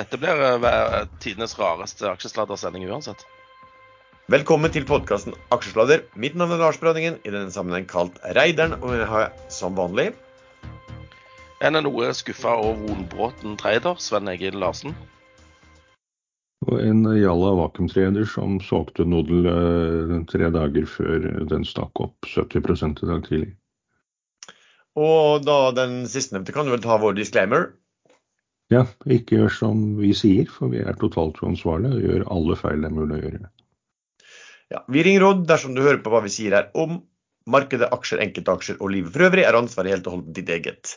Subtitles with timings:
[0.00, 3.26] Dette blir uh, tidenes rareste aksjesladdersending uansett.
[4.32, 6.06] Velkommen til podkasten Aksjesladder.
[6.16, 8.78] Mitt navn er Lars Brønningen, i denne sammenheng kalt Reideren.
[8.80, 10.12] Og jeg har som vanlig
[11.60, 14.94] En er noe skuffa over Vonbråten trader, Sven Egil Larsen.
[16.64, 23.04] Og en Jalla vakuumtrader som solgte Nodel eh, tre dager før den stakk opp 70
[23.04, 23.50] i dag tidlig.
[24.96, 27.74] Og da den sistnevnte kan du vel ta vår disclaimer.
[28.70, 32.84] Ja, ikke gjør som vi sier, for vi er totalt uansvarlige og gjør alle feil
[32.84, 33.48] det er mulig å gjøre.
[34.70, 37.00] Ja, Vi ringer råd dersom du hører på hva vi sier her om
[37.50, 40.92] markedet, aksjer, enkeltaksjer og livet for øvrig, er ansvaret helt og holdent ditt eget.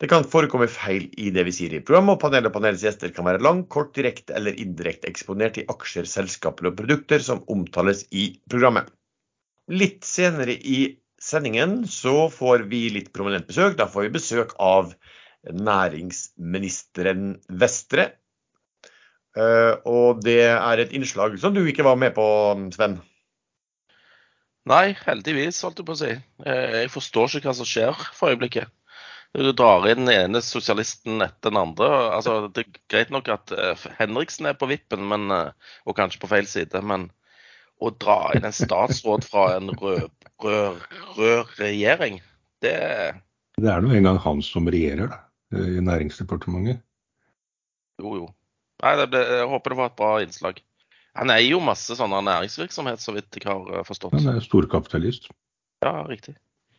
[0.00, 3.12] Det kan forekomme feil i det vi sier i programmet, og panelet og panelets gjester
[3.12, 8.06] kan være lang, kort, direkte eller indirekte eksponert i aksjer, selskaper og produkter som omtales
[8.08, 8.88] i programmet.
[9.68, 10.80] Litt senere i
[11.20, 13.76] sendingen så får vi litt prominent besøk.
[13.76, 14.94] Da får vi besøk av
[15.54, 18.10] næringsministeren Vestre.
[19.38, 22.26] Eh, og det er et innslag som du ikke var med på,
[22.74, 22.98] Sven?
[24.68, 26.10] Nei, heldigvis, holdt jeg på å si.
[26.44, 28.72] Eh, jeg forstår ikke hva som skjer for øyeblikket.
[29.36, 31.88] Du drar inn den ene sosialisten etter den andre.
[32.16, 36.30] Altså, det er greit nok at eh, Henriksen er på vippen, men, og kanskje på
[36.32, 37.10] feil side, men
[37.78, 40.10] å dra inn en statsråd fra en rød,
[40.42, 40.82] rød,
[41.18, 42.18] rød regjering,
[42.64, 42.74] det
[43.58, 45.20] Det er nå engang han som regjerer, da,
[45.52, 46.82] i Næringsdepartementet.
[48.02, 48.26] Jo, jo.
[48.82, 50.60] Nei, ble, jeg håper det var et bra innslag.
[51.18, 54.14] Han eier jo masse sånne næringsvirksomhet, så vidt jeg har forstått.
[54.14, 55.30] Han er storkapitalist.
[55.82, 56.36] Ja, riktig.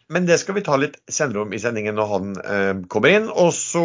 [0.09, 3.27] Men det skal vi ta litt senere om i sendingen når han eh, kommer inn.
[3.29, 3.83] Og så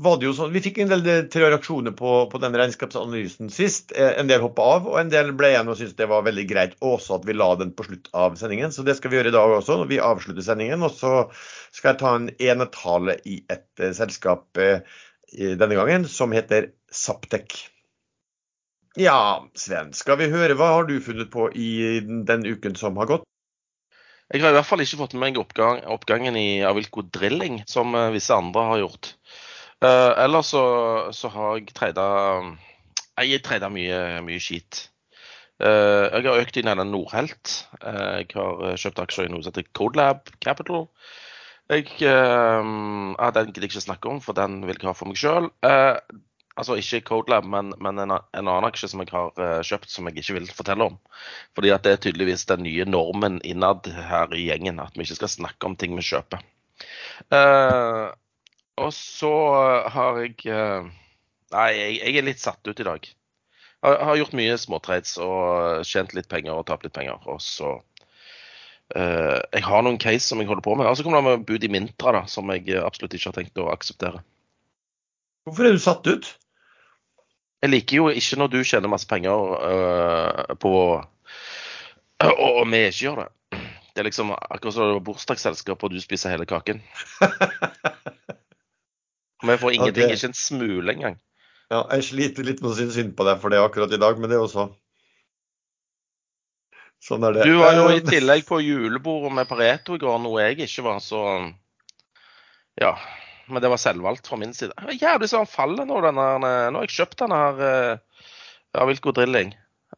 [0.00, 3.92] var det jo sånn Vi fikk en del tre reaksjoner på, på den regnskapsanalysen sist.
[3.92, 6.46] Eh, en del hoppa av, og en del ble igjen og syntes det var veldig
[6.48, 8.72] greit også at vi la den på slutt av sendingen.
[8.72, 10.88] Så det skal vi gjøre i dag også, når vi avslutter sendingen.
[10.88, 11.14] Og så
[11.68, 14.80] skal jeg ta en enetale i et eh, selskap eh,
[15.36, 17.58] denne gangen som heter Saptek.
[18.98, 23.18] Ja, Sven, skal vi høre hva har du funnet på i den uken som har
[23.18, 23.29] gått?
[24.30, 27.96] Jeg har i hvert fall ikke fått med meg oppgang, oppgangen i Avilco Drilling, som
[27.98, 29.14] eh, visse andre har gjort.
[29.80, 30.62] Uh, ellers så,
[31.16, 32.04] så, har jeg treida
[33.42, 34.84] trada mye, mye skit.
[35.60, 37.54] Uh, jeg har økt inn i Nordhelt.
[37.80, 40.86] Uh, jeg har kjøpt aksjer i noe som heter Codelab Capital.
[41.70, 45.20] Jeg, ja, den gidder jeg ikke snakke om, for den vil jeg ha for meg
[45.20, 45.46] sjøl.
[46.60, 50.08] Altså ikke Codelab, men, men en, en, annen aksje som jeg har uh, kjøpt som
[50.10, 50.98] jeg ikke vil fortelle om.
[51.56, 55.22] Fordi at det er tydeligvis den nye normen innad her i gjengen, at vi ikke
[55.22, 56.42] skal snakke om ting vi kjøper.
[57.32, 58.12] Uh,
[58.80, 59.32] og så
[59.94, 60.90] har jeg uh,
[61.50, 63.08] Nei, jeg, jeg, er litt satt ut i dag.
[63.80, 67.16] Jeg har gjort mye småtrades og tjent litt penger og tapt litt penger.
[67.26, 67.78] Og så
[68.94, 70.86] Jeg har noen case som jeg holder på med.
[70.86, 73.58] Og så kommer det med bud i Mintra, da, som jeg absolutt ikke har tenkt
[73.62, 74.22] å akseptere.
[75.48, 76.28] Hvorfor er du satt ut?
[77.60, 80.70] Jeg liker jo ikke når du tjener masse penger uh, på
[82.20, 83.28] og, og vi ikke gjør det.
[83.90, 86.82] Det er liksom akkurat som bursdagsselskap og du spiser hele kaken.
[89.40, 90.14] Vi får ingenting, okay.
[90.14, 91.14] ikke en smule engang.
[91.72, 94.18] Ja, jeg sliter litt med å synes synd på deg for det akkurat i dag,
[94.20, 94.68] men det er også
[97.00, 97.46] Sånn er det.
[97.48, 101.00] Du var jo i tillegg på julebordet med Pareto i går, noe jeg ikke var,
[101.00, 101.22] så
[102.76, 102.92] Ja
[103.50, 104.74] men det var selvvalgt fra min side.
[104.96, 108.00] Jævlig så han faller nå, denne, Nå har jeg kjøpt denne her
[108.78, 109.52] av Wilco Drilling.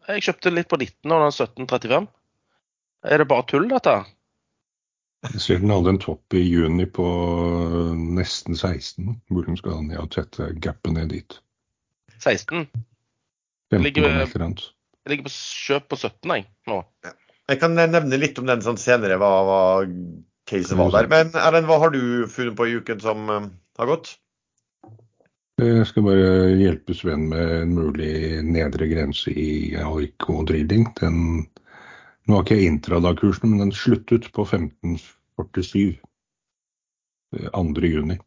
[0.08, 2.08] Jeg kjøpte litt på 19 og 1735.
[3.12, 3.96] Er det bare tull, dette?
[5.22, 7.06] Jeg ser den hadde en topp i juni på
[8.18, 9.20] nesten 16.
[9.30, 11.36] Muligens skal han ja, tette gapet ned dit.
[12.18, 12.66] 16?
[13.72, 16.82] Jeg ligger, jeg ligger på kjøp på 17 jeg, nå.
[17.50, 19.16] Jeg kan nevne litt om den sånn senere.
[19.20, 19.60] Hva, hva
[20.52, 21.08] caset var der.
[21.10, 23.48] Men Erlend, hva har du funnet på i uken som uh,
[23.80, 24.14] har gått?
[25.62, 30.88] Jeg skal bare hjelpe Sven med en mulig nedre grense i Aiko drilling.
[30.98, 31.18] Den,
[32.26, 36.00] nå har ikke jeg intradag-kursen, men den sluttet på 1547
[37.32, 37.86] 2.
[37.88, 38.18] juni.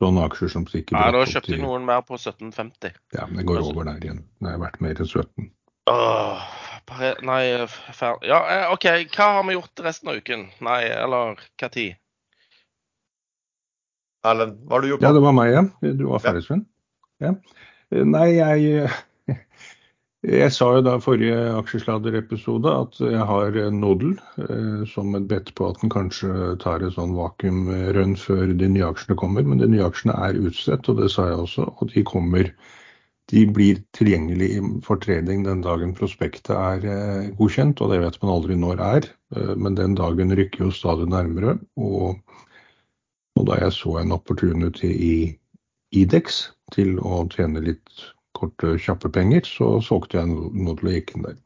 [0.00, 2.94] Sånne aksjer som stikker Ja, Da kjøpte jeg noen mer på 1750.
[3.16, 4.22] Ja, men det går over der igjen.
[4.40, 5.50] Det har vært mer enn 17.
[5.90, 6.48] Åh,
[7.22, 8.28] Nei, ferdig.
[8.28, 8.86] Ja, eh, OK.
[9.14, 10.48] Hva har vi gjort resten av uken?
[10.64, 11.98] Nei, eller hva tid?
[14.26, 15.04] Erlend, hva har du gjort?
[15.06, 15.62] Ja, det var meg, ja.
[15.80, 16.66] Du var ferdig, Sven?
[17.22, 17.36] Ja.
[17.90, 18.90] Nei, jeg
[20.20, 25.70] Jeg sa jo da forrige aksjesladderepisode at jeg har Nodel eh, som et bedt på
[25.70, 29.46] at den kanskje tar et sånn vakuumrønn før de nye aksjene kommer.
[29.48, 31.70] Men de nye aksjene er utstedt, og det sa jeg også.
[31.72, 32.52] Og de kommer
[33.30, 38.32] de blir tilgjengelig for trading den dagen prospektet er eh, godkjent, og det vet man
[38.34, 39.10] aldri når er.
[39.36, 41.56] Eh, men den dagen rykker jo stadig nærmere.
[41.78, 42.18] Og,
[43.38, 45.14] og da jeg så en opportunity i
[45.96, 46.44] Idex
[46.74, 48.04] til å tjene litt
[48.38, 51.40] korte, kjappe penger, så solgte jeg nå til å gikk inn der.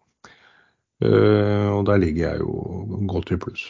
[1.05, 3.65] Og der ligger jeg jo godt i pluss.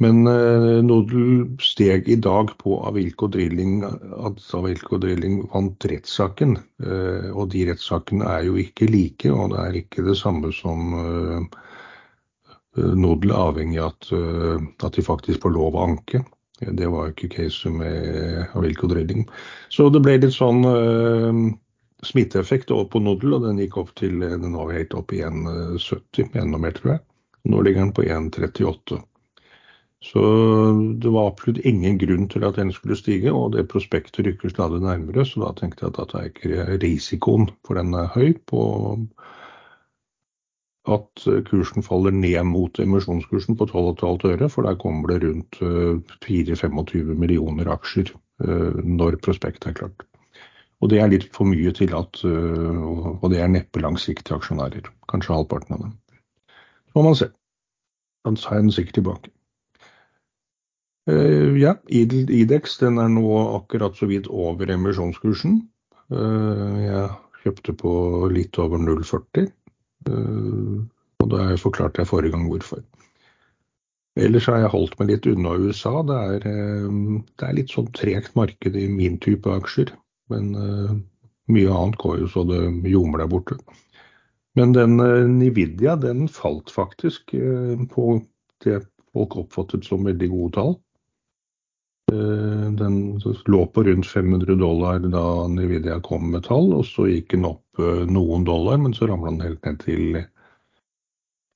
[0.00, 6.54] Men eh, Nodel steg i dag på Avilko Drilling at Avilko Drilling vant rettssaken.
[6.80, 10.94] Eh, og de rettssakene er jo ikke like, og det er ikke det samme som
[11.02, 11.58] eh,
[12.96, 14.08] Nodel er avhengig av at,
[14.86, 16.22] at, de faktisk får lov å anke.
[16.60, 19.26] Det var jo ikke caset med Avilko Drilling.
[19.68, 20.62] Så det ble litt sånn
[22.06, 26.30] smitteeffekt over på Nodel, og den gikk opp til Den var helt opp i 1,70,
[26.40, 27.04] enda mer, tror jeg.
[27.50, 29.02] Nå ligger den på 1,38.
[30.00, 30.20] Så
[31.02, 34.80] det var absolutt ingen grunn til at den skulle stige, og det prospektet rykker stadig
[34.80, 35.26] nærmere.
[35.28, 38.62] Så da tenkte jeg at da er ikke risikoen for den er høy på
[40.88, 45.58] at kursen faller ned mot emisjonskursen på 12,5 øre, for der kommer det rundt
[46.24, 48.14] 4-25 eh, millioner aksjer
[48.44, 50.06] eh, når prospektet er klart.
[50.80, 52.80] Og det er litt for mye til at eh,
[53.20, 54.88] Og det er neppe langsiktige aksjonærer.
[55.12, 55.92] Kanskje halvparten av dem.
[56.88, 57.28] Så må man se.
[58.24, 59.34] Da tar jeg den sikkert tilbake.
[61.10, 63.26] Uh, ja, Idex den er nå
[63.56, 65.60] akkurat så vidt over emisjonskursen.
[66.12, 67.08] Uh, jeg
[67.42, 67.92] kjøpte på
[68.34, 69.50] litt over 0,40.
[70.08, 70.86] Uh,
[71.20, 72.84] og da forklarte jeg forrige gang hvorfor.
[74.20, 76.00] Ellers har jeg holdt meg litt unna USA.
[76.06, 76.46] Det er,
[77.38, 79.92] det er litt sånn tregt marked i min type aksjer.
[80.32, 80.50] Men
[81.50, 82.58] mye annet går jo så det
[82.90, 83.56] ljomer der borte.
[84.58, 84.98] Men den
[85.38, 87.32] Nvidia den falt faktisk
[87.94, 88.08] på
[88.66, 88.80] det
[89.14, 90.74] folk oppfattet som veldig gode tall.
[92.10, 97.34] Eh, den lå på rundt 500 dollar da Nvidia kom med tall, og så gikk
[97.36, 100.24] den opp eh, noen dollar, men så ramla den helt ned til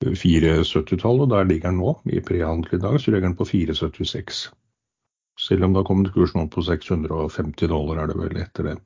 [0.05, 1.95] 470-tallet, og der ligger den nå.
[2.07, 4.45] I prehandel i dag så ligger den på 476.
[5.41, 8.77] Selv om det har kommet kursen opp på 650 dollar, er det vel etter det.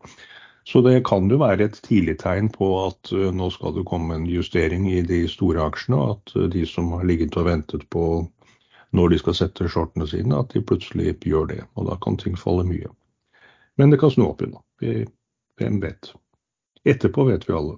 [0.66, 4.18] Så det kan jo være et tidlig tegn på at eh, nå skal det komme
[4.18, 8.06] en justering i de store aksjene, og at de som har ligget og ventet på
[8.96, 11.62] når de skal sette shortene sine, at de plutselig gjør det.
[11.78, 12.90] Og da kan ting falle mye.
[13.80, 14.58] Men det kan snu opp igjen.
[15.60, 16.12] Hvem vet.
[16.90, 17.78] Etterpå vet vi alle.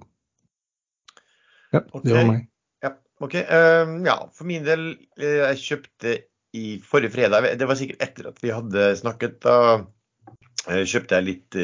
[1.72, 2.04] Ja, okay.
[2.06, 2.46] det var meg.
[2.84, 2.92] Ja,
[3.24, 3.38] ok.
[3.38, 4.86] um, ja, for min del,
[5.20, 6.16] uh, jeg kjøpte
[6.52, 11.28] i forrige fredag, det var sikkert etter at vi hadde snakket, da uh, kjøpte jeg
[11.28, 11.60] litt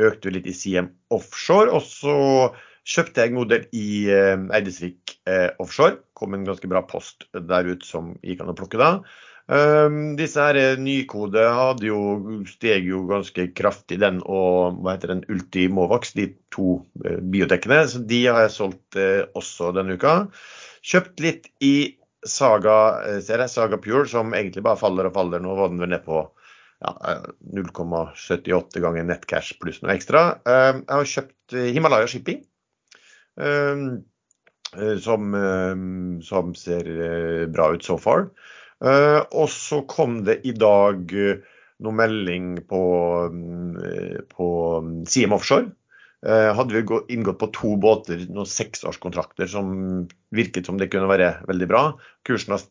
[0.00, 1.68] Økte litt i CM offshore.
[1.76, 2.14] Og så
[2.88, 5.18] kjøpte jeg en god del i Eidesvik
[5.62, 8.94] offshore kom en ganske bra post der ute som gikk an å plukke da.
[9.50, 12.02] Um, disse her eh, Nykode hadde jo,
[12.46, 17.82] steg jo ganske kraftig, den og hva heter den, Ultimovax, de to biotekene.
[17.90, 19.00] Så de har jeg solgt
[19.38, 20.14] også denne uka.
[20.86, 21.74] Kjøpt litt i
[22.22, 22.78] Saga,
[23.24, 25.42] ser jeg, Saga Pure, som egentlig bare faller og faller.
[25.42, 27.18] Nå var den vel ned på ja,
[27.58, 30.38] 0,78 ganger nettcash pluss noe ekstra.
[30.46, 32.44] Um, jeg har kjøpt Himalaya Shipping.
[33.36, 34.04] Um,
[34.76, 35.76] Eh, som, eh,
[36.24, 38.30] som, ser eh, bra ut so far.
[38.82, 42.80] Og så kom det i dag noe melding på,
[44.32, 44.46] på
[45.06, 45.68] CM Offshore.
[46.58, 49.70] Hadde vi inngått på to båter, noen seksårskontrakter som
[50.34, 51.84] virket som det kunne være veldig bra.
[52.26, 52.66] Kursen har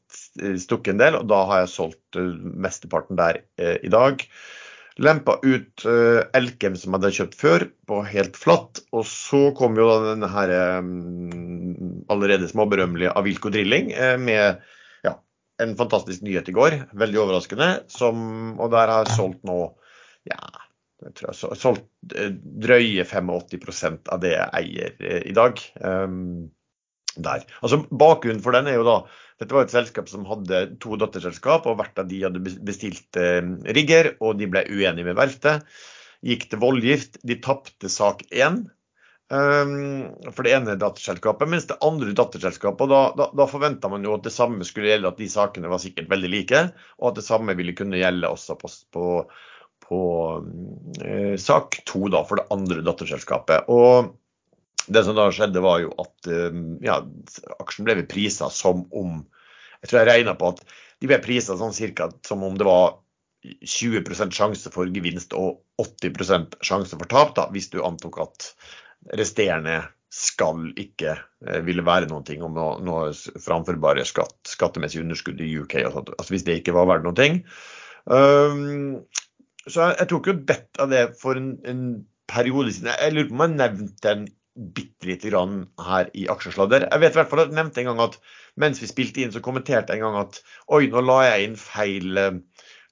[0.59, 2.19] stukket en del, og da har jeg solgt
[2.67, 3.39] mesteparten der
[3.79, 4.27] i dag.
[4.99, 8.81] Lempa ut uh, Elkem som jeg hadde kjøpt før, på helt flatt.
[8.91, 14.59] Og så kom jo da denne her um, allerede småberømmelige Avilco Drilling uh, med
[15.07, 15.15] ja,
[15.63, 16.79] en fantastisk nyhet i går.
[16.99, 17.71] Veldig overraskende.
[17.91, 19.61] Som, og der har jeg solgt nå
[20.27, 20.41] ja,
[21.01, 22.33] jeg tror jeg har solgt uh,
[22.67, 25.63] drøye 85% av det jeg eier i dag.
[25.79, 26.51] Um,
[27.17, 27.45] der.
[27.61, 29.01] Altså Bakgrunnen for den er jo da
[29.41, 33.41] dette var et selskap som hadde to datterselskap, og hvert av de hadde bestilt eh,
[33.73, 35.65] rigger, og de ble uenige med verftet.
[36.21, 37.17] Gikk til voldgift.
[37.25, 38.59] De tapte sak én
[39.33, 44.13] um, for det ene datterselskapet, mens det andre datterselskapet, da, da, da forventa man jo
[44.13, 46.63] at det samme skulle gjelde, at de sakene var sikkert veldig like,
[47.01, 49.07] og at det samme ville kunne gjelde også på, på,
[49.87, 50.01] på
[51.01, 53.73] eh, sak to for det andre datterselskapet.
[53.73, 54.13] Og
[54.87, 56.99] det som da skjedde, var jo at um, ja,
[57.61, 59.21] aksjen ble prisa som om
[59.81, 60.59] Jeg tror jeg regna på at
[61.01, 62.99] de ble prisa sånn cirka som om det var
[63.41, 68.51] 20% sjanse for gevinst og 80 sjanse for tap, da, hvis du antok at
[69.17, 69.79] resterende
[70.11, 75.49] skal ikke eh, ville være noen ting om noe, noe framførbare skatt, skattemessig underskudd i
[75.63, 75.77] UK.
[75.87, 77.39] Altså, altså hvis det ikke var verdt noen ting.
[78.05, 78.99] Um,
[79.63, 81.83] så jeg, jeg tok jo bedt av det for en, en
[82.31, 82.91] periode siden.
[82.91, 86.87] Jeg lurer på om jeg nevnte den bitte lite grann her i aksjesladder.
[86.89, 88.17] Jeg vet i hvert fall at jeg nevnte en gang at
[88.59, 90.41] mens vi spilte inn, så kommenterte jeg en gang at
[90.75, 92.19] oi, nå la jeg inn feil,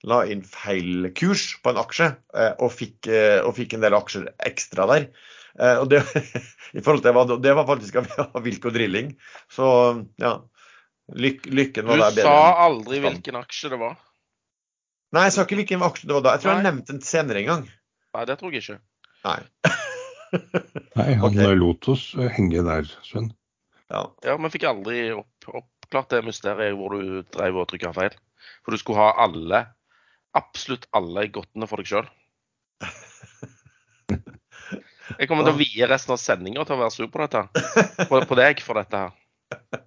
[0.07, 3.97] la inn feil kurs på en aksje, eh, og fikk, eh, og fikk en del
[3.97, 5.09] aksjer ekstra der.
[5.59, 6.03] Eh, og det,
[6.77, 9.11] i forhold til det var faktisk av Wilco Drilling.
[9.51, 9.67] Så
[10.21, 10.37] ja,
[11.11, 12.23] lyk, lykken var der bedre.
[12.23, 13.99] Du sa aldri hvilken aksje det var?
[15.15, 16.37] Nei, jeg sa ikke hvilken aksje det var da.
[16.37, 16.57] Jeg tror Nei.
[16.61, 17.69] jeg nevnte den senere en gang.
[18.15, 18.81] Nei, det tror jeg ikke.
[19.25, 19.39] Nei.
[20.99, 21.55] Nei, han okay.
[21.57, 23.31] lot oss henge der, Sven.
[23.89, 24.05] Ja.
[24.25, 28.15] ja, men fikk aldri opp, oppklart det mysteriet hvor du drev og trykka feil.
[28.63, 29.63] For du skulle ha alle,
[30.37, 32.09] absolutt alle godtene for deg sjøl.
[35.17, 37.41] Jeg kommer til å vie resten av sendinga til å være sur på dette.
[38.05, 39.81] På, på, deg for dette her.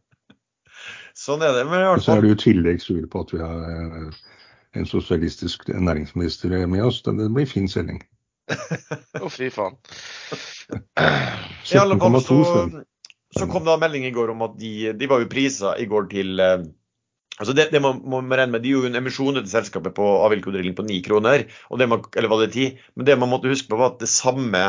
[1.17, 1.63] Sånn er det.
[1.71, 2.09] Men i hvert fall...
[2.09, 4.19] Så er du i tillegg sur på at vi har eh,
[4.81, 7.03] en sosialistisk næringsminister med oss.
[7.07, 8.03] Det blir fin sending.
[8.51, 9.79] Å, fy faen.
[11.73, 12.39] I alle fall så,
[13.39, 15.89] så kom det en melding i går om at de, de var jo prisa i
[15.91, 16.65] går til eh,
[17.41, 20.53] Altså det, det man må regne med, De gjorde en emisjon til selskapet på Avilco
[20.53, 21.47] Drilling på ni kroner.
[21.73, 22.67] og det man, eller var det ti?
[22.95, 24.61] Men det man måtte huske på, var at det samme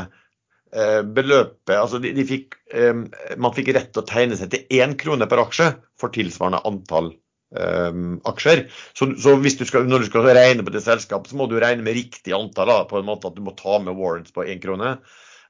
[0.71, 2.95] eh, beløpet altså de, de fikk, eh,
[3.35, 7.11] Man fikk rett til å tegne seg til én krone per aksje for tilsvarende antall
[7.59, 8.65] eh, aksjer.
[8.97, 11.85] Så, så du skal, når du skal regne på det selskapet, så må du regne
[11.85, 12.71] med riktig antall.
[12.71, 14.97] Da, på en måte At du må ta med warrants på én krone.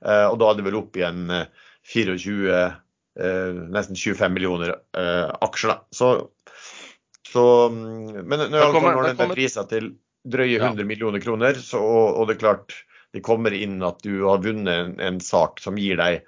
[0.03, 1.29] Uh, og da er det vel opp igjen
[1.88, 5.72] 24 uh, nesten 25 millioner aksjer.
[5.72, 5.77] da.
[5.95, 6.15] Så
[7.33, 9.93] så, mm, men når, kommer, når den priser til
[10.24, 10.88] drøye 100 ja.
[10.88, 12.75] millioner kroner, så, og det er klart
[13.13, 16.22] det kommer inn at du har vunnet en, en sak som gir deg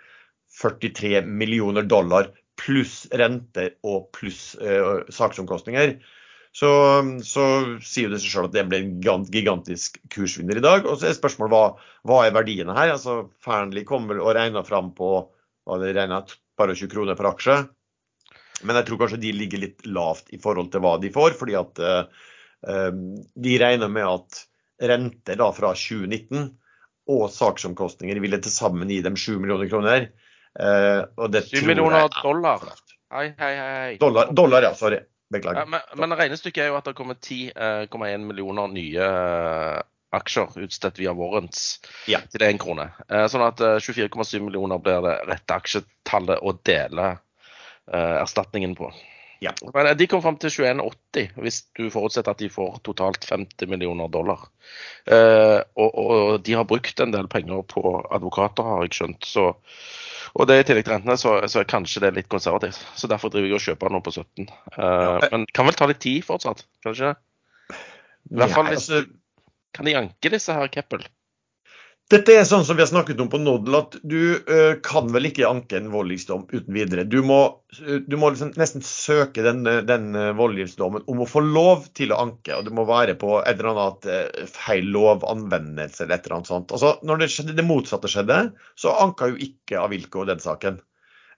[0.62, 5.97] 43 millioner dollar pluss renter og pluss eh, saksomkostninger,
[6.55, 6.69] så,
[7.27, 7.45] så,
[7.83, 10.85] sier det seg selv at det ble en gigantisk kursvinner i dag.
[10.88, 12.93] Og så er spørsmålet hva, hva er verdiene her?
[12.93, 15.09] Altså, Fearnley kom vel og regna fram på
[15.65, 17.57] hva det par bare 20 kroner per aksje.
[18.63, 21.57] Men jeg tror kanskje de ligger litt lavt i forhold til hva de får, fordi
[21.59, 22.93] at eh,
[23.35, 24.45] de regner med at
[24.85, 26.53] renter da fra 2019
[27.12, 30.07] og saksomkostninger ville til sammen gi dem 7 millioner kroner.
[30.55, 32.63] Uh, og 7 millioner dollar?
[33.13, 33.91] Hei, hei, hei.
[34.01, 34.71] Dollar, dollar ja.
[34.77, 35.01] Sorry.
[35.33, 35.63] Beklager.
[35.63, 39.07] Ja, men, men, regnestykket er jo at det kommer 10,1 millioner nye
[40.15, 41.63] aksjer utstedt via warrants
[42.07, 42.21] ja.
[42.31, 42.85] til 1 krone.
[43.31, 47.15] Sånn at 24,7 millioner blir det rette aksjetallet å dele
[47.93, 48.93] Eh, erstatningen på.
[49.39, 49.51] Ja.
[49.74, 53.70] Men eh, de kom fram til 21,80 hvis du forutsetter at de får totalt 50
[53.72, 54.48] millioner dollar.
[55.06, 56.15] Eh, og, og,
[56.46, 57.84] de har brukt en del penger på
[58.15, 59.27] advokater, har jeg skjønt.
[59.27, 59.48] Så,
[60.36, 62.80] og det er i tillegg til rentene, så, så kanskje det er litt konservativt.
[62.96, 64.48] Så derfor driver jeg og kjøper nå på 17.
[64.48, 67.15] Eh, men kan vel ta litt tid fortsatt, kanskje?
[68.32, 69.22] I hvert fall hvis altså-
[69.75, 71.01] Kan de anke disse her, Keppel?
[72.13, 75.25] Dette er sånn som vi har snakket om på Noddle, at du uh, kan vel
[75.31, 77.01] ikke anke en voldgiftsdom uten videre.
[77.09, 77.39] Du må,
[77.79, 82.13] uh, du må liksom nesten søke den, den uh, voldgiftsdommen om å få lov til
[82.13, 82.53] å anke.
[82.59, 86.53] Og det må være på et eller annet uh, feil lovanvendelse eller et eller annet
[86.53, 86.77] sånt.
[86.77, 88.39] Altså, når det, skjedde, det motsatte skjedde,
[88.77, 90.79] så anka jo ikke Avilko den saken.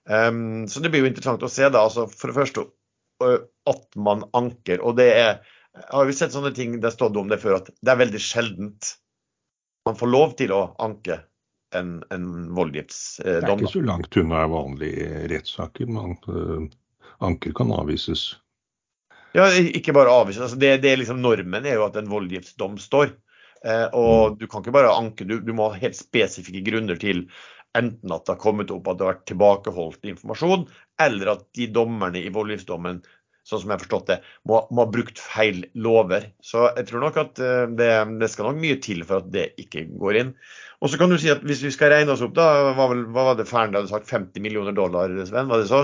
[0.04, 2.68] Um, så det blir jo interessant å se da, altså for det første
[3.68, 4.84] at man anker.
[4.84, 5.38] Og det er
[5.88, 8.20] har vi sett sånne ting det har stått om det før, at det er veldig
[8.20, 8.98] sjeldent
[9.88, 11.20] man får lov til å anke
[11.76, 13.40] en, en voldgiftsdom.
[13.40, 15.90] Det er ikke så langt unna vanlige rettssaker.
[15.92, 16.68] Man, uh,
[17.24, 18.30] anker kan avvises.
[19.36, 20.46] Ja, ikke bare avvises.
[20.46, 23.12] Altså det, det er liksom Normen er jo at en voldgiftsdom står.
[23.66, 24.38] Eh, og mm.
[24.40, 27.24] du kan ikke bare anke, du, du, må ha helt spesifikke grunner til
[27.76, 30.64] enten at det har kommet opp at det har vært tilbakeholdt informasjon,
[31.02, 33.02] eller at de dommerne i voldgiftsdommen
[33.48, 36.28] sånn som jeg har forstått det, må, må, ha brukt feil lover.
[36.44, 37.90] Så jeg tror nok at eh, det,
[38.20, 40.34] det, skal nok mye til for at det ikke går inn.
[40.84, 43.30] Og så kan du si at hvis vi skal regne oss opp, da, hva, hva
[43.30, 45.50] var det Fearnley hadde sagt, 50 millioner dollar, Sven?
[45.50, 45.82] Var det så?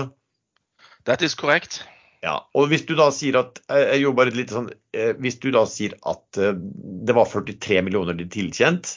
[1.09, 1.83] That is correct.
[2.25, 5.51] Ja, og hvis du da sier at jeg gjør bare litt sånn, eh, hvis du
[5.53, 8.95] da sier at eh, det var 43 millioner de tilkjent,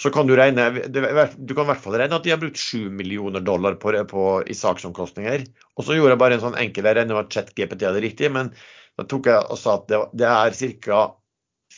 [0.00, 2.88] så kan du regne Du kan i hvert fall regne at de har brukt 7
[2.94, 5.44] millioner dollar på, på, i saksomkostninger.
[5.76, 8.30] Og så gjorde jeg bare en sånn enkel Jeg regner med at ChatGPT hadde riktig,
[8.32, 8.52] men
[8.96, 11.02] da tok jeg og sa at det, det er ca.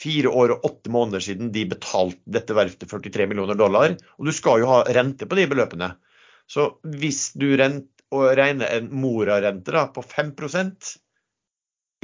[0.02, 3.96] fire år og åtte måneder siden de betalte dette verftet 43 millioner dollar.
[4.18, 5.92] Og du skal jo ha rente på de beløpene.
[6.46, 10.94] Så hvis du rent, regner en morarente på 5%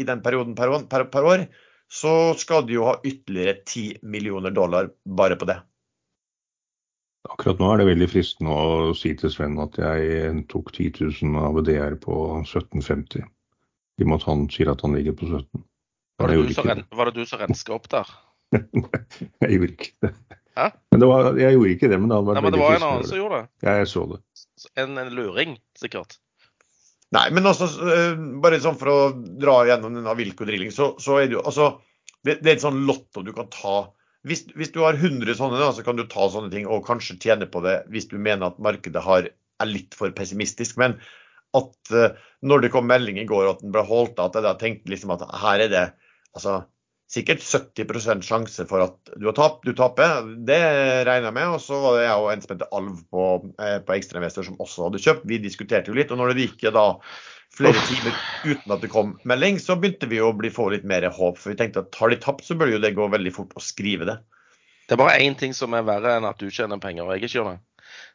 [0.03, 1.49] i den perioden per, per, per år,
[1.89, 5.61] så skal du jo ha ytterligere 10 millioner dollar bare på det.
[7.27, 11.41] Akkurat nå er det veldig fristende å si til Sven at jeg tok 10 000
[11.43, 13.27] av DR på 1750.
[13.99, 15.65] I og med at han sier at han ligger på 17.
[16.19, 18.09] Var det, ren, var det, du som renska opp der?
[19.43, 20.13] jeg gjorde ikke det.
[20.59, 20.71] Hæ?
[20.91, 22.79] Men det var, jeg gjorde ikke det, men det hadde vært Nei, men det var
[22.79, 23.51] en annen som gjorde det?
[23.67, 24.19] Ja, jeg så det.
[24.83, 26.17] En, en luring, sikkert?
[27.15, 27.69] Nei, men altså,
[28.43, 31.71] bare sånn for å dra gjennom denne Wilco Drilling, så, så er det jo altså
[32.27, 33.77] det, det er et sånn lotto du kan ta.
[34.29, 37.19] Hvis, hvis du har 100 sånne, da, så kan du ta sånne ting og kanskje
[37.23, 40.79] tjene på det hvis du mener at markedet har, er litt for pessimistisk.
[40.81, 40.99] Men
[41.57, 42.11] at uh,
[42.45, 45.15] når det kom melding i går at den ble holdt at jeg da tenkte liksom
[45.15, 45.87] at her er det
[46.37, 46.61] altså,
[47.09, 50.29] sikkert 70% sjanse for at du har tapt, du taper.
[50.49, 50.61] Det
[51.09, 51.55] regner jeg med.
[51.57, 53.25] Og så var det jeg og en som Alv på,
[53.65, 55.27] eh, på Ekstrainvestor som også hadde kjøpt.
[55.31, 56.13] Vi diskuterte jo litt.
[56.13, 56.87] Og når det gikk da
[57.57, 61.07] flere timer uten at det kom melding, så begynte vi å bli, få litt mer
[61.11, 61.39] håp.
[61.41, 63.63] For vi tenkte at har de tapt, så bør jo det gå veldig fort å
[63.65, 64.19] skrive det.
[64.89, 67.27] Det er bare én ting som er verre enn at du tjener penger og jeg
[67.27, 67.59] ikke gjør det.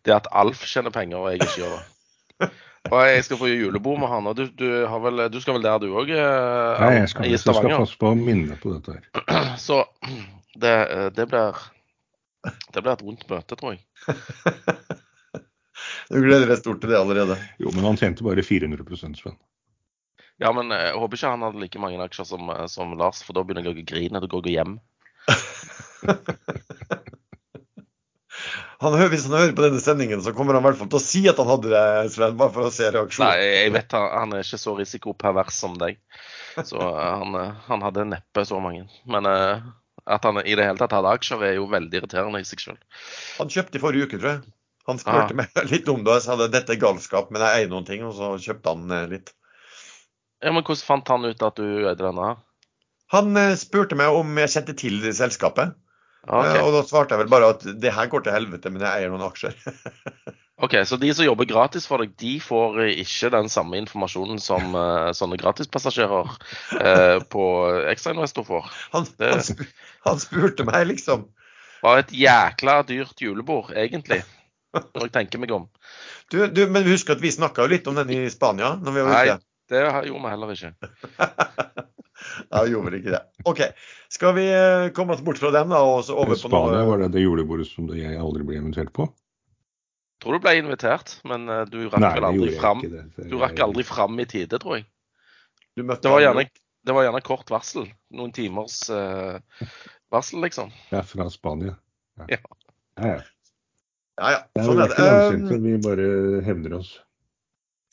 [0.04, 2.50] Det er at Alf tjener penger og jeg ikke gjør det.
[2.92, 4.66] Og jeg skal få julebord med han, og du, du,
[5.06, 6.10] vel, du skal vel der du òg?
[6.12, 9.54] Eh, Nei, jeg skal, jeg skal passe på å minne på dette her.
[9.68, 9.86] Så
[10.60, 10.74] det,
[11.16, 11.62] det, blir
[12.74, 13.86] Det blir et vondt møte, tror jeg.
[16.10, 17.38] du gleder deg stort til det allerede?
[17.62, 19.38] Jo, men han tjente bare 400% Sven.
[20.42, 23.44] Ja, men jeg håper ikke han hadde like mange aksjer som, som Lars, for da
[23.46, 24.22] begynner jeg å grine.
[24.24, 24.80] Da går jeg hjem.
[28.84, 31.04] Han, hvis han hører på denne sendingen, så kommer han i hvert fall til å
[31.04, 32.36] si at han hadde det, Sven.
[32.40, 33.30] Bare for å se reaksjonen.
[33.30, 36.02] Nei, jeg vet han, han er ikke så risikopervers som deg.
[36.58, 37.38] Så uh, han,
[37.70, 38.84] han, hadde neppe så mange.
[39.08, 39.64] Men uh,
[40.04, 43.00] at han i det hele tatt hadde aksjer, er jo veldig irriterende i seg selv.
[43.38, 44.53] Han kjøpte i forrige uke, tror jeg.
[44.90, 45.38] Han spurte ah.
[45.44, 47.88] meg litt om det, og jeg sa at dette er galskap, men jeg eier noen
[47.88, 48.04] ting.
[48.08, 49.32] Og så kjøpte han litt.
[50.44, 52.34] Ja, Men hvordan fant han ut at du eide denne?
[53.14, 55.78] Han spurte meg om jeg kjente til selskapet.
[56.24, 56.62] Okay.
[56.64, 59.12] Og da svarte jeg vel bare at det her går til helvete, men jeg eier
[59.12, 59.58] noen aksjer.
[60.64, 64.78] ok, Så de som jobber gratis for deg, de får ikke den samme informasjonen som
[64.78, 67.48] uh, sånne gratispassasjerer uh, på
[67.92, 68.72] Ekstrainvestor får?
[68.96, 69.74] Han, det, han, spur,
[70.08, 71.28] han, spurte meg, liksom.
[71.84, 74.22] Var et jækla dyrt julebord, egentlig.
[74.74, 75.68] Når jeg tenker meg om.
[76.34, 79.06] Du, du, men husk at vi snakka jo litt om den i Spania når vi
[79.06, 79.36] var ute.
[79.38, 80.74] Nei, det gjorde vi heller ikke.
[82.54, 83.22] Ja, gjorde vel ikke det.
[83.50, 83.62] OK.
[84.14, 86.86] Skal vi eh, komme oss bort fra den da, og så over på noe Spania,
[86.88, 89.08] var det det julebordet som jeg aldri ble invitert på?
[89.10, 92.84] Jeg tror du ble invitert, men eh, du rakk Nei, vel aldri fram.
[93.18, 94.88] Du rakk aldri fram i tide, tror jeg.
[95.76, 96.46] Det var, gjerne,
[96.86, 97.88] det var gjerne kort varsel.
[98.14, 99.42] Noen timers uh,
[100.14, 100.70] varsel, liksom.
[100.94, 101.74] Ja, fra Spania.
[102.22, 102.28] Ja.
[102.36, 102.40] ja.
[103.02, 103.16] ja,
[104.22, 104.44] ja.
[104.58, 105.08] ja sånn er det.
[105.34, 106.08] Um, vi bare
[106.46, 106.94] hevner oss.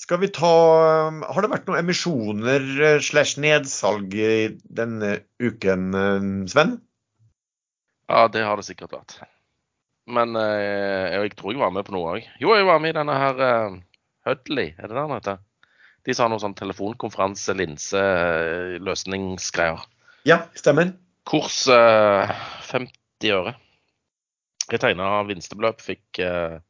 [0.00, 0.52] Skal vi ta
[1.12, 4.14] Har det vært noen emisjoner eh, slash nedsalg
[4.80, 5.10] denne
[5.42, 6.78] uken, eh, Sven?
[8.10, 9.18] Ja, det har det sikkert vært.
[10.10, 12.26] Men eh, jeg tror jeg var med på noe òg.
[12.42, 13.78] Jo, jeg var med i denne her uh,
[14.26, 15.38] Hudley, er det det den heter?
[16.08, 18.02] De sa noe sånn telefonkonferanse, linse,
[18.80, 19.84] løsningsgreier.
[20.26, 20.94] Ja, stemmer.
[21.28, 22.32] Kurs uh,
[22.72, 23.52] 50 øre.
[24.70, 26.60] Jeg tegna vinstebeløp, fikk eh,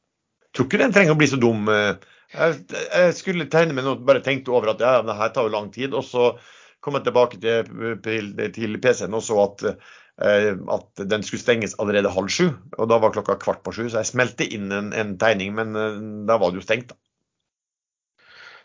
[0.57, 1.69] tror ikke den trenger å bli så dum.
[1.69, 5.53] Jeg, jeg skulle tegne meg noe, bare tenkte over at ja, det her tar jo
[5.53, 5.95] lang tid.
[5.97, 6.31] Og så
[6.85, 9.65] kom jeg tilbake til, til, til PC-en og så at,
[10.23, 12.49] eh, at, den skulle stenges allerede halv sju.
[12.79, 15.75] Og da var klokka kvart på sju, så jeg smelte inn en, en tegning, men
[15.77, 15.99] eh,
[16.29, 16.95] da var det jo stengt.
[16.95, 17.01] da.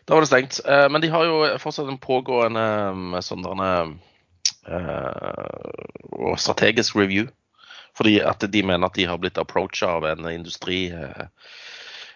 [0.08, 0.62] Da var det stengt.
[0.66, 3.46] Eh, men de har jo fortsatt en pågående sånn
[6.12, 7.26] og strategisk review.
[7.98, 10.86] Fordi at de mener at de har blitt approacha av en industri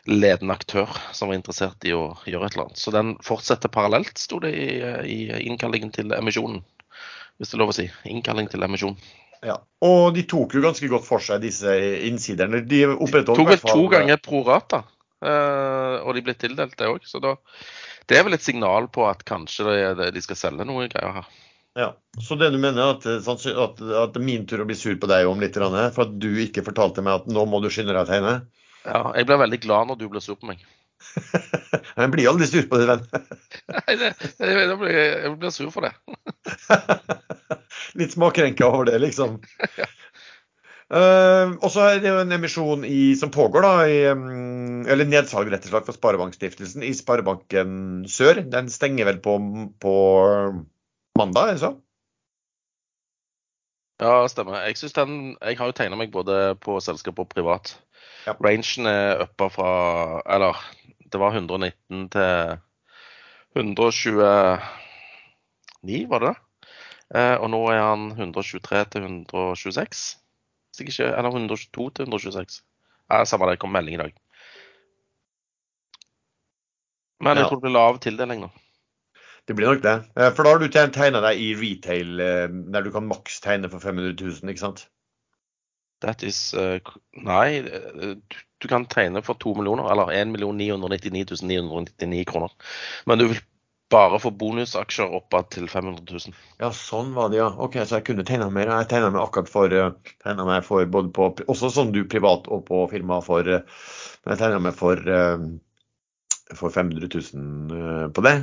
[0.07, 2.81] ledende aktør som var interessert i å gjøre et eller annet.
[2.81, 4.69] Så den fortsetter parallelt, sto det i,
[5.11, 5.19] i
[5.51, 6.63] innkallingen til emisjonen.
[7.37, 7.87] Hvis det er lov å si.
[8.09, 8.97] Innkalling til emisjon.
[9.45, 11.73] Ja, Og de tok jo ganske godt for seg, disse
[12.09, 12.63] innsiderne.
[12.65, 14.83] De de Tok vel to ganger pro rata,
[15.21, 17.05] eh, og de ble tildelt det òg.
[17.05, 17.35] Så da,
[18.09, 21.29] det er vel et signal på at kanskje de, de skal selge noe greier her.
[21.77, 21.91] Ja,
[22.23, 25.09] Så det du mener at, at, at det er min tur å bli sur på
[25.11, 28.07] deg om litt, for at du ikke fortalte meg at nå må du skynde deg
[28.07, 28.33] å tegne?
[28.87, 30.63] Ja, jeg blir veldig glad når du blir sur på meg.
[32.01, 33.05] jeg blir aldri sur på deg, venn.
[33.77, 35.93] Nei, det, jeg, blir, jeg blir sur for det.
[38.01, 39.37] Litt smakrenka over det, liksom.
[39.77, 39.91] ja.
[40.87, 45.09] Uh, og så er det jo en emisjon i, som pågår, da, i, um, eller
[45.11, 48.45] nedsalg rett og slett for Sparebankstiftelsen i Sparebanken Sør.
[48.47, 49.35] Den stenger vel på,
[49.83, 49.97] på
[51.19, 51.73] mandag, det så?
[54.03, 54.61] Ja, stemmer.
[54.67, 57.77] Jeg, den, jeg har jo tegna meg både på selskap og privat.
[58.27, 58.35] Ja.
[58.43, 59.71] Rangen er uppa fra
[60.27, 60.59] Eller
[61.13, 62.59] det var 119 til
[63.57, 64.13] 129,
[66.11, 66.37] var det det?
[67.15, 70.05] Eh, og nå er han 123 til 126.
[70.83, 72.61] Ikke, eller 122 til 126.
[73.13, 74.13] Eh, samme det, kom melding i dag.
[77.23, 77.49] Men jeg ja.
[77.49, 78.51] tror det blir lav tildeling nå.
[79.47, 79.97] Det blir nok det.
[80.19, 83.71] Eh, for da har du tegna deg i retail, eh, der du kan maks tegne
[83.71, 84.87] for 500 000, ikke sant?
[86.05, 86.77] That is uh,
[87.25, 88.19] Nei, du,
[88.61, 92.53] du, kan tegne for 2 millioner, eller 1 999 999 kroner.
[93.07, 93.41] Men du vil
[93.91, 96.35] bare få bonusaksjer oppad til 500 000.
[96.61, 97.49] Ja, sånn var det, ja.
[97.49, 98.73] Ok, Så jeg kunne tegna mer.
[98.75, 99.77] Jeg tegna meg akkurat for,
[100.43, 104.59] meg for både på Også sånn du privat og på firma for Men jeg tegna
[104.67, 105.47] meg for, eh,
[106.55, 108.37] for 500 000 på det.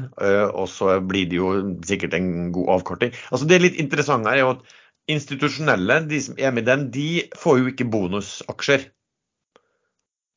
[0.52, 1.54] Og så blir det jo
[1.88, 3.14] sikkert en god avkorting.
[3.32, 4.74] Altså Det litt interessante her er jo at
[5.12, 7.08] institusjonelle, de som er med i den, de
[7.40, 8.88] får jo ikke bonusaksjer.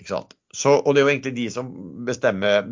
[0.03, 0.35] Ikke sant?
[0.57, 1.69] Så, og det er jo egentlig de som
[2.07, 2.65] bestemmer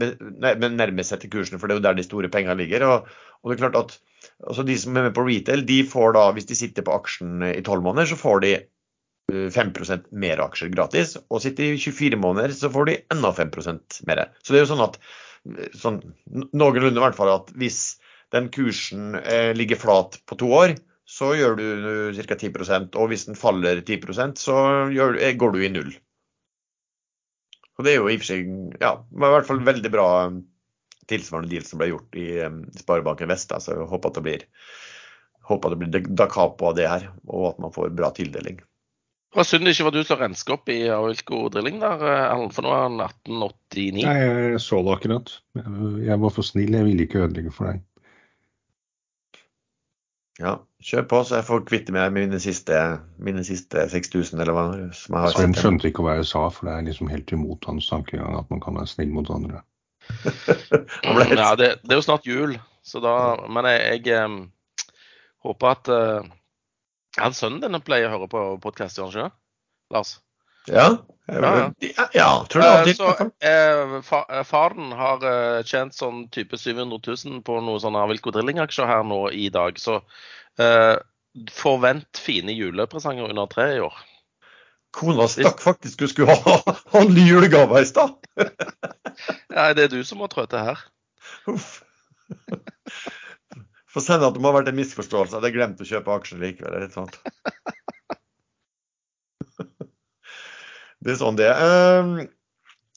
[0.73, 2.87] nærmest seg til kursene, for det er jo der de store pengene ligger.
[2.89, 3.11] Og,
[3.43, 3.99] og, det er klart at
[4.49, 7.45] altså De som er med på retail, de får da, hvis de sitter på aksjen
[7.45, 8.55] i 12 måneder, så får de
[9.33, 11.17] 5 eh, mer aksjer gratis.
[11.31, 14.27] Og sitter i 24 måneder, så får de enda 5% mer.
[14.43, 14.99] Så det er jo sånn at
[15.77, 16.01] sånn,
[16.57, 17.99] noenlunde i hvert fall at hvis
[18.35, 21.67] den kursen eh, ligger flat på to år, så gjør du
[22.17, 22.37] ca.
[22.41, 24.57] 10% og hvis den faller 10% så
[24.95, 25.93] gjør, eh, går du i null.
[27.75, 30.09] Og det er jo i og for seg ja, i hvert fall veldig bra
[31.11, 32.29] tilsvarende deal som ble gjort i
[32.79, 33.51] Sparebanken Vest.
[33.51, 34.45] Så jeg håper at det blir,
[35.51, 38.63] håper at det blir da capo av det her, og at man får bra tildeling.
[39.35, 42.53] Det var synd det ikke var du som renska opp i Oilco Drilling der, Erlend,
[42.55, 44.05] for nå er han 1889.
[44.07, 45.33] Nei, jeg så det akkurat.
[46.07, 47.81] Jeg var for snill, jeg ville ikke ødelegge for deg.
[50.39, 50.53] Ja,
[50.87, 52.79] kjør på, så jeg får kvitte meg med mine siste,
[53.27, 56.71] mine siste 6000, eller hva som jeg har Sven skjønte ikke hva jeg sa, for
[56.71, 59.65] det er liksom helt imot hans tankegang at man kan være snill mot andre.
[61.43, 62.55] ja, det, det, er jo snart jul,
[62.87, 63.17] så da
[63.51, 64.41] Men jeg, jeg um,
[65.43, 65.95] håper at
[67.21, 70.17] Han sønnen din pleier å høre på podkast, gjør han ikke Lars?
[70.67, 70.87] Ja.
[71.27, 72.09] Ja, ja.
[72.13, 72.97] ja tror du alltid.
[72.97, 78.33] Så eh, fa faren har eh, tjent sånn type 700 000 på noen sånne Avilko
[78.35, 79.79] Drilling-aksjer her nå i dag.
[79.81, 80.01] Så
[80.61, 80.97] eh,
[81.53, 84.03] forvent fine julepresanger under treet i år.
[84.95, 86.59] Kona stakk faktisk du skulle ha,
[86.93, 88.15] ha en ny julegave i stad.
[89.57, 90.85] ja, det er du som må trå til her.
[91.51, 91.81] Uff.
[93.95, 95.37] Få sende at det må ha vært en misforståelse.
[95.37, 96.75] Jeg hadde glemt å kjøpe aksjer likevel.
[96.81, 97.21] eller sånt.
[101.05, 101.59] Det er sånn det er.
[101.61, 102.13] Ehm,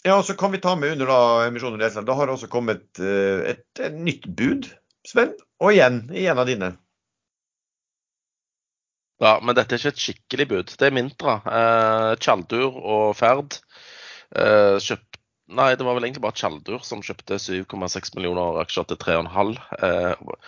[0.07, 3.41] ja, så kan vi ta med under da, emisjonen Da har det også kommet eh,
[3.51, 4.69] et, et, nytt bud,
[5.03, 5.33] Sven.
[5.59, 6.69] Og igjen i en av dine.
[9.19, 10.73] Ja, men dette er ikke et skikkelig bud.
[10.79, 11.39] Det er Mintra.
[11.43, 15.16] Eh, Tjaldur og Ferd eh, kjøpt
[15.47, 19.53] Nei, det var vel egentlig bare Tjaldur som kjøpte 7,6 millioner aksjer til 3,5.
[19.79, 20.41] Eh,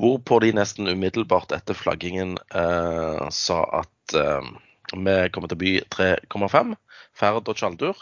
[0.00, 4.48] hvorpå de nesten umiddelbart etter flaggingen eh, sa at eh,
[4.94, 6.72] vi kommer til å by 3,5.
[7.20, 8.00] Ferd og Tjaldur.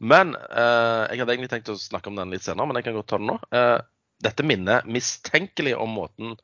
[0.00, 2.96] Men eh, jeg hadde egentlig tenkt å snakke om den litt senere, men jeg kan
[2.96, 3.36] godt ta den nå.
[3.52, 3.76] Eh,
[4.24, 6.34] dette minner mistenkelig om måten,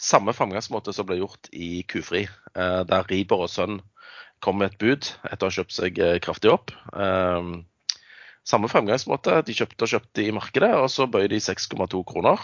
[0.00, 2.24] samme framgangsmåte som ble gjort i Kufri,
[2.56, 3.82] eh, der Riber og Sønn
[4.44, 6.72] kom med et bud etter å ha kjøpt seg eh, kraftig opp.
[6.96, 7.52] Eh,
[8.46, 9.40] samme fremgangsmåte.
[9.46, 12.42] De kjøpte og kjøpte i markedet, og så bøy de 6,2 kroner.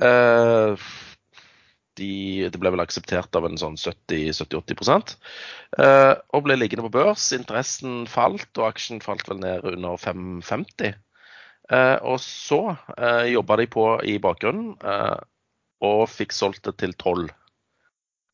[0.00, 0.88] Eh,
[1.98, 2.12] de,
[2.52, 5.16] det ble vel akseptert av en sånn 70-80
[5.82, 7.30] eh, Og ble liggende på børs.
[7.36, 10.94] Interessen falt, og aksjen falt vel ned under 5,50.
[11.70, 12.62] Eh, og så
[12.96, 15.18] eh, jobba de på i bakgrunnen eh,
[15.86, 17.28] og fikk solgt det til 12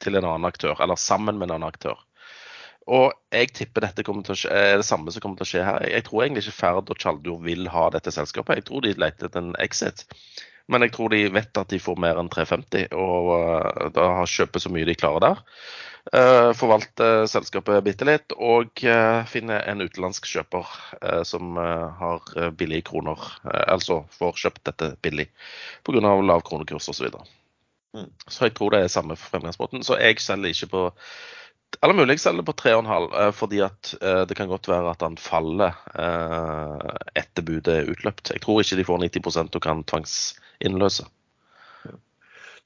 [0.03, 2.01] til en annen aktør, eller sammen med en annen aktør.
[2.87, 5.65] Og jeg tipper dette til å skje, er det samme som kommer til å skje
[5.67, 5.87] her.
[5.91, 8.61] Jeg tror egentlig ikke Ferd og Tjaldur vil ha dette selskapet.
[8.61, 10.05] Jeg tror de leter etter en exit.
[10.71, 14.63] Men jeg tror de vet at de får mer enn 350, og da da kjøper
[14.63, 15.43] så mye de klarer der.
[16.15, 18.83] Uh, forvalter selskapet bitte litt og
[19.27, 20.69] finner en utenlandsk kjøper
[21.27, 22.23] som har
[22.59, 23.19] billige kroner.
[23.67, 25.27] altså får kjøpt dette billig
[25.87, 26.03] pga.
[26.23, 26.95] lav kronekurs osv.
[26.95, 27.27] Så, videre.
[27.99, 28.11] mm.
[28.29, 29.83] så jeg tror det er samme fremgangsmåten.
[29.83, 30.85] Så jeg selger ikke på
[31.83, 33.91] eller mulig jeg selger på 3,5, fordi at
[34.29, 35.77] det kan godt være at han faller
[37.15, 38.33] etter budet er utløpt.
[38.33, 41.07] Jeg tror ikke de får 90% og kan tvangsinnløse.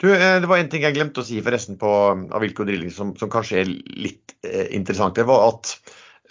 [0.01, 2.93] Du, eh, det var en ting jeg glemte å si forresten på um, Avilko Drilling
[2.95, 5.19] som, som, kanskje er litt eh, interessant.
[5.19, 5.75] Det var at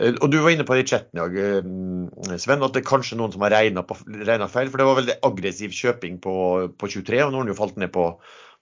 [0.02, 2.90] eh, og du var inne på det i chatten i eh, Sven, at det er
[2.90, 3.86] kanskje noen som har regna
[4.50, 4.72] feil.
[4.72, 6.36] For det var veldig aggressiv kjøping på,
[6.82, 8.08] på 23, og nå har den jo falt ned på,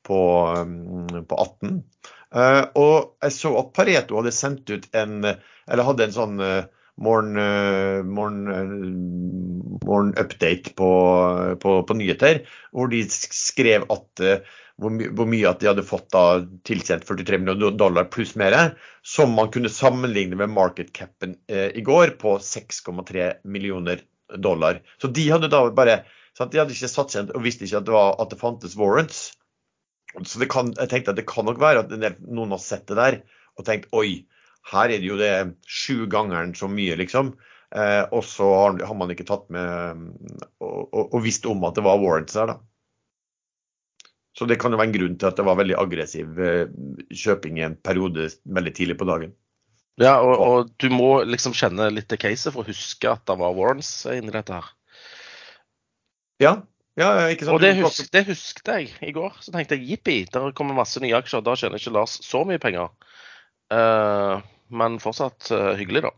[0.09, 0.19] på,
[0.59, 1.79] um, på 18.
[2.35, 6.65] Uh, og jeg så at Pareto hadde sendt ut en Eller hadde en sånn uh,
[6.97, 10.89] morgen, eh, morgen, eh, morgen update på,
[11.61, 14.41] på, på, nyheter, hvor de skrev at eh,
[14.77, 18.75] hvor, my, hvor, mye at de hadde fått da tilsendt 43 millioner dollar pluss mer,
[19.05, 24.03] som man kunne sammenligne med market capen eh, i går på 6,3 millioner
[24.37, 24.81] dollar.
[25.01, 26.01] Så de hadde da bare
[26.37, 28.77] sant, De hadde ikke satt seg og visste ikke at det, var, at det fantes
[28.77, 29.31] warrants.
[30.25, 33.19] Så kan, jeg tenkte at det kan nok være at noen har sett det der
[33.57, 34.27] og tenkt oi,
[34.71, 35.33] her er det jo det
[35.67, 37.33] sju gangeren så mye, liksom.
[37.75, 40.05] Eh, og så har, har, man ikke tatt med
[40.63, 42.57] og, og, og, visst om at det var warrants her, da.
[44.37, 46.69] Så det kan jo være en grunn til at det var veldig aggressiv eh,
[47.09, 49.33] kjøping i en periode veldig tidlig på dagen.
[49.97, 53.37] Ja, og, og du må liksom kjenne litt til caset for å huske at det
[53.39, 54.69] var warrants inni dette her.
[56.43, 56.53] Ja,
[56.97, 57.09] ja?
[57.53, 59.35] Og det, husk, det husket jeg i går.
[59.45, 61.43] Så tenkte jeg jippi, der kommer masse nye aksjer.
[61.45, 62.89] Da tjener ikke Lars så mye penger.
[63.69, 64.39] Uh,
[64.73, 66.13] men fortsatt uh, hyggelig, da.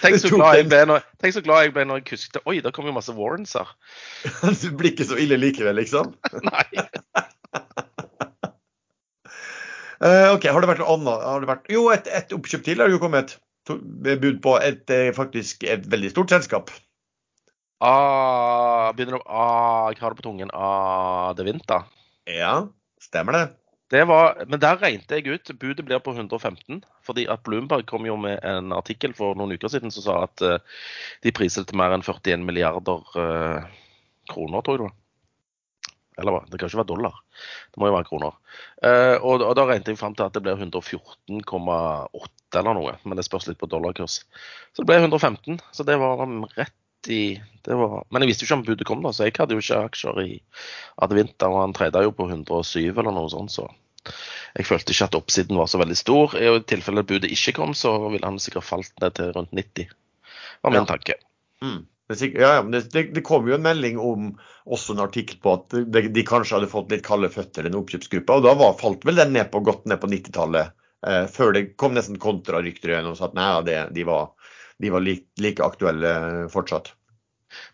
[0.00, 0.30] tenk, så
[0.88, 3.52] når, tenk så glad jeg ble når jeg husket Oi, der kom jo masse Warrens
[3.58, 3.74] her.
[4.62, 6.14] du blir ikke så ille likevel, liksom?
[6.48, 6.66] Nei.
[10.02, 11.26] Uh, ok, Har det vært noe annet?
[11.28, 13.36] Har det vært, jo, et, et oppkjøp til har jo kommet.
[13.68, 16.72] Bud på et, faktisk et veldig stort selskap.
[17.82, 20.52] Ah, begynner å ah, Jeg har det på tungen.
[20.54, 21.88] Ah, det vinter.
[22.30, 22.68] Ja,
[23.02, 23.42] stemmer det.
[23.90, 25.50] det var, men der regnet jeg ut.
[25.58, 26.84] Budet blir på 115.
[27.02, 30.44] Fordi at Bloomberg kom jo med en artikkel for noen uker siden som sa at
[30.46, 30.60] uh,
[31.26, 33.66] de priset til mer enn 41 milliarder uh,
[34.30, 34.98] kroner, tror jeg det var.
[36.20, 36.44] Eller hva?
[36.46, 37.14] det kan ikke være dollar,
[37.72, 38.34] det må jo være kroner.
[38.84, 43.16] Eh, og, og, da regnet jeg fram til at det blir 114,8 eller noe, men
[43.16, 44.18] det spørs litt på dollarkurs.
[44.76, 46.20] Så det ble 115, så det var
[46.58, 46.76] rett
[47.10, 47.22] i
[47.62, 49.62] det var, Men jeg visste jo ikke om budet kom, da, så jeg hadde jo
[49.62, 50.32] ikke aksjer i
[51.04, 53.68] Advinta, og han treda jo på 107 eller noe sånt, så
[54.56, 56.34] jeg følte ikke at oppsiden var så veldig stor.
[56.34, 59.94] I tilfelle budet ikke kom, så ville han sikkert falt ned til rundt 90,
[60.66, 60.88] var min ja.
[60.90, 61.18] tanke.
[61.62, 61.80] Mm.
[62.12, 64.32] Ja, ja, men det, det, det, kom jo en melding om
[64.66, 68.36] også en artikkel på at de, de kanskje hadde fått litt kalde føtter, den oppkjøpsgruppa.
[68.36, 70.74] Og da var, falt vel den ned på, godt ned på 90-tallet,
[71.06, 74.34] eh, før det kom nesten kontrarykter igjen og sa at nei, det, de var,
[74.82, 76.12] de var like, like, aktuelle
[76.52, 76.92] fortsatt.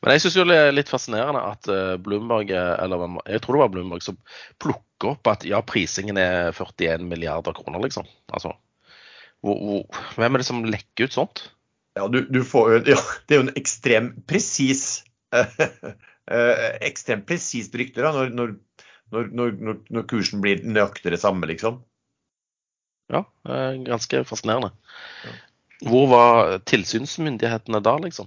[0.02, 3.74] Men jeg syns det er litt fascinerende at eh, Bloomberg, eller jeg tror det var
[3.74, 4.18] Bloomberg, som
[4.62, 8.08] plukker opp at ja, prisingen er 41 milliarder kroner, liksom.
[8.34, 8.56] Altså,
[9.46, 11.44] hvor, hvor, hvem er det som lekker ut sånt?
[11.98, 18.04] Ja, du, du får, ja, det er jo en ekstrem presis eh, Ekstremt presist rykte
[18.04, 18.56] da, når,
[19.14, 19.54] når, når,
[19.88, 21.80] når, kursen blir nøyaktig det samme, liksom.
[23.08, 23.22] Ja,
[23.86, 24.74] ganske fascinerende.
[25.86, 28.26] Hvor var tilsynsmyndighetene da, liksom?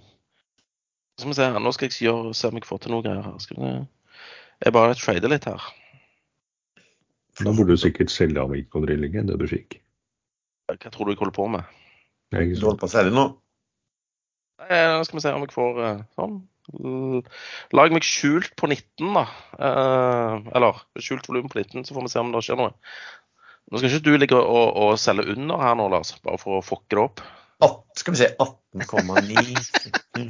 [1.19, 3.37] Skal vi se, Nå skal jeg gjøre, se om jeg får til noe greier her.
[3.43, 3.71] Skal vi,
[4.63, 5.67] jeg bare trader litt her.
[7.41, 9.79] Da burde du sikkert selge av Ico-drillingen, det du fikk.
[10.71, 11.77] Hva tror du jeg holder på med?
[12.31, 13.27] Du holder på å selge nå?
[14.69, 16.37] Eh, nå skal vi se om jeg får eh, sånn.
[17.75, 19.25] Lag meg skjult på 19, da.
[19.57, 22.75] Eh, eller skjult volum på 19, så får vi se om det skjer noe.
[23.71, 26.65] Nå skal ikke du ligge og, og selge under her nå, Lars, bare for å
[26.65, 27.23] fokke det opp.
[27.97, 30.21] Skal vi se 18,9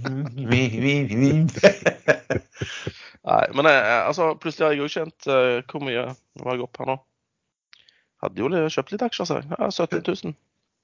[3.22, 6.04] Nei, men altså, plutselig har jeg jo kjent uh, hvor mye
[6.42, 6.96] var jeg opp her nå.
[8.22, 10.34] Hadde jo kjøpt litt aksjer, så ja, 70 000.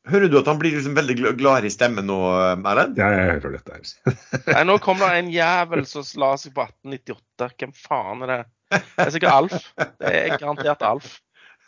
[0.07, 2.15] Hører du at han blir liksom veldig gladere i stemmen nå,
[2.55, 2.95] Erlend?
[2.99, 3.81] Ja, jeg hører dette her.
[4.53, 7.49] Nei, nå kom det en jævel som la seg på 1898.
[7.59, 8.41] Hvem faen er det?
[8.71, 9.55] Det er sikkert Alf.
[9.75, 11.07] Det er garantert Alf.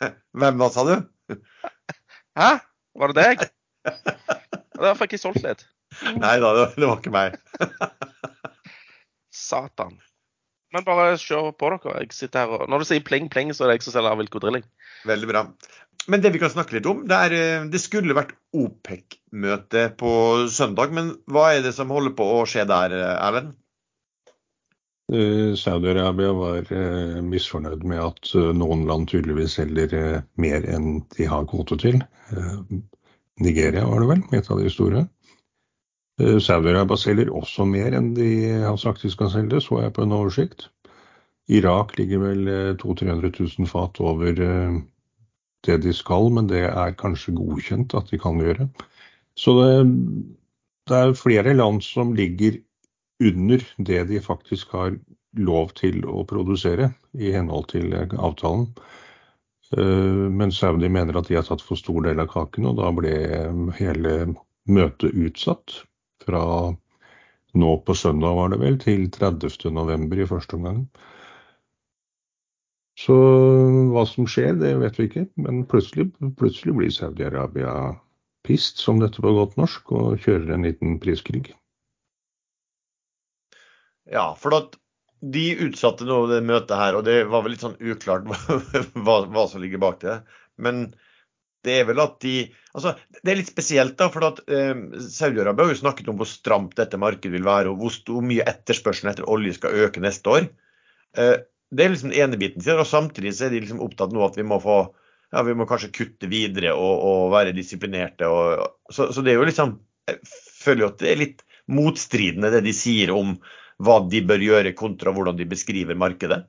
[0.00, 0.94] Hvem da, sa du?
[2.40, 2.50] Hæ?
[3.00, 3.36] Var det deg?
[4.80, 5.66] Der fikk jeg solgt litt.
[6.16, 7.36] Nei da, det var ikke meg.
[9.34, 9.98] Satan.
[10.74, 12.02] Men bare kjør på dere.
[12.04, 12.68] Jeg sitter her og...
[12.70, 14.66] Når du sier pling, pling, så er det jeg som selger Wilco Drilling.
[15.08, 15.44] Veldig bra.
[16.10, 20.12] Men det vi kan snakke litt om, det, er, eh, det skulle vært OPEC-møte på
[20.52, 20.94] søndag.
[20.96, 23.56] Men hva er det som holder på å skje der, Erlend?
[25.10, 31.50] Eh, Saudi-Arabia var eh, misfornøyd med at noen land tydeligvis selger mer enn de har
[31.50, 31.98] kvote til.
[33.40, 35.06] Nigeria var det vel, et av de store.
[36.20, 38.28] Saudi-Arabia selger også mer enn de
[38.60, 40.68] har sagt de skal selge, så jeg på en oversikt.
[41.50, 44.36] Irak ligger vel 200 000-300 000 fat over
[45.66, 48.68] det de skal, men det er kanskje godkjent at de kan gjøre.
[49.38, 49.72] Så det,
[50.90, 52.60] det er flere land som ligger
[53.20, 54.96] under det de faktisk har
[55.38, 58.68] lov til å produsere i henhold til avtalen.
[59.76, 62.90] Eh, men Saudi mener at de har tatt for stor del av kaken, og da
[62.94, 63.14] ble
[63.78, 64.16] hele
[64.70, 65.82] møtet utsatt.
[66.20, 66.42] Fra
[67.60, 69.70] nå på søndag, var det vel, til 30.
[69.74, 70.84] november i første omgang.
[73.00, 73.16] Så
[73.94, 75.24] hva som skjer, det vet vi ikke.
[75.40, 77.72] Men plutselig, plutselig blir Saudi-Arabia
[78.46, 81.48] pist, som dette på godt norsk, og kjører en liten priskrig.
[84.10, 84.76] Ja, for at
[85.20, 88.28] de utsatte nå det møtet her, og det var vel litt sånn uklart
[89.04, 90.20] hva, hva som ligger bak det.
[90.60, 90.88] Men
[91.64, 92.34] det er vel at de
[92.72, 94.08] altså Det er litt spesielt, da.
[94.12, 94.72] For eh,
[95.12, 98.46] Saudi-Arabia har jo snakket om hvor stramt dette markedet vil være, og hvor, hvor mye
[98.48, 100.48] etterspørselen etter olje skal øke neste år.
[101.18, 101.36] Eh,
[101.70, 102.64] det er liksom den ene biten.
[102.76, 104.82] Og samtidig så er de liksom opptatt nå at vi må få
[105.30, 108.26] ja, vi må kanskje kutte videre og, og være disiplinerte.
[108.26, 109.76] Og, så, så, det er jo liksom
[110.10, 110.18] Jeg
[110.64, 113.36] føler jo at det er litt motstridende det de sier om
[113.80, 116.44] hva de bør gjøre kontra hvordan de beskriver markedet?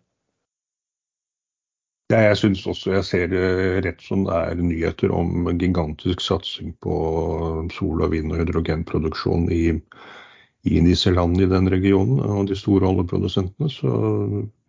[2.11, 3.33] Ja, jeg syns også jeg ser
[3.85, 6.95] rett som det er nyheter om gigantisk satsing på
[7.71, 9.79] sol- og vind- og hydrogenproduksjon i,
[10.67, 13.71] i disse landene i den regionen og de store oljeprodusentene.
[13.71, 13.93] Så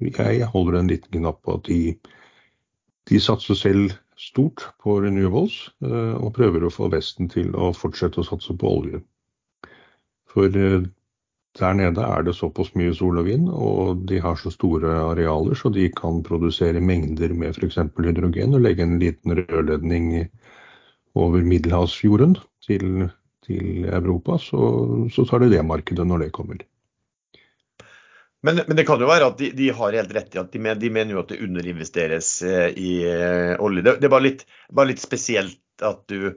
[0.06, 1.80] jeg holder en liten knapp på at de,
[3.10, 8.22] de satser selv stort på renewables eh, og prøver å få Vesten til å fortsette
[8.22, 9.02] å satse på olje.
[10.30, 10.84] For eh,
[11.58, 15.58] der nede er det såpass mye sol og vind, og de har så store arealer
[15.58, 17.76] så de kan produsere mengder med f.eks.
[17.98, 20.30] hydrogen og legge en liten rørledning
[21.14, 23.08] over Middelhavsfjorden til,
[23.44, 24.38] til Europa.
[24.40, 24.60] Så,
[25.12, 26.62] så, tar de det markedet når det kommer.
[28.42, 30.62] Men, men, det kan jo være at de, de har helt rett i at de,
[30.62, 33.84] men, de, mener jo at det underinvesteres eh, i eh, olje.
[33.84, 36.32] Det, det er bare litt, bare litt spesielt at du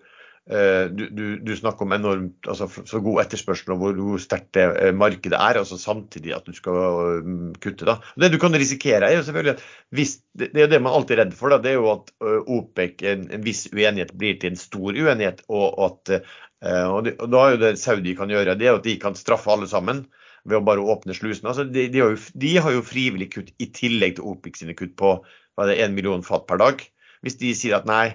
[0.45, 4.65] du, du, du, snakker om enormt altså så god etterspørsel og hvor, hvor sterkt det
[4.77, 7.87] eh, markedet er, altså samtidig at du skal mm, kutte.
[7.87, 7.95] da.
[8.21, 9.63] Det du kan risikere, er jo selvfølgelig at
[9.97, 11.49] hvis, det, er det man alltid er redd for.
[11.49, 12.13] da, det er jo At
[12.45, 15.41] OPEC, en, en viss uenighet blir til en stor uenighet.
[15.49, 16.13] Og, at,
[16.61, 19.17] og, de, og da er jo det Saudi kan gjøre, det er at de kan
[19.17, 20.03] straffe alle sammen
[20.45, 21.49] ved å bare åpne slusene.
[21.55, 24.77] Altså, de, de, har jo, de, har jo, frivillig kutt i tillegg til OPEC sine
[24.77, 26.85] kutt på hva er det, 1 million fat per dag.
[27.25, 28.13] Hvis de sier at nei,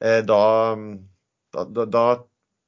[0.00, 0.42] da
[1.54, 2.04] da, da, da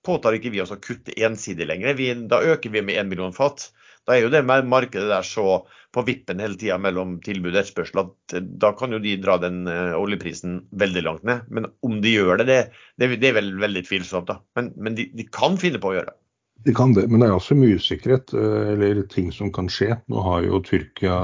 [0.06, 1.96] påtar ikke vi oss å kutte ensidig lenger.
[1.98, 3.68] Vi, da øker vi med én million fat.
[4.08, 5.60] Da er jo det markedet der så
[5.94, 9.36] på vippen hele tida mellom tilbud og etterspørsel at eh, da kan jo de dra
[9.42, 11.44] den uh, oljeprisen veldig langt ned.
[11.50, 12.60] Men om de gjør det, det,
[13.02, 14.30] det, det er vel veldig tvilsomt.
[14.30, 14.38] da.
[14.58, 16.16] Men, men de, de, kan finne på å gjøre det.
[16.68, 19.98] De kan det, men det er også mye usikkerhet uh, eller ting som kan skje.
[20.12, 21.18] Nå har jo Tyrkia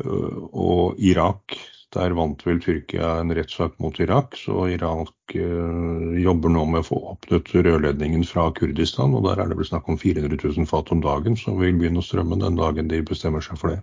[0.00, 1.58] og Irak
[1.94, 6.86] der vant vel Tyrkia en rettssak mot Irak, så Irak eh, jobber nå med å
[6.86, 9.16] få åpnet rørledningen fra Kurdistan.
[9.18, 11.98] og Der er det vel snakk om 400 000 fat om dagen som vil begynne
[11.98, 13.80] å strømme den dagen de bestemmer seg for det.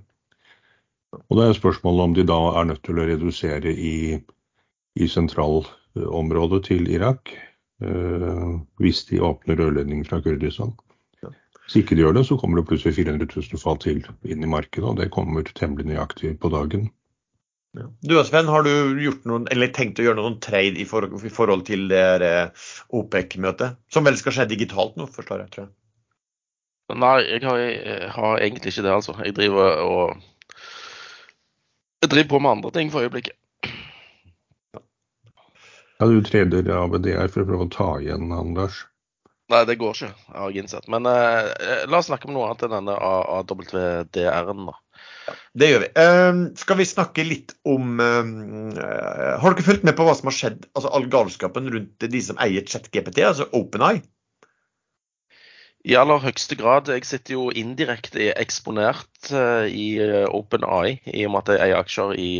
[1.28, 4.16] Og Det er spørsmålet om de da er nødt til å redusere i,
[4.96, 7.34] i sentralområdet til Irak
[7.84, 10.78] eh, hvis de åpner rørledningen fra Kurdistan.
[11.68, 14.48] Hvis ikke de gjør det, så kommer det plutselig 400 000 fat til inn i
[14.48, 16.88] markedet, og det kommer temmelig nøyaktig på dagen.
[18.06, 21.18] Du og Sven, har du gjort noen, eller tenkt å gjøre noen trade i forhold,
[21.26, 23.78] i forhold til det eh, OPEC-møtet?
[23.94, 25.54] Som vel skal skje digitalt nå, forstår jeg.
[25.54, 25.74] tror jeg.
[26.96, 29.18] Nei, jeg har, jeg har, egentlig ikke det, altså.
[29.26, 30.18] Jeg driver og
[32.04, 33.36] Jeg driver på med andre ting for øyeblikket.
[35.98, 38.84] Ja, du trader ABDR for å prøve å ta igjen han Lars?
[39.50, 40.88] Nei, det går ikke, har jeg innsett.
[40.92, 41.48] Men eh,
[41.88, 44.76] la oss snakke om noe annet enn denne AWDR-en, da.
[45.58, 45.90] Det gjør vi.
[45.98, 48.78] Uh, skal vi snakke litt om uh,
[49.42, 52.40] Har dere fulgt med på hva som har skjedd, altså all galskapen rundt de som
[52.44, 54.04] eier ChatGPT, altså OpenEye?
[55.88, 56.90] I aller høyeste grad.
[56.92, 62.16] Jeg sitter jo indirekte eksponert uh, i OpenEye, i og med at jeg eier aksjer
[62.20, 62.32] i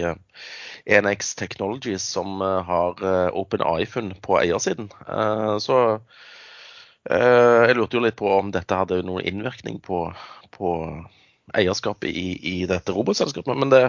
[0.98, 3.02] Enex Technologies, som har
[3.36, 4.88] OpenEye-funn på eiersiden.
[5.60, 5.80] Så
[7.04, 10.06] jeg lurte jo litt på om dette hadde noen innvirkning på,
[10.56, 10.72] på
[11.56, 13.58] eierskapet i, i dette robotselskapet.
[13.58, 13.84] Men det,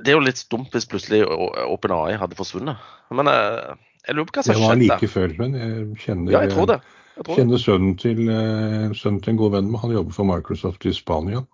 [0.00, 2.80] det, er jo litt dumt hvis plutselig OpenAI hadde forsvunnet.
[3.14, 4.64] Men jeg, eh, jeg lurer på hva som skjedde.
[4.64, 6.80] Det var like før, men jeg kjenner, ja, jeg tror det.
[7.14, 9.80] Jeg tror kjenner sønnen, til, eh, sønnen til en god venn med.
[9.84, 11.44] Han jobber for Microsoft i Spania.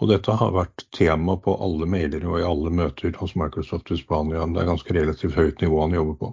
[0.00, 3.98] Og dette har vært tema på alle mailer og i alle møter hos Microsoft i
[4.00, 4.46] Spania.
[4.48, 6.30] Det er ganske relativt høyt nivå han jobber på.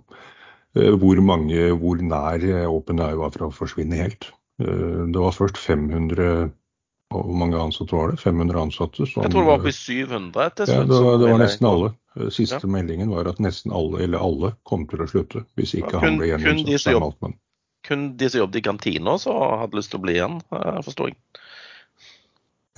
[0.79, 4.31] Eh, hvor mange, hvor nær OpenAI var fra å forsvinne helt.
[4.57, 6.55] Det var først 500 og
[7.13, 8.19] hvor mange ansatte var det?
[8.19, 9.05] 500 ansatte?
[9.07, 10.75] Som, jeg tror det var oppe i 700 til slutt.
[10.75, 11.91] Ja, det var, det var nesten alle.
[12.33, 12.71] Siste ja.
[12.73, 15.43] meldingen var at nesten alle, eller alle, kom til å slutte.
[15.59, 17.37] Hvis ikke ja, kun, han ble som
[17.87, 21.13] Kun de som jobbet i kantina så hadde lyst til å bli igjen, eh, forstår
[21.13, 21.17] jeg.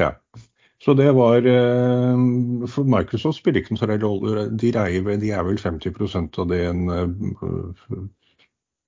[0.04, 0.14] Ja.
[0.80, 2.22] Så det var eh,
[2.72, 4.46] For Microsoft spiller ikke noen særlig rolle.
[4.54, 8.06] De, de er vel 50 av det en eh,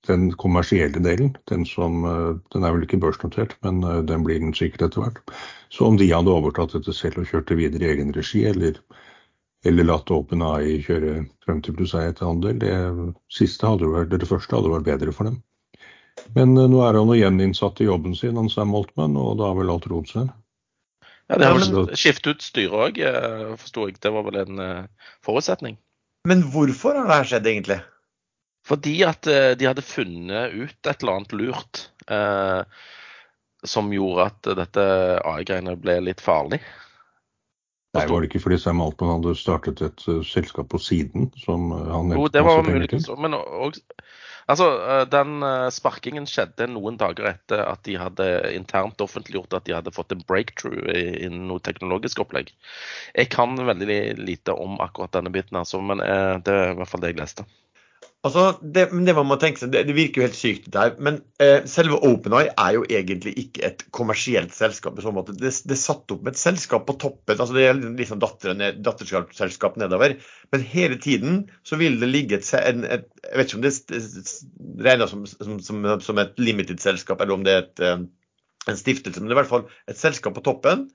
[0.06, 4.40] den kommersielle delen, den, som, eh, den er vel ikke børsnotert, men eh, den blir
[4.42, 5.22] den sikkert etter hvert.
[5.70, 8.80] Så om de hadde overtatt dette selv og kjørt det videre i egen regi, eller,
[9.64, 12.74] eller latt OpenAI kjøre 50 pluss eierandel, det
[13.32, 15.38] siste hadde vært, det første hadde vært bedre for dem.
[16.34, 19.52] Men eh, nå er han igjen innsatt i jobben sin, han Sam Altman, og da
[19.52, 20.34] har vel alt rodd seg.
[21.30, 22.98] Ja, det har vel skiftet ut styret òg,
[23.56, 23.94] forsto jeg.
[24.02, 24.58] Det var vel en
[25.24, 25.78] forutsetning.
[26.28, 27.78] Men hvorfor har det her skjedd, egentlig?
[28.66, 32.62] Fordi at eh, de hadde funnet ut et eller annet lurt eh,
[33.66, 34.84] som gjorde at dette
[35.26, 36.62] AI-greiene ble litt farlig.
[37.92, 41.68] Nei, Var det ikke fordi Sam Altman hadde startet et uh, selskap på siden som
[41.74, 43.82] uh, han Jo, det var muligens men også,
[44.48, 45.44] altså, uh, den
[45.76, 50.24] sparkingen skjedde noen dager etter at de hadde internt offentliggjort at de hadde fått en
[50.24, 52.54] breakthrough i, i noe teknologisk opplegg.
[53.12, 57.04] Jeg kan veldig lite om akkurat denne biten, altså, men det er i hvert fall
[57.04, 57.44] det jeg leste.
[58.22, 60.92] Altså, det, det, man må tenke seg, det, det, virker jo helt sykt, det her.
[61.02, 64.94] Men eh, selve OpenEye er jo egentlig ikke et kommersielt selskap.
[64.94, 65.34] i sånn måte.
[65.34, 67.34] Det, det er satt opp med et selskap på toppen.
[67.34, 68.22] altså Det er liksom
[68.60, 70.14] ned, datterselskap nedover.
[70.54, 74.86] Men hele tiden så vil det ligge et, en, et Jeg vet ikke om det
[74.86, 78.06] regnes som, som, som, som, et limited-selskap, eller om det er et, eh,
[78.70, 79.18] en stiftelse.
[79.18, 80.86] Men det er i hvert fall et selskap på toppen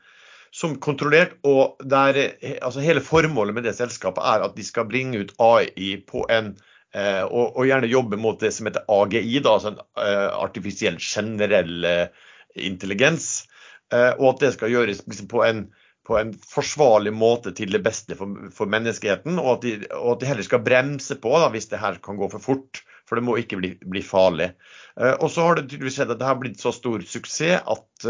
[0.55, 4.87] som kontrollert, og der, eh, altså Hele formålet med det selskapet er at de skal
[4.87, 6.55] bringe ut AI på en
[6.95, 11.85] og, og, gjerne jobbe mot det som heter AGI, da, altså en uh, artifisiell generell
[11.85, 13.45] uh, intelligens.
[13.87, 15.59] Og at det skal gjøres liksom, på, en,
[16.03, 19.37] på, en, forsvarlig måte til det beste for, for menneskeheten.
[19.39, 22.19] Og at, de, og at, de, heller skal bremse på da, hvis det her kan
[22.19, 22.81] gå for fort.
[23.07, 24.49] For det må ikke bli, bli farlig.
[24.97, 28.09] og så har det tydeligvis skjedd at det har blitt så stor suksess at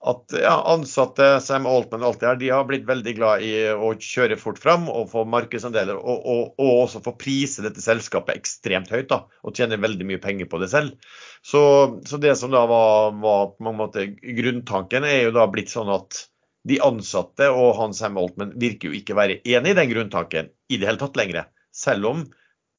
[0.00, 3.90] at ja, ansatte Sam Altman alt det her, de har blitt veldig glad i å
[4.00, 8.88] kjøre fort fram og få markedsandeler, og, og, og, også få prise dette selskapet ekstremt
[8.94, 10.96] høyt da, og tjene veldig mye penger på det selv.
[11.44, 11.62] Så,
[12.08, 14.08] så det som da var, var, på mange måter
[14.40, 16.24] grunntanken, er jo da blitt sånn at
[16.68, 20.80] de ansatte og han Sam Altman virker jo ikke være enig i den grunntanken i
[20.80, 21.44] det hele tatt lenger,
[21.76, 22.28] selv om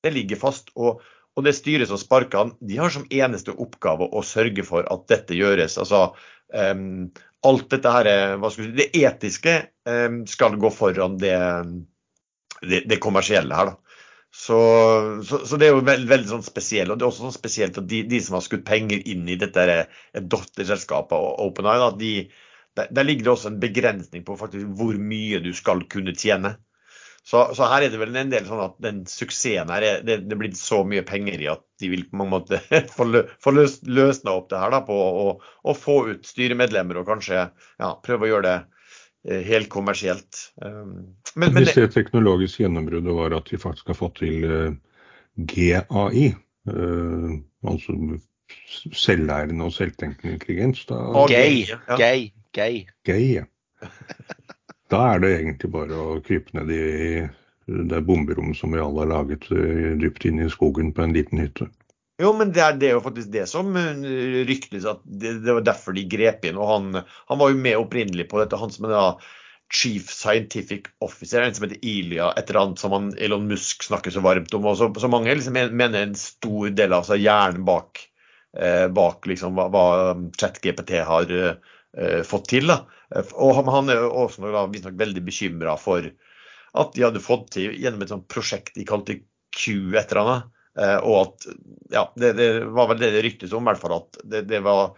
[0.02, 0.74] det ligger fast.
[0.74, 1.04] og
[1.40, 5.06] og det styret som sparker han, de har som eneste oppgave å sørge for at
[5.08, 5.78] dette gjøres.
[5.80, 6.10] Altså
[6.54, 7.12] um,
[7.48, 8.10] alt dette her,
[8.42, 9.56] hva skal si, Det etiske
[9.90, 11.38] um, skal gå foran det,
[12.62, 13.74] det, det kommersielle her.
[14.32, 14.58] Så,
[15.28, 16.92] så, så, det er jo veldig, veldig sånn spesielt.
[16.94, 19.36] Og det er også sånn spesielt at de, de som har skutt penger inn i
[19.40, 19.66] dette
[20.16, 22.14] datterselskapet OpenEye, de,
[22.80, 26.56] der, der, ligger det også en begrensning på faktisk hvor mye du skal kunne tjene.
[27.22, 30.24] Så, så, her er det vel en del sånn at den suksessen her er, det,
[30.26, 32.64] det er blitt så mye penger i at de vil på mange måter
[32.96, 37.10] få, lø, få løs, løsna opp det her da, på å få ut styremedlemmer og
[37.12, 38.58] kanskje ja, prøve å gjøre det
[39.30, 40.48] eh, helt kommersielt.
[40.66, 44.74] Um, men, men det teknologiske gjennombruddet var at vi faktisk har fått til uh,
[45.54, 46.32] GAI,
[46.74, 47.38] uh,
[47.70, 47.98] altså
[48.98, 50.98] selvlærende og selvtenkende intelligens da,
[51.30, 51.68] Gay.
[51.70, 51.98] Ja.
[52.02, 52.32] Gay.
[52.52, 52.86] Gay.
[53.08, 53.46] Gay, ja.
[54.92, 56.86] Da er det egentlig bare å krype ned i
[57.72, 61.40] det bomberommet som vi alle har laget eh, dypt inne i skogen på en liten
[61.40, 61.70] hytte.
[62.22, 65.54] Jo, men det er, det er jo faktisk det som eh, ryktes at det, det,
[65.56, 66.60] var derfor de grep inn.
[66.60, 68.60] og han, han, var jo med opprinnelig på dette.
[68.60, 69.06] Han som er da
[69.72, 74.12] Chief Scientific Officer, en som heter Ilia, et eller annet som han, Elon Musk snakker
[74.14, 74.68] så varmt om.
[74.68, 78.04] og Så, så mange liksom mener en stor del av seg hjernen bak,
[78.60, 79.86] eh, bak liksom, hva, hva
[80.36, 81.78] ChatGPT har eh,
[82.24, 82.70] fått til.
[82.72, 82.78] da.
[83.36, 86.06] Og han er også visstnok veldig bekymra for
[86.80, 89.18] at de hadde fått til gjennom et sånt prosjekt de kalte
[89.52, 90.52] Q et eller annet.
[90.80, 91.48] Eh, og at
[91.92, 93.98] ja, det, det var vel det det ryktes om, i hvert fall.
[94.00, 94.96] At det, det, var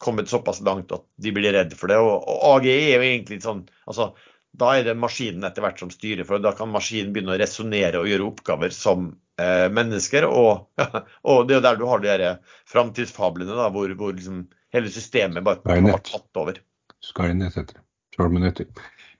[0.00, 1.98] kommet såpass langt at de blir redde for det.
[2.00, 4.12] Og, og AGE er jo egentlig sånn altså,
[4.54, 8.02] Da er det maskinen etter hvert som styrer, for da kan maskinen begynne å resonnere
[8.02, 9.08] og gjøre oppgaver som
[9.40, 10.28] eh, mennesker.
[10.28, 10.68] Og,
[11.30, 12.34] og, det er jo der du har de
[12.70, 14.44] framtidsfablene, hvor, hvor liksom
[14.74, 16.60] hele systemet bare har tatt over.
[17.04, 17.84] Skynet heter det.
[18.16, 18.66] Terminator.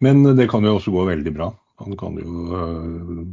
[0.00, 1.50] Men det kan jo også gå veldig bra.
[1.82, 3.24] Han kan jo øh,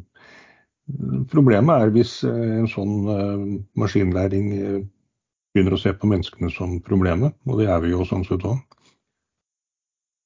[1.31, 3.43] Problemet er hvis øh, en sånn øh,
[3.79, 4.49] maskinlæring
[5.53, 8.59] begynner å se på menneskene som problemet, og det er vi jo sånn sett òg.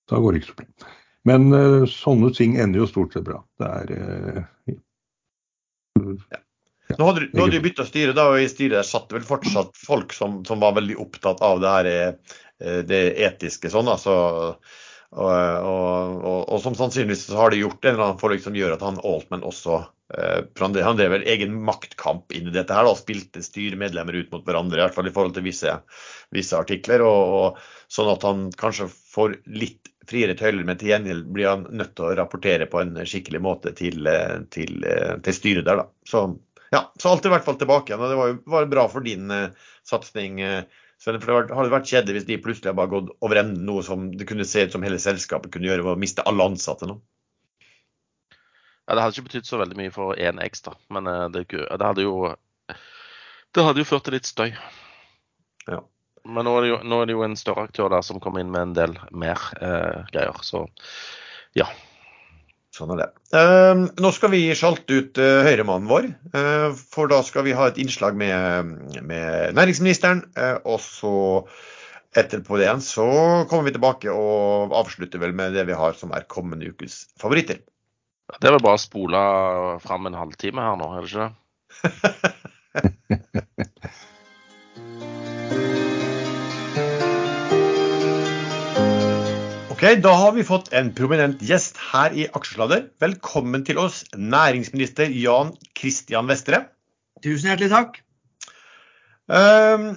[0.09, 0.89] Da går det ikke så bra.
[1.25, 1.47] Men
[1.89, 3.39] sånne ting ender jo stort sett bra.
[3.57, 3.93] Det er
[6.29, 6.44] ja.
[6.99, 10.13] Nå hadde, nå hadde de bytta styre, da, og i styret satt vel fortsatt folk
[10.15, 11.89] som, som var veldig opptatt av det her
[12.63, 13.89] Eh, det etiske sånn.
[13.91, 14.13] altså
[15.15, 18.75] og, og, og, og, som sannsynligvis har de gjort en eller annen forlik som gjør
[18.75, 19.77] at han Altman også
[20.15, 24.47] eh, Han drev vel egen maktkamp inn i dette her, og spilte styremedlemmer ut mot
[24.47, 25.79] hverandre, i hvert fall i forhold til visse,
[26.35, 27.05] visse artikler.
[27.05, 27.59] Og,
[27.91, 32.07] Sånn at han kanskje får litt friere tøyler, men til gjengjeld blir han nødt til
[32.07, 34.79] å rapportere på en skikkelig måte til, eh, til,
[35.21, 35.85] til styret der, da.
[36.09, 36.25] Så,
[36.75, 38.03] ja, så alt er i hvert fall tilbake igjen.
[38.03, 40.43] Og det var jo var bra for din uh, satsing.
[40.43, 43.83] Uh, for det hadde vært kjedelig hvis de plutselig hadde bare gått over ende, noe
[43.85, 46.87] som det kunne se ut som hele selskapet kunne gjøre ved å miste alle ansatte
[46.89, 46.97] nå.
[48.85, 51.81] Ja, Det hadde ikke betydd så veldig mye for én ekstra, men eh, det, det,
[51.81, 52.31] hadde jo
[53.53, 54.53] Det hadde jo ført til litt støy.
[55.65, 55.81] Ja.
[56.25, 58.53] Men nå er, jo, nå er, det jo, en større aktør der som kommer inn
[58.53, 60.37] med en del mer eh, greier.
[60.45, 60.63] Så
[61.57, 61.67] ja.
[62.75, 63.07] Sånn er det.
[63.31, 67.69] Uh, nå skal vi sjalte ut uh, høyremannen vår, uh, for da skal vi ha
[67.69, 70.25] et innslag med, med næringsministeren.
[70.65, 71.13] og så
[72.15, 73.05] etterpå det igjen så
[73.49, 77.63] kommer vi tilbake og avslutter vel med det vi har som er kommende ukes favoritter.
[78.39, 79.23] Det er vel bare å spole
[79.83, 83.21] fram en halvtime her nå, er det ikke det?
[89.75, 92.85] Ok, Da har vi fått en prominent gjest her i Aksjesladder.
[93.03, 96.61] Velkommen til oss, næringsminister Jan Christian Vestre.
[97.19, 97.97] Tusen hjertelig takk.
[99.27, 99.89] Um,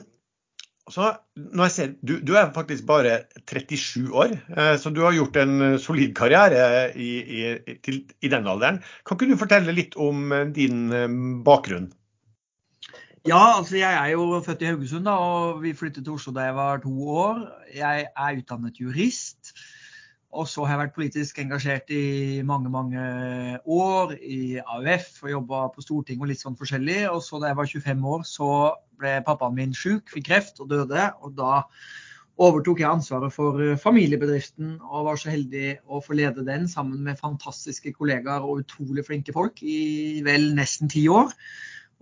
[0.90, 1.12] så
[1.70, 6.10] ser, du, du, er faktisk bare 37 år, uh, så du har gjort en solid
[6.18, 8.82] karriere i, i, til, i den alderen.
[9.06, 11.92] Kan ikke du fortelle litt om eh, din um, bakgrunn?
[13.26, 16.46] Ja, altså jeg er jo født i Haugesund, da, og vi flyttet til Oslo da
[16.46, 17.40] jeg var to år.
[17.74, 19.52] Jeg er utdannet jurist.
[20.30, 23.04] Og så har jeg vært politisk engasjert i mange mange
[23.64, 27.06] år i AUF og jobba på Stortinget og litt sånn forskjellig.
[27.10, 28.50] Og så da jeg var 25 år, så
[29.00, 31.08] ble pappaen min sjuk, fikk kreft og døde.
[31.24, 31.62] Og da
[32.38, 37.18] overtok jeg ansvaret for familiebedriften og var så heldig å få lede den sammen med
[37.18, 41.32] fantastiske kollegaer og utrolig flinke folk i vel nesten ti år.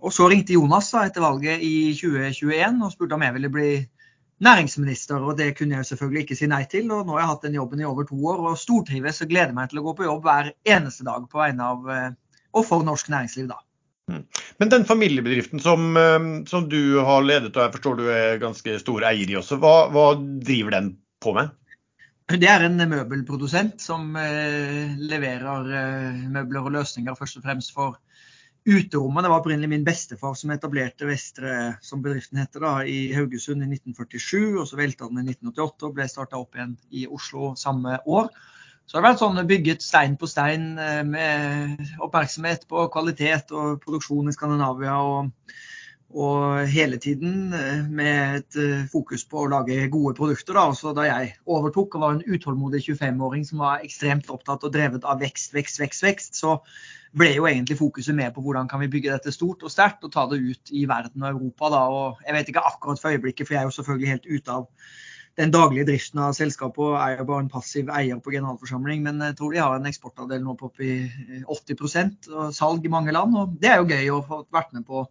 [0.03, 3.69] Og så ringte Jonas da, etter valget i 2021 og spurte om jeg ville bli
[4.45, 5.23] næringsminister.
[5.23, 6.91] Og det kunne jeg selvfølgelig ikke si nei til.
[6.93, 9.55] Og nå har jeg hatt den jobben i over to år og stortrives og gleder
[9.57, 12.11] meg til å gå på jobb hver eneste dag på vegne av eh,
[12.57, 13.59] og for norsk næringsliv, da.
[14.07, 14.23] Mm.
[14.61, 18.79] Men den familiebedriften som, eh, som, du har ledet, og jeg forstår du er ganske
[18.81, 20.93] stor eier i også, hva, hva driver den
[21.23, 21.51] på med?
[22.27, 27.95] Det er en møbelprodusent som eh, leverer eh, møbler og løsninger først og fremst for
[28.67, 33.63] Uterommet det var opprinnelig min bestefar som etablerte Vestre, som bedriften heter, da, i Haugesund
[33.63, 34.59] i 1947.
[34.59, 38.27] og Så velta den i 1988 og ble starta opp igjen i Oslo samme år.
[38.83, 43.79] Så det har vært sånn bygget stein på stein eh, med oppmerksomhet på kvalitet og
[43.83, 44.99] produksjon i Skandinavia.
[44.99, 45.31] og
[46.15, 50.55] og hele tiden eh, med et eh, fokus på å lage gode produkter.
[50.55, 50.69] Da.
[50.75, 55.03] Så da jeg overtok og var en utålmodig 25-åring som var ekstremt opptatt og drevet
[55.03, 56.55] av vekst, vekst, vekst, vekst, så
[57.17, 60.13] ble jo egentlig fokuset mer på hvordan kan vi bygge dette stort og sterkt og
[60.13, 61.73] ta det ut i verden og Europa.
[61.75, 61.83] Da.
[61.91, 64.67] Og jeg vet ikke akkurat for øyeblikket, for jeg er jo selvfølgelig helt ute av
[65.37, 69.03] den daglige driften av selskapet og er jo bare en passiv eier på generalforsamling.
[69.05, 70.93] Men jeg tror de har en eksportavdel nå på oppi
[71.45, 73.35] 80% og salg i mange land.
[73.37, 75.03] Og det er jo gøy å få vært med på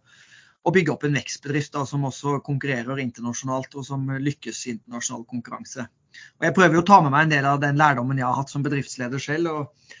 [0.67, 5.23] å bygge opp en vekstbedrift da, som også konkurrerer internasjonalt, og som lykkes i internasjonal
[5.29, 5.87] konkurranse.
[6.39, 8.51] Og jeg prøver å ta med meg en del av den lærdommen jeg har hatt
[8.51, 9.53] som bedriftsleder selv.
[9.53, 9.95] og,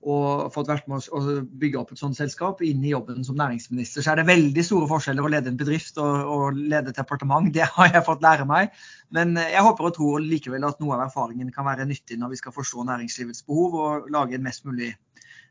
[0.00, 1.20] og fått vært med å
[1.60, 4.00] bygge opp et sånt selskap inn i jobben som næringsminister.
[4.00, 7.50] Så er det veldig store forskjeller å lede en bedrift og, og lede et departement.
[7.56, 8.72] Det har jeg fått lære meg.
[9.12, 12.40] Men jeg håper og tror likevel at noe av erfaringen kan være nyttig når vi
[12.40, 14.94] skal forstå næringslivets behov og lage en mest mulig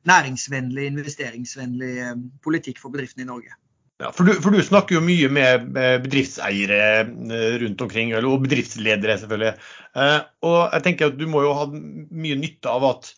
[0.10, 3.54] næringsvennlig, investeringsvennlig eh, politikk for bedriftene i Norge.
[4.00, 9.18] Ja, for, du, for, du, snakker jo mye med bedriftseiere eh, rundt omkring, og bedriftsledere
[9.20, 9.52] selvfølgelig.
[10.00, 13.10] Eh, og jeg tenker at du må jo ha mye nytte av at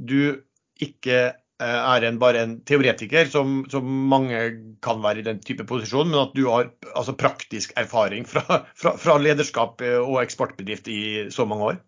[0.00, 0.40] du
[0.80, 4.40] ikke eh, er en, bare en teoretiker, som, som, mange
[4.80, 8.96] kan være i den type posisjon, men at du har altså, praktisk erfaring fra, fra,
[8.96, 11.02] fra lederskap og eksportbedrift i
[11.36, 11.80] så mange år?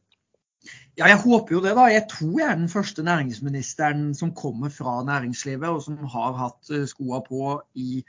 [1.01, 1.87] Ja, jeg håper jo det, da.
[1.89, 6.73] Jeg tror jeg er den første næringsministeren som kommer fra næringslivet, og som har hatt
[6.91, 8.03] skoa på i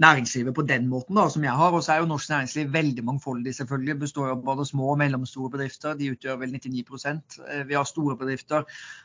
[0.00, 1.76] næringslivet på den måten da, som jeg har.
[1.76, 3.98] Og så er jo norsk næringsliv veldig mangfoldig, selvfølgelig.
[4.00, 5.98] Består av både små og mellomstore bedrifter.
[5.98, 8.64] De utgjør vel 99 eh, Vi har store bedrifter,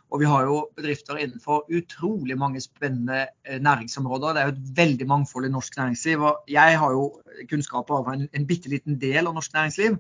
[0.10, 4.34] og vi har jo bedrifter innenfor utrolig mange spennende eh, næringsområder.
[4.34, 6.24] Det er jo et veldig mangfold i norsk næringsliv.
[6.32, 7.10] Og jeg har jo
[7.50, 10.00] kunnskap av en, en bitte liten del av norsk næringsliv.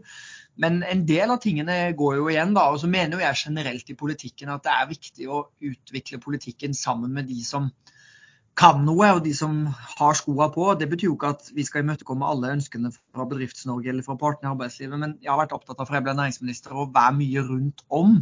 [0.57, 2.65] Men en del av tingene går jo igjen, da.
[2.73, 6.73] Og så mener jo jeg generelt i politikken at det er viktig å utvikle politikken
[6.77, 7.69] sammen med de som
[8.57, 10.71] kan noe, og de som har skoa på.
[10.81, 14.49] Det betyr jo ikke at vi skal imøtekomme alle ønskene fra Bedrifts-Norge eller fra partene
[14.49, 17.45] i arbeidslivet, men jeg har vært opptatt av fra jeg ble næringsminister å være mye
[17.45, 18.17] rundt om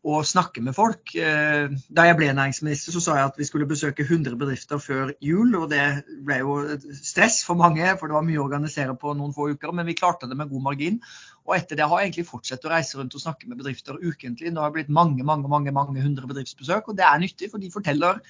[0.00, 1.12] og snakke med folk.
[1.12, 5.12] Eh, da jeg ble næringsminister, så sa jeg at vi skulle besøke 100 bedrifter før
[5.20, 5.52] jul.
[5.58, 5.82] og Det
[6.24, 6.54] ble jo
[7.02, 9.74] stress for mange, for det var mye å organisere på noen få uker.
[9.76, 11.00] Men vi klarte det med god margin.
[11.44, 14.54] Og etter det har jeg egentlig fortsatt å reise rundt og snakke med bedrifter ukentlig.
[14.54, 17.60] Nå har det blitt mange mange, mange, mange hundre bedriftsbesøk, og det er nyttig, for
[17.60, 18.24] de forteller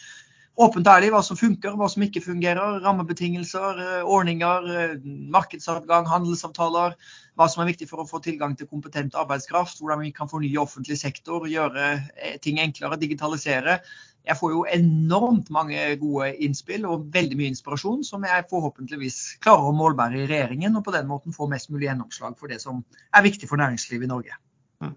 [0.60, 2.80] åpent og ærlig hva som funker, hva som ikke fungerer.
[2.84, 4.94] Rammebetingelser, eh, ordninger, eh,
[5.32, 6.96] markedsadgang, handelsavtaler.
[7.38, 9.80] Hva som er viktig for å få tilgang til kompetent arbeidskraft.
[9.80, 13.80] Hvordan vi kan fornye offentlig sektor, gjøre eh, ting enklere, digitalisere.
[14.26, 19.70] Jeg får jo enormt mange gode innspill og veldig mye inspirasjon som jeg forhåpentligvis klarer
[19.70, 22.84] å målbære i regjeringen, og på den måten få mest mulig gjennomslag for det som
[23.16, 24.36] er viktig for næringslivet i Norge.
[24.84, 24.92] Mm.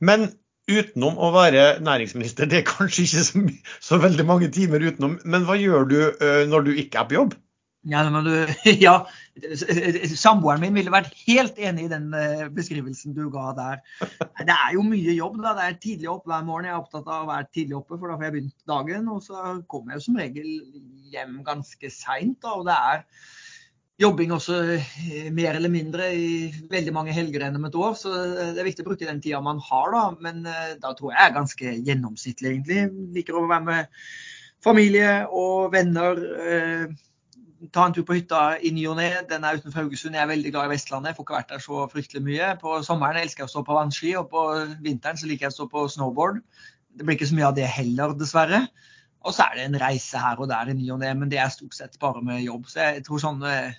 [0.00, 0.28] Men
[0.70, 3.42] utenom å være næringsminister, det er kanskje ikke så,
[3.88, 7.20] så, veldig mange timer utenom, men hva gjør du uh, når du ikke er på
[7.20, 7.36] jobb?
[7.86, 8.32] Ja, du,
[8.86, 8.94] ja,
[10.18, 13.82] samboeren min ville vært helt enig i den eh, beskrivelsen du ga der.
[14.40, 15.38] Det er jo mye jobb.
[15.44, 16.66] da, Det er tidlig opp hver morgen.
[16.66, 19.06] Jeg er opptatt av å være tidlig oppe, for da får jeg begynt dagen.
[19.14, 20.50] Og så kommer jeg som regel
[21.14, 22.50] hjem ganske seint.
[22.50, 23.06] Og det er
[24.00, 26.28] jobbing også eh, mer eller mindre i
[26.70, 27.96] veldig mange helger gjennom et år.
[27.98, 30.04] Så det er viktig å bruke den tida man har, da.
[30.20, 33.10] Men eh, da tror jeg er ganske gjennomsnittlig, egentlig.
[33.16, 34.00] Liker å være med
[34.64, 36.18] familie og venner
[37.72, 39.08] ta en tur på hytta i ny og ne.
[39.30, 40.16] Den er utenfor Haugesund.
[40.16, 41.16] Jeg er veldig glad i Vestlandet.
[41.16, 42.50] Får ikke vært der så fryktelig mye.
[42.60, 44.44] På sommeren elsker jeg å stå på vannski, og på
[44.84, 46.42] vinteren så liker jeg å stå på snowboard.
[46.96, 48.66] Det blir ikke så mye av det heller, dessverre.
[49.26, 51.40] Og så er det en reise her og der i ny og ne, men det
[51.42, 52.68] er stort sett bare med jobb.
[52.70, 53.74] Så jeg tror sånn eh,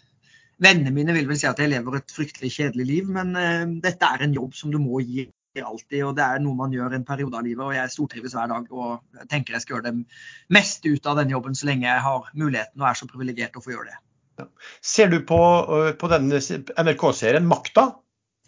[0.64, 4.08] Vennene mine vil vel si at jeg lever et fryktelig kjedelig liv, men uh, dette
[4.08, 5.28] er en jobb som du må gi
[5.58, 7.64] alltid, og det er noe man gjør en periode av livet.
[7.66, 10.20] og Jeg stortrives hver dag og tenker jeg skal gjøre det
[10.54, 13.64] meste ut av den jobben så lenge jeg har muligheten og er så privilegert å
[13.64, 13.98] få gjøre det.
[14.38, 14.46] Ja.
[14.86, 15.40] Ser du på,
[15.74, 17.88] øh, på denne NRK-serien Makta?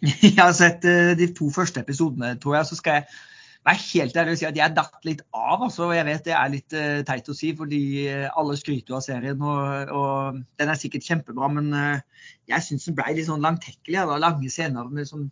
[0.22, 2.68] Jeg har sett øh, de to første episodene, tror jeg.
[2.70, 3.08] Så skal jeg
[3.66, 5.66] være helt ærlig og si at jeg datt litt av.
[5.66, 5.90] altså.
[5.92, 9.42] Jeg vet det er litt uh, teit å si, fordi alle skryter av serien.
[9.42, 13.98] Og, og, den er sikkert kjempebra, men uh, jeg syns den ble litt sånn langtekkelig.
[13.98, 15.28] Ja, lange scener med liksom,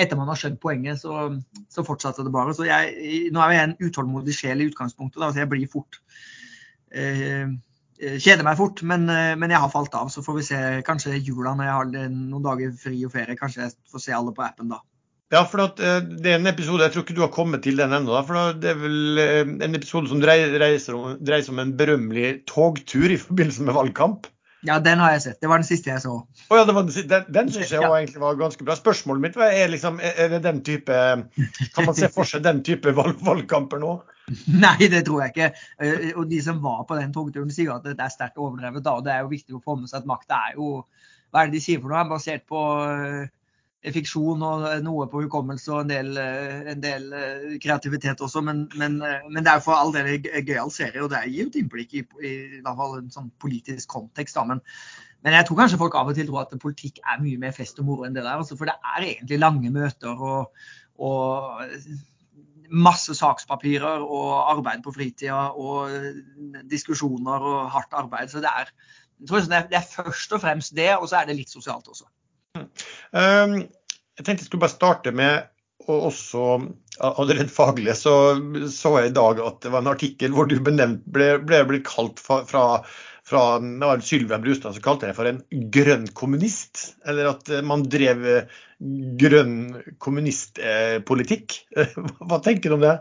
[0.00, 1.28] etter man har skjønt poenget, så,
[1.70, 2.54] så fortsatte det bare.
[2.56, 6.00] Så jeg, nå er jeg en utålmodig sjel i utgangspunktet, da, så jeg blir fort
[6.90, 10.10] eh, eh, Kjeder meg fort, men, eh, men, jeg har falt av.
[10.12, 13.38] Så får vi se kanskje jula når jeg har noen dager fri og ferie.
[13.38, 14.82] Kanskje jeg får se alle på appen da.
[15.34, 17.80] Ja, for at, eh, det er en episode, Jeg tror ikke du har kommet til
[17.80, 18.20] den ennå.
[18.26, 19.18] for Det er vel
[19.66, 24.30] en episode som dreier, seg om, om en berømmelig togtur i forbindelse med valgkamp.
[24.64, 25.40] Ja, den har jeg sett.
[25.42, 26.14] Det var den siste jeg så.
[26.48, 28.76] Oh, ja, den, den, den syns jeg også egentlig var ganske bra.
[28.78, 31.00] Spørsmålet mitt er liksom, er det den type
[31.74, 33.98] Kan man se for seg den type valg, valgkamper nå?
[34.64, 35.50] Nei, det tror jeg ikke.
[35.84, 38.84] Eh, og de som var på den togturen, sier at det er sterkt overdrevet.
[38.86, 40.70] da, og Det er jo viktig å få med seg at makta er jo
[41.28, 42.06] Hva er det de sier for noe?
[42.08, 43.32] Basert på eh,
[43.92, 48.40] fiksjon og noe på hukommelse og en del, eh, en del eh, kreativitet også.
[48.44, 51.50] Men, men, eh, men, det er for all del en gøyal serie, og det gir
[51.50, 54.38] et innblikk i, i, i hvert fall en sånn politisk kontekst.
[54.38, 54.46] Da.
[54.48, 54.62] Men,
[55.20, 57.80] men, jeg tror kanskje folk av og til tror at politikk er mye mer fest
[57.82, 58.40] og moro enn det der.
[58.40, 60.66] Altså, for det er egentlig lange møter og,
[61.04, 61.62] og
[62.74, 65.92] masse sakspapirer og arbeid på fritida og
[66.72, 68.32] diskusjoner og hardt arbeid.
[68.32, 68.72] Så det er,
[69.28, 72.08] tror det er først og fremst det, og så er det litt sosialt også.
[73.12, 73.58] Um,
[74.14, 75.50] jeg tenkte jeg skulle bare starte med
[75.84, 76.44] og også
[77.04, 78.12] allerede faglig så
[78.72, 81.80] så jeg i dag at det var en artikkel hvor du benevnt, ble, ble ble
[81.84, 82.64] kalt fra, fra,
[83.26, 83.42] fra
[84.00, 85.42] Sylvia Brustad som kalte deg for en
[85.74, 86.94] grønn kommunist.
[87.08, 88.22] Eller at man drev
[89.20, 89.56] grønn
[90.02, 91.58] kommunistpolitikk.
[92.28, 92.98] Hva tenker du om det?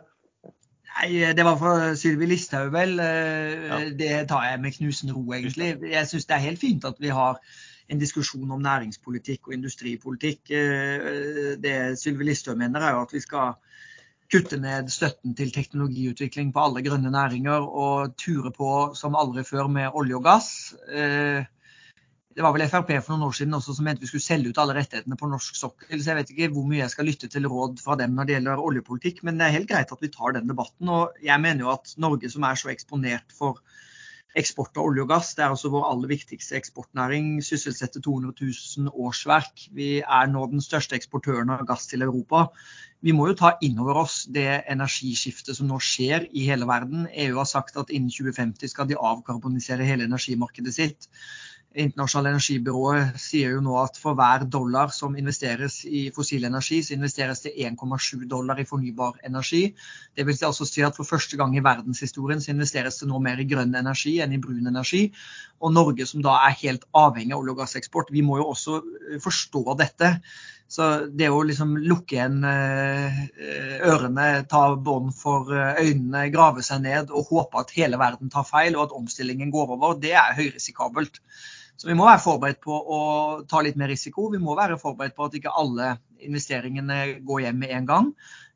[0.94, 2.98] Nei, Det var fra Sylvi Listhaug, vel.
[3.00, 3.80] Ja.
[3.98, 5.76] Det tar jeg med knusende ro, egentlig.
[5.92, 7.40] Jeg syns det er helt fint at vi har
[7.92, 10.52] en diskusjon om næringspolitikk og industripolitikk.
[10.52, 13.56] Eh, det Sylvi Listhaug mener, er jo at vi skal
[14.34, 19.68] kutte ned støtten til teknologiutvikling på alle grønne næringer og ture på som aldri før
[19.70, 20.48] med olje og gass.
[20.90, 21.44] Eh,
[22.34, 24.60] det var vel Frp for noen år siden også som mente vi skulle selge ut
[24.62, 26.00] alle rettighetene på norsk sokkel.
[26.00, 28.38] Så jeg vet ikke hvor mye jeg skal lytte til råd fra dem når det
[28.38, 30.90] gjelder oljepolitikk, men det er helt greit at vi tar den debatten.
[30.90, 33.62] Og jeg mener jo at Norge som er så eksponert for
[34.40, 35.34] eksport av olje og gass.
[35.38, 37.36] Det er altså vår aller viktigste eksportnæring.
[37.46, 39.68] Sysselsetter 200 000 årsverk.
[39.78, 42.48] Vi er nå den største eksportøren av gass til Europa.
[43.04, 47.08] Vi må jo ta inn over oss det energiskiftet som nå skjer i hele verden.
[47.12, 51.10] EU har sagt at innen 2050 skal de avkarbonisere hele energimarkedet sitt.
[51.74, 56.94] Internasjonale energibyrået sier jo nå at for hver dollar som investeres i fossil energi, så
[56.94, 59.64] investeres det 1,7 dollar i fornybar energi.
[60.14, 63.42] Det vil altså si at for første gang i verdenshistorien så investeres det nå mer
[63.42, 65.08] i grønn energi enn i brun energi.
[65.66, 68.78] Og Norge som da er helt avhengig av olje- og gasseksport, vi må jo også
[68.84, 70.20] eh, forstå dette.
[70.74, 73.18] Så det å liksom lukke igjen eh,
[73.90, 78.46] ørene, ta bånd for eh, øynene, grave seg ned og håpe at hele verden tar
[78.48, 81.22] feil og at omstillingen går over, det er høyrisikabelt.
[81.78, 83.02] Så vi må være forberedt på å
[83.50, 84.30] ta litt mer risiko.
[84.32, 88.12] Vi må være forberedt på at ikke alle investeringene går hjem med en gang.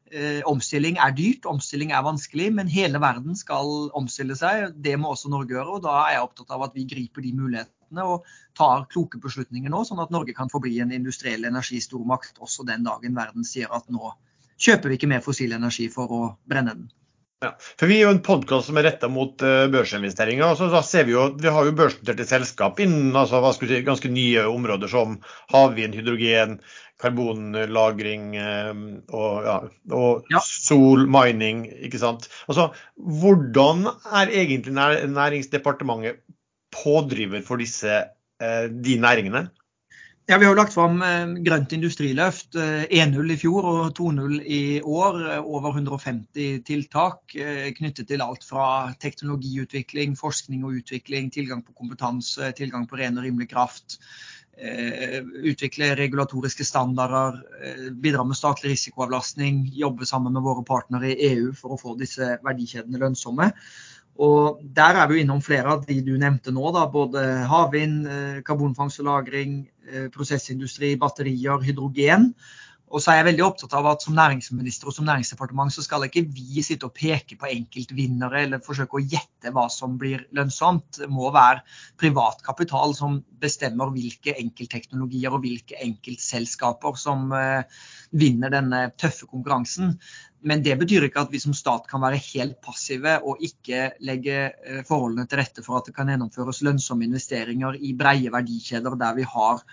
[0.07, 4.70] Eh, omstilling er dyrt, omstilling er vanskelig, men hele verden skal omstille seg.
[4.84, 5.80] Det må også Norge gjøre.
[5.80, 9.74] og Da er jeg opptatt av at vi griper de mulighetene og tar kloke beslutninger
[9.74, 13.89] nå, sånn at Norge kan forbli en industriell energistormakt også den dagen verden sier at
[13.91, 14.13] nå
[14.57, 16.88] kjøper vi ikke mer fossil energi for å brenne den.
[17.45, 20.47] Ja, for Vi er jo en podkast som er retta mot uh, børsinvesteringer.
[20.47, 24.09] og så da ser Vi jo, vi har jo børsnoterte selskap innen altså, si, ganske
[24.09, 25.19] nye områder som
[25.53, 26.57] havvind, hydrogen,
[26.97, 28.73] karbonlagring uh,
[29.13, 29.57] og, ja,
[29.93, 30.41] og ja.
[30.41, 31.67] sol, mining.
[31.77, 32.25] ikke sant?
[32.49, 34.73] Altså, Hvordan er egentlig
[35.13, 36.23] Næringsdepartementet
[36.73, 38.01] pådriver for disse,
[38.41, 39.47] de næringene?
[40.30, 40.97] Ja, Vi har jo lagt fram
[41.39, 42.57] grønt industriløft.
[42.59, 45.21] 1-0 i fjor og 2-0 i år.
[45.39, 47.32] Over 150 tiltak
[47.78, 48.65] knyttet til alt fra
[48.99, 54.01] teknologiutvikling, forskning og utvikling, tilgang på kompetanse, tilgang på ren og rimelig kraft.
[55.47, 57.39] Utvikle regulatoriske standarder,
[57.95, 62.34] bidra med statlig risikoavlastning, jobbe sammen med våre partnere i EU for å få disse
[62.43, 63.53] verdikjedene lønnsomme.
[64.17, 66.67] Og Der er vi innom flere av de du nevnte nå.
[66.75, 68.07] Da, både havvind,
[68.43, 69.61] karbonfangst og -lagring,
[70.11, 72.33] prosessindustri, batterier, hydrogen.
[72.88, 76.05] Og så er jeg veldig opptatt av at som næringsminister og som næringsdepartement så skal
[76.05, 81.01] ikke vi sitte og peke på enkeltvinnere eller forsøke å gjette hva som blir lønnsomt.
[81.01, 81.65] Det må være
[81.99, 87.27] privat kapital som bestemmer hvilke enkeltteknologier og hvilke enkeltselskaper som
[88.15, 89.97] vinner denne tøffe konkurransen.
[90.47, 94.39] Men det betyr ikke at vi som stat kan være helt passive og ikke legge
[94.88, 99.27] forholdene til rette for at det kan gjennomføres lønnsomme investeringer i breie verdikjeder der vi
[99.27, 99.65] har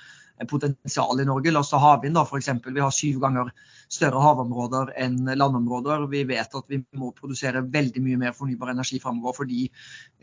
[0.51, 1.53] potensial i Norge.
[1.53, 2.51] La oss ta havvind f.eks.
[2.66, 3.53] Vi har syv ganger
[3.93, 6.07] større havområder enn landområder.
[6.11, 9.68] Vi vet at vi må produsere veldig mye mer fornybar energi framover fordi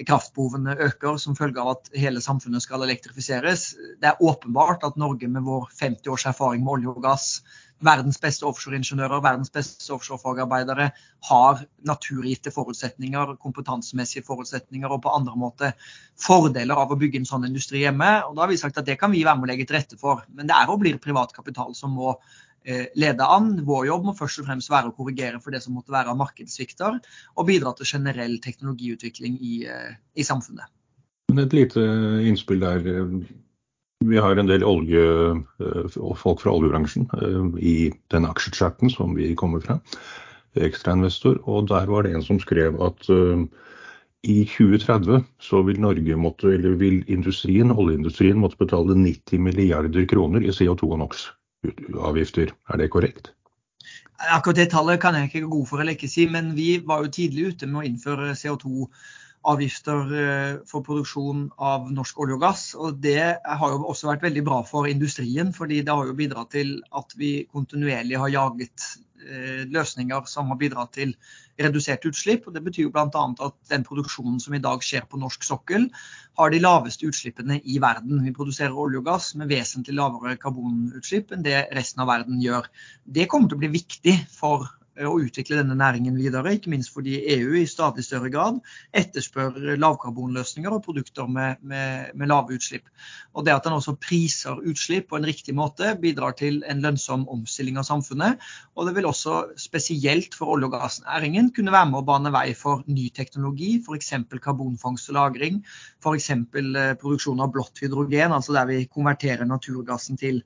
[0.07, 3.71] kraftbehovene øker som følge av at hele samfunnet skal elektrifiseres.
[4.01, 7.29] Det er åpenbart at Norge med vår 50 års erfaring med olje og gass
[7.85, 10.89] verdens beste offshoreingeniører, verdens beste offshorefagarbeidere
[11.29, 15.73] har naturgitte forutsetninger, kompetansemessige forutsetninger og på andre måter
[16.21, 18.11] fordeler av å bygge en sånn industri hjemme.
[18.27, 19.99] Og da har vi sagt at det kan vi være med å legge til rette
[20.01, 20.23] for.
[20.35, 22.15] Men det er og blir privat kapital som må
[22.93, 23.53] lede an.
[23.65, 26.19] Vår jobb må først og fremst være å korrigere for det som måtte være av
[26.19, 26.99] markedssvikter,
[27.35, 30.69] og bidra til generell teknologiutvikling i, i samfunnet.
[31.31, 31.81] Men et lite
[32.27, 32.85] innspill der.
[34.01, 35.01] Vi har en del olje,
[36.17, 37.05] folk fra oljebransjen
[37.61, 39.77] i den aksjechatten som vi kommer fra,
[40.57, 41.37] ekstrainvestor.
[41.45, 43.05] Og der var det en som skrev at
[44.21, 50.41] i 2030 så vil Norge måtte, eller vil industrien, oljeindustrien måtte betale 90 milliarder kroner
[50.45, 52.53] i CO2 og NOx-avgifter.
[52.73, 53.31] Er det korrekt?
[54.21, 57.05] Akkurat det tallet kan jeg ikke gå god for eller ikke si, men vi var
[57.05, 60.11] jo tidlig ute med å innføre CO2-avgifter avgifter
[60.69, 62.65] for produksjon av norsk olje og gass.
[62.75, 66.51] og Det har jo også vært veldig bra for industrien, fordi det har jo bidratt
[66.53, 68.91] til at vi kontinuerlig har jaget
[69.69, 71.13] løsninger som har bidratt til
[71.61, 72.47] redusert utslipp.
[72.47, 73.07] og Det betyr jo bl.a.
[73.45, 75.89] at den produksjonen som i dag skjer på norsk sokkel,
[76.39, 78.23] har de laveste utslippene i verden.
[78.25, 82.69] Vi produserer olje og gass med vesentlig lavere karbonutslipp enn det resten av verden gjør.
[83.05, 84.69] Det kommer til å bli viktig for
[84.99, 88.57] å utvikle denne næringen videre, ikke minst fordi EU i stadig større grad
[88.97, 92.89] etterspør lavkarbonløsninger og produkter med, med, med lave utslipp.
[93.31, 97.23] Og det at en også priser utslipp på en riktig måte, bidrar til en lønnsom
[97.31, 98.43] omstilling av samfunnet.
[98.75, 102.49] Og det vil også spesielt for olje- og gassnæringen kunne være med å bane vei
[102.57, 104.13] for ny teknologi, f.eks.
[104.43, 105.63] karbonfangst og -lagring,
[106.03, 106.29] f.eks.
[106.99, 110.43] produksjon av blått hydrogen, altså der vi konverterer naturgassen til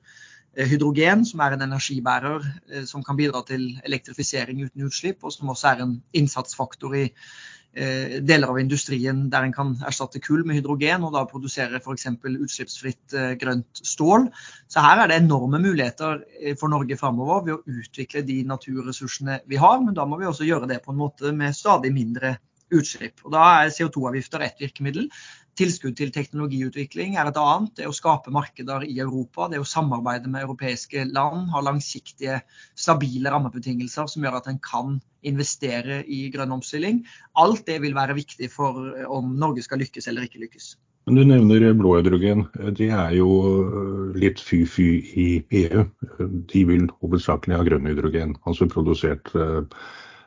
[0.56, 2.46] hydrogen, som er en energibærer
[2.88, 7.10] som kan bidra til elektrifisering uten utslipp, og som også er en innsatsfaktor i
[7.76, 12.06] deler av industrien der en kan erstatte kull med hydrogen og da produsere f.eks.
[12.24, 14.30] utslippsfritt grønt stål.
[14.72, 16.22] Så her er det enorme muligheter
[16.56, 20.48] for Norge fremover ved å utvikle de naturressursene vi har, men da må vi også
[20.48, 22.38] gjøre det på en måte med stadig mindre
[22.72, 23.20] utslipp.
[23.26, 25.10] Og da er CO2-avgifter ett virkemiddel.
[25.56, 27.70] Tilskudd til teknologiutvikling er et annet.
[27.78, 32.42] Det å skape markeder i Europa, det å samarbeide med europeiske land, ha langsiktige,
[32.76, 37.00] stabile rammebetingelser som gjør at en kan investere i grønn omstilling.
[37.40, 40.74] Alt det vil være viktig for om Norge skal lykkes eller ikke lykkes.
[41.06, 42.48] Men Du nevner blå hydrogen.
[42.76, 43.30] Det er jo
[44.18, 45.28] litt fy-fy i
[45.62, 45.84] EU.
[46.52, 49.30] De vil hovedsakelig ha grønn hydrogen, altså produsert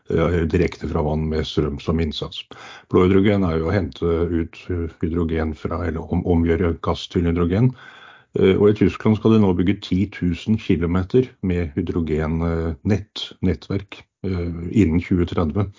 [0.09, 2.41] direkte fra vann med strøm som innsats.
[2.89, 4.59] Blå hydrogen er jo å hente ut
[5.01, 7.71] hydrogen fra, eller om, omgjøre gass til hydrogen.
[8.39, 10.97] Og I Tyskland skal de nå bygge 10 000 km
[11.41, 15.71] med hydrogennett, nettverk, innen 2030.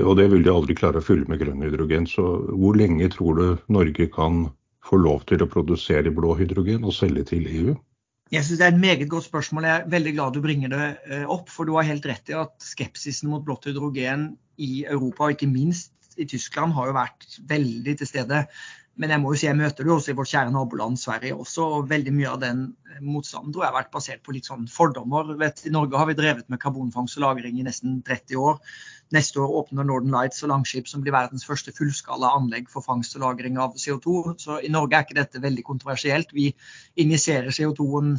[0.00, 2.06] Og det vil de aldri klare å fylle med grønn hydrogen.
[2.08, 4.46] Så hvor lenge tror du Norge kan
[4.84, 7.74] få lov til å produsere blå hydrogen og selge til EU?
[8.32, 9.64] Jeg synes Det er et meget godt spørsmål.
[9.64, 11.50] Jeg er veldig glad du bringer det opp.
[11.52, 15.50] For du har helt rett i at skepsisen mot blått hydrogen i Europa, og ikke
[15.50, 18.46] minst i Tyskland, har jo vært veldig til stede.
[18.94, 21.66] Men jeg må jo si, jeg møter det også i vårt kjære naboland Sverige også.
[21.78, 22.64] og Veldig mye av den
[23.02, 25.34] motstanden tror jeg har vært basert på litt sånn fordommer.
[25.40, 28.60] Vet, I Norge har vi drevet med karbonfangst og -lagring i nesten 30 år.
[29.12, 33.14] Neste år åpner Northern Lights og Langskip, som blir verdens første fullskala anlegg for fangst
[33.18, 34.34] og lagring av CO2.
[34.40, 36.32] Så i Norge er ikke dette veldig kontroversielt.
[36.34, 36.48] Vi
[37.04, 38.16] injiserer CO2-en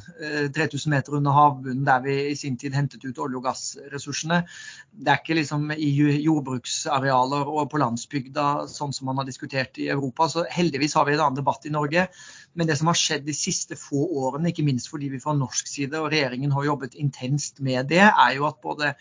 [0.55, 4.43] 3000 meter under havbunnen der vi i sin tid hentet ut olje- og gassressursene.
[4.93, 5.89] Det er ikke liksom i
[6.23, 10.29] jordbruksarealer og på landsbygda sånn som man har diskutert i Europa.
[10.29, 12.07] Så heldigvis har vi en annen debatt i Norge.
[12.53, 15.67] Men det som har skjedd de siste få årene, ikke minst fordi vi fra norsk
[15.67, 18.93] side og regjeringen har jobbet intenst med det, er jo at både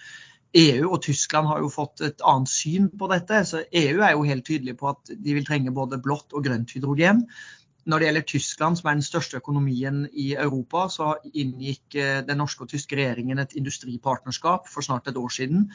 [0.54, 3.42] EU og Tyskland har jo fått et annet syn på dette.
[3.44, 6.70] så EU er jo helt tydelig på at de vil trenge både blått og grønt
[6.70, 7.24] hydrogen.
[7.84, 12.38] Når det gjelder Tyskland, som er den største økonomien i Europa, så inngikk eh, den
[12.40, 15.66] norske og tyske regjeringen et industripartnerskap for snart et år siden.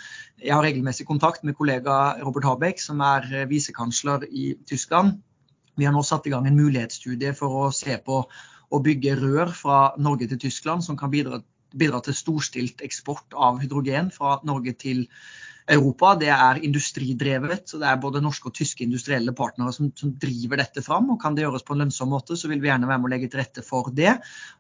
[0.42, 5.20] Jeg har regelmessig kontakt med kollega Robert Habeck, som er eh, visekansler i Tyskland.
[5.78, 8.24] Vi har nå satt i gang en mulighetsstudie for å se på
[8.70, 11.44] å bygge rør fra Norge til Tyskland som kan bidra
[11.78, 15.06] bidra til storstilt eksport av hydrogen fra Norge til
[15.70, 16.14] Europa.
[16.20, 20.62] Det er industridrevet, så det er både norske og tyske industrielle partnere som, som, driver
[20.62, 21.12] dette fram.
[21.14, 23.14] og Kan det gjøres på en lønnsom måte, så vil vi gjerne være med å
[23.14, 24.16] legge til rette for det.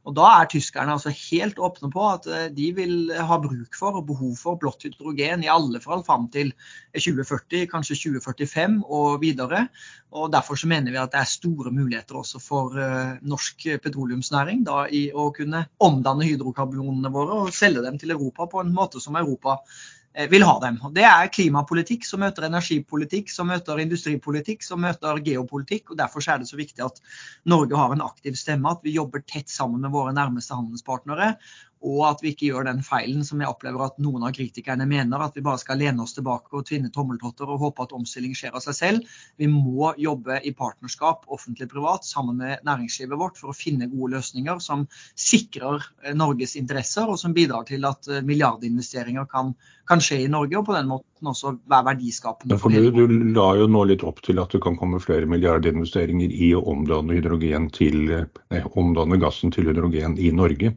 [0.05, 3.99] Og Da er tyskerne altså helt åpne på at eh, de vil ha bruk for
[3.99, 6.53] og behov for blått hydrogen i alle fall fram til
[6.97, 9.67] 2040, kanskje 2045 og videre.
[10.13, 14.63] Og Derfor så mener vi at det er store muligheter også for uh, norsk petroleumsnæring
[14.65, 19.01] da, i å kunne omdanne hydrokarbonene våre og selge dem til Europa på en måte
[19.03, 19.98] som Europa Eh,
[20.29, 20.79] vil ha dem.
[20.95, 25.91] Det er klimapolitikk som møter energipolitikk, som møter industripolitikk, som møter geopolitikk.
[25.93, 26.99] og Derfor er det så viktig at
[27.45, 31.35] Norge har en aktiv stemme, at vi jobber tett sammen med våre nærmeste handelspartnere
[31.79, 35.21] og at vi ikke gjør den feilen som jeg opplever at noen av kritikerne mener,
[35.23, 38.57] at vi bare skal lene oss tilbake og tvinne tommeltotter og håpe at omstilling skjer
[38.57, 39.15] av seg selv.
[39.39, 44.59] Vi må jobbe i partnerskap offentlig-privat sammen med næringslivet vårt for å finne gode løsninger
[44.63, 49.55] som sikrer eh, Norges interesser, og som bidrar til at eh, milliardinvesteringer kan,
[49.87, 52.59] kan skje i Norge, og på den måten også være verdiskapende.
[52.59, 56.35] For du, du la jo nå litt opp til at det kan komme flere milliardinvesteringer
[56.35, 57.23] i å omdanne,
[57.71, 60.75] til, nei, omdanne gassen til hydrogen i Norge.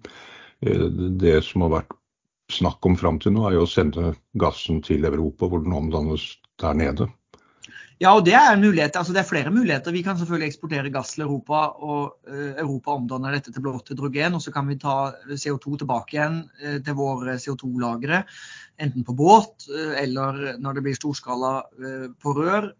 [0.62, 0.86] Eh,
[1.22, 1.96] det som har vært
[2.52, 6.36] snakk om fram til nå, er jo å sende gassen til Europa, hvor den omdannes
[6.60, 7.08] der nede.
[8.02, 8.96] Ja, og det er en mulighet.
[8.98, 9.94] Altså, det er flere muligheter.
[9.94, 14.34] Vi kan selvfølgelig eksportere gass til Europa, og uh, Europa omdanner dette til blått hydrogen.
[14.34, 18.24] Og så kan vi ta CO2 tilbake igjen uh, til våre CO2-lagre.
[18.82, 19.68] Enten på båt
[20.00, 21.52] eller når det blir storskala
[22.18, 22.72] på rør.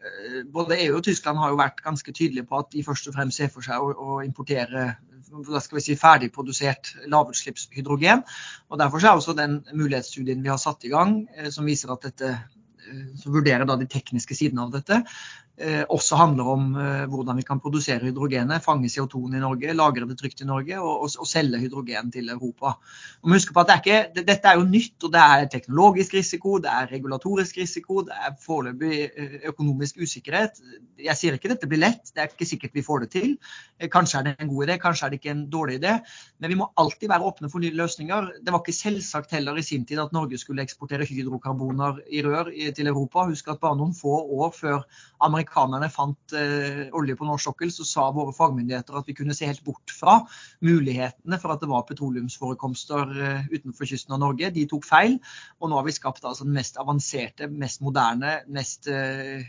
[0.51, 3.39] Både EU og Tyskland har jo vært ganske tydelige på at de først og fremst
[3.39, 4.89] ser for seg å, å importere
[5.33, 8.25] hva skal vi si, ferdigprodusert lavutslippshydrogen.
[8.71, 12.05] Og Derfor er også den mulighetsstudien vi har satt i gang, eh, som viser at
[12.09, 15.03] dette eh, som vurderer da de tekniske sidene av dette,
[15.93, 20.17] også handler om eh, hvordan vi kan produsere hydrogenet, fange CO2-en i Norge, lagre det
[20.19, 22.73] trygt i Norge og, og, og selge hydrogen til Europa.
[23.21, 25.21] Og må huske på at det er ikke, det, Dette er jo nytt, og det
[25.21, 30.63] er teknologisk risiko, det er regulatorisk risiko, det er foreløpig eh, økonomisk usikkerhet.
[31.03, 33.37] Jeg sier ikke dette blir lett, det er ikke sikkert vi får det til.
[33.93, 35.99] Kanskje er det en god idé, kanskje er det ikke en dårlig idé.
[36.41, 38.31] Men vi må alltid være åpne for nye løsninger.
[38.41, 42.49] Det var ikke selvsagt heller i sin tid at Norge skulle eksportere hydrokarboner i rør
[42.73, 43.29] til Europa.
[43.29, 44.85] Husk at bare noen få år før
[45.21, 49.35] amerikanerne amerikanerne fant eh, olje på norsk sokkel, så sa våre fagmyndigheter at vi kunne
[49.35, 50.21] se helt bort fra
[50.63, 54.53] mulighetene for at det var petroleumsforekomster eh, utenfor kysten av Norge.
[54.55, 55.19] De tok feil,
[55.61, 59.43] og nå har vi skapt altså, den mest avanserte, mest moderne, mest eh,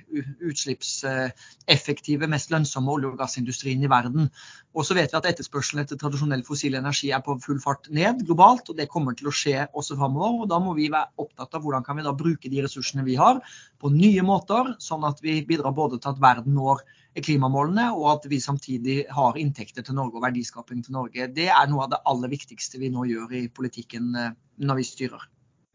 [0.44, 4.30] utslippseffektive, mest lønnsomme olje- og gassindustrien i verden.
[4.74, 8.24] Og så vet vi at etterspørselen etter tradisjonell fossil energi er på full fart ned
[8.26, 10.44] globalt, og det kommer til å skje også framover.
[10.44, 13.20] Og da må vi være opptatt av hvordan kan vi da bruke de ressursene vi
[13.20, 13.44] har
[13.84, 16.84] på nye måter, sånn at vi bidrar både til at verden når
[17.22, 21.30] klimamålene, og at vi samtidig har inntekter til Norge og verdiskaping til Norge.
[21.36, 24.34] Det er noe av det aller viktigste vi nå gjør i politikken eh,
[24.66, 25.30] når vi styrer.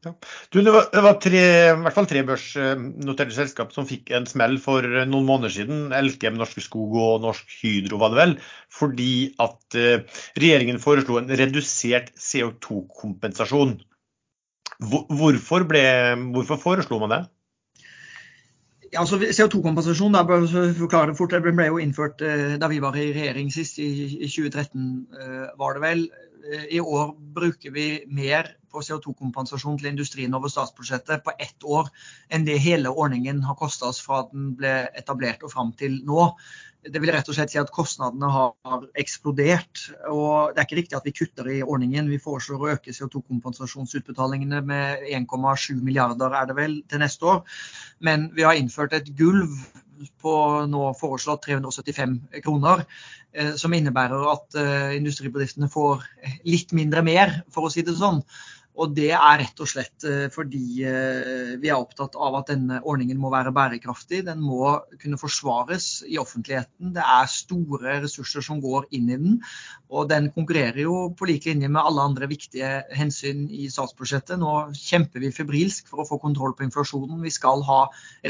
[0.06, 0.12] Ja.
[0.54, 1.40] Du, det var, tre,
[1.72, 5.88] i hvert fall tre børsnoterte selskap som fikk en smell for noen måneder siden.
[5.94, 8.36] Elkem, Norske Skog og Norsk Hydro var det vel.
[8.70, 13.74] Fordi at uh, regjeringen foreslo en redusert CO2-kompensasjon.
[14.78, 17.22] Hvorfor, hvorfor foreslo man det?
[18.96, 20.22] Altså CO2-kompensasjon da,
[20.78, 24.16] forklare det fort, det ble jo innført uh, da vi var i regjering sist, i,
[24.16, 26.08] i 2013 uh, var det vel.
[26.72, 31.90] I år bruker vi mer på CO2-kompensasjon til industrien over statsbudsjettet på ett år
[32.32, 36.30] enn det hele ordningen har kosta oss fra den ble etablert og fram til nå.
[36.92, 39.88] Det vil rett og slett si at kostnadene har eksplodert.
[40.10, 42.10] og Det er ikke riktig at vi kutter i ordningen.
[42.10, 47.44] Vi foreslår å øke CO2-kompensasjonsutbetalingene med 1,7 milliarder er det vel til neste år.
[48.00, 49.54] Men vi har innført et gulv
[50.22, 50.34] på
[50.70, 52.84] nå foreslått 375 kroner,
[53.32, 56.06] eh, som innebærer at eh, industribedriftene får
[56.46, 58.22] litt mindre mer, for å si det sånn.
[58.78, 62.78] Og det er rett og slett eh, fordi eh, vi er opptatt av at denne
[62.86, 64.22] ordningen må være bærekraftig.
[64.28, 66.92] Den må kunne forsvares i offentligheten.
[66.94, 69.36] Det er store ressurser som går inn i den.
[69.90, 74.38] Og den konkurrerer jo på lik linje med alle andre viktige hensyn i statsbudsjettet.
[74.38, 77.18] Nå kjemper vi febrilsk for å få kontroll på inflasjonen.
[77.24, 77.80] Vi skal ha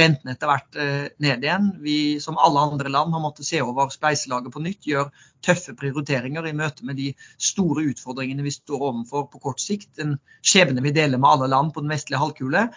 [0.01, 1.75] rentene etter hvert eh, ned igjen.
[1.85, 4.89] Vi som alle andre land har måttet se over spleiselaget på nytt.
[4.89, 5.13] Gjør
[5.45, 9.91] tøffe prioriteringer i møte med de store utfordringene vi står overfor på kort sikt.
[10.03, 12.69] En skjebne vi deler med alle land på den vestlige halvkule.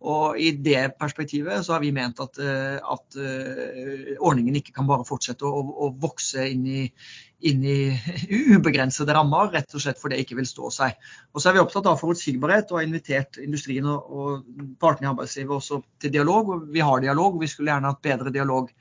[0.00, 4.86] Og I det perspektivet så har vi ment at, eh, at uh, ordningen ikke kan
[4.88, 6.84] bare fortsette å, å vokse inn i,
[7.50, 7.76] inn i,
[8.56, 10.96] ubegrensede rammer, rett og slett fordi det ikke vil stå seg.
[11.34, 15.12] Og så er Vi opptatt av forutsigbarhet og har invitert industrien og, og partene i
[15.12, 16.54] arbeidslivet også til dialog.
[16.56, 18.72] og Vi har dialog, og vi skulle gjerne hatt bedre dialog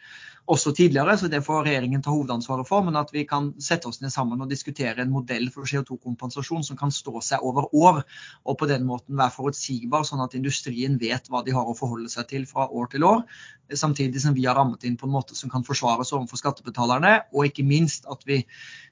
[0.49, 2.81] også tidligere, så det får regjeringen ta hovedansvaret for.
[2.85, 6.79] Men at vi kan sette oss ned sammen og diskutere en modell for CO2-kompensasjon som
[6.79, 8.01] kan stå seg over år,
[8.45, 12.09] og på den måten være forutsigbar, sånn at industrien vet hva de har å forholde
[12.09, 13.23] seg til fra år til år.
[13.69, 17.45] Samtidig som vi har rammet inn på en måte som kan forsvares overfor skattebetalerne, og
[17.45, 18.41] ikke minst at vi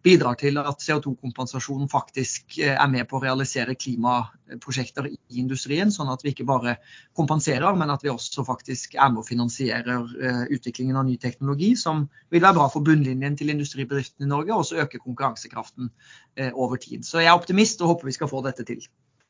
[0.06, 6.12] bidrar til at CO2-kompensasjonen faktisk eh, er med på å realisere klimaprosjekter i industrien, sånn
[6.14, 6.78] at vi ikke bare
[7.18, 11.47] kompenserer, men at vi også faktisk er med og finansierer eh, utviklingen av ny teknologi,
[11.78, 15.92] som vil være bra for bunnlinjen til industribedriftene i Norge, og også øke konkurransekraften
[16.38, 17.04] eh, over tid.
[17.04, 18.82] Så jeg er optimist og håper vi skal få dette til.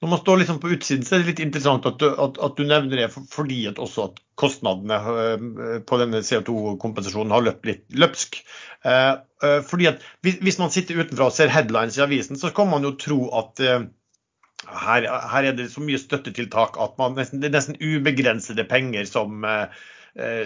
[0.01, 2.57] Når man står liksom på utsiden, så er det litt interessant at du, at, at
[2.57, 7.86] du nevner det fordi at også at kostnadene eh, på denne CO2-kompensasjonen har løpt litt
[7.97, 8.41] løpsk.
[8.86, 9.13] Eh,
[9.70, 12.95] fordi at Hvis man sitter utenfra og ser headlines i avisen, så kan man jo
[12.97, 13.61] tro at
[14.65, 19.45] her, her er det så mye støttetiltak at man, det er nesten ubegrensede penger som,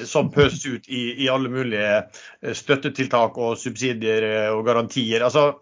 [0.08, 5.24] som pøses ut i, i, alle mulige støttetiltak og subsidier og garantier.
[5.24, 5.54] Altså,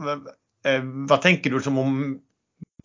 [0.64, 2.18] hva tenker du om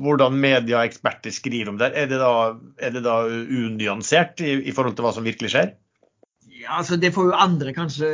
[0.02, 2.34] hvordan media og eksperter skriver om det, er det da,
[2.82, 5.74] er det da unyansert i, i, forhold til hva som virkelig skjer?
[6.64, 8.10] Ja, altså Det får jo andre kanskje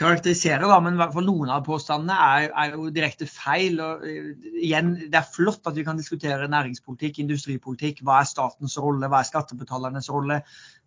[0.00, 3.80] karakterisere, da, men fall noen av påstandene er, er, jo direkte feil.
[3.80, 4.30] og uh,
[4.60, 8.02] igjen, Det er flott at vi kan diskutere næringspolitikk, industripolitikk.
[8.06, 10.42] Hva er statens rolle, hva er skattebetalernes rolle?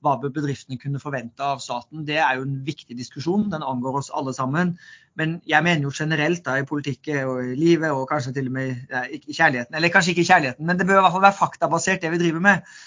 [0.05, 2.05] Hva bør bedriftene kunne forvente av staten?
[2.07, 3.49] Det er jo en viktig diskusjon.
[3.51, 4.77] Den angår oss alle sammen.
[5.19, 8.55] Men jeg mener jo generelt da, i politikk og i livet, og kanskje til og
[8.55, 11.39] med i kjærligheten, eller kanskje ikke i kjærligheten, men det bør i hvert fall være
[11.41, 12.77] faktabasert, det vi driver med.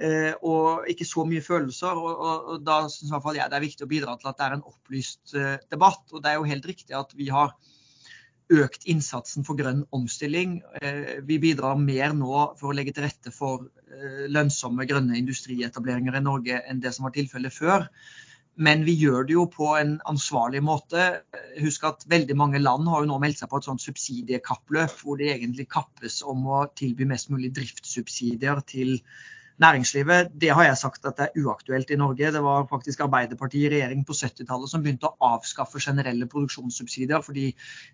[0.00, 1.98] Eh, og ikke så mye følelser.
[1.98, 4.56] Og, og, og da syns jeg det er viktig å bidra til at det er
[4.56, 6.06] en opplyst uh, debatt.
[6.14, 7.52] Og det er jo helt riktig at vi har
[8.50, 10.60] økt innsatsen for grønn omstilling.
[10.80, 13.68] Uh, vi bidrar mer nå for å legge til rette for
[14.30, 17.88] lønnsomme grønne industrietableringer i Norge enn det som var tilfellet før.
[18.60, 21.08] Men vi gjør det jo på en ansvarlig måte.
[21.58, 25.18] Husk at veldig mange land har jo nå meldt seg på et sånt subsidiekappløp, hvor
[25.18, 28.94] de egentlig kappes om å tilby mest mulig driftssubsidier til
[29.60, 32.32] næringslivet, det har jeg sagt at det er uaktuelt i Norge.
[32.32, 37.50] Det var faktisk Arbeiderpartiet i regjering på 70-tallet som begynte å avskaffe generelle produksjonssubsidier, fordi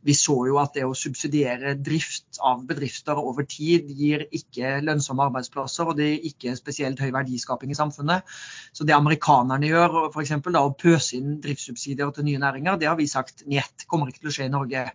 [0.06, 5.26] vi så jo at det å subsidiere drift av bedrifter over tid gir ikke lønnsomme
[5.26, 8.36] arbeidsplasser, og det gir ikke spesielt høy verdiskaping i samfunnet.
[8.72, 10.36] Så det amerikanerne gjør, f.eks.
[10.46, 14.32] å pøse inn driftssubsidier til nye næringer, det har vi sagt njet, kommer ikke til
[14.32, 14.86] å skje i Norge.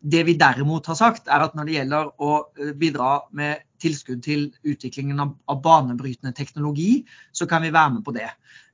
[0.00, 4.22] Det vi derimot har sagt, er at når det gjelder å eh, bidra med tilskudd
[4.24, 8.30] til utviklingen av banebrytende teknologi, så kan vi være med på det.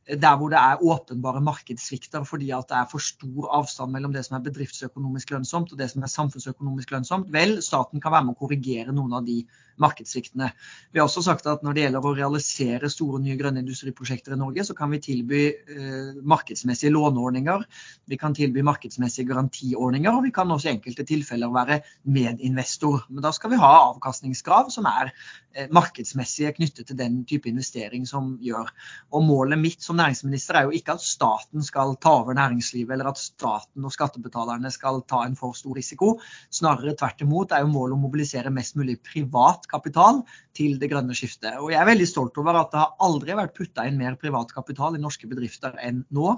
[0.06, 4.22] Der hvor det er åpenbare markedssvikter fordi at det er for stor avstand mellom det
[4.26, 8.36] som er bedriftsøkonomisk lønnsomt og det som er samfunnsøkonomisk lønnsomt, vel, staten kan være med
[8.36, 9.40] å korrigere noen av de
[9.82, 10.50] markedssviktene.
[10.92, 14.40] Vi har også sagt at når det gjelder å realisere store nye grønne industriprosjekter i
[14.40, 17.64] Norge, så kan vi tilby eh, markedsmessige låneordninger,
[18.06, 21.80] vi kan tilby markedsmessige garantiordninger, og vi kan også i enkelte tilfeller være
[22.16, 23.06] medinvestor.
[23.10, 25.12] Men da skal vi ha avkastningskrav som er
[25.54, 28.72] eh, markedsmessige knyttet til den type investering som gjør.
[29.12, 33.12] Og målet mitt som næringsminister er jo ikke at staten skal ta over næringslivet, eller
[33.12, 36.16] at staten og skattebetalerne skal ta en for stor risiko.
[36.52, 40.22] Snarere tvert imot er jo målet å mobilisere mest mulig privat kapital
[40.56, 41.58] til det grønne skiftet.
[41.60, 44.52] Og jeg er veldig stolt over at det har aldri vært putta inn mer privat
[44.54, 46.36] kapital i norske bedrifter enn nå.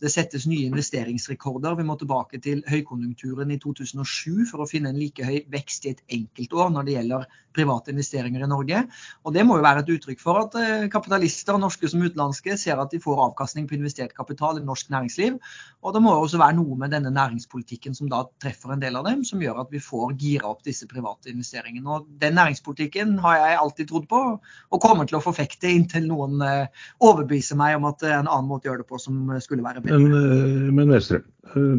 [0.00, 1.76] Det settes nye investeringsrekorder.
[1.76, 5.94] Vi må tilbake til høykonjunkturen i 2007 for å finne en like høy vekst i
[5.94, 8.84] et enkeltår når det gjelder private investeringer i Norge.
[9.24, 12.80] Og Det må jo være et uttrykk for at eh, kapitalister, norske som utenlandske, ser
[12.80, 15.38] at de får avkastning på investert kapital i norsk næringsliv.
[15.82, 19.08] Og det må også være noe med denne næringspolitikken som da treffer en del av
[19.08, 21.86] dem, som gjør at vi får gira opp disse private investeringene.
[21.90, 24.22] Og Den næringspolitikken har jeg alltid trodd på,
[24.70, 28.68] og kommer til å forfekte inntil noen eh, overbeviser meg om at en annen måte
[28.68, 29.89] å gjøre det på som skulle være bedre.
[29.90, 31.22] Men, eh, men Vestre,
[31.54, 31.78] eh,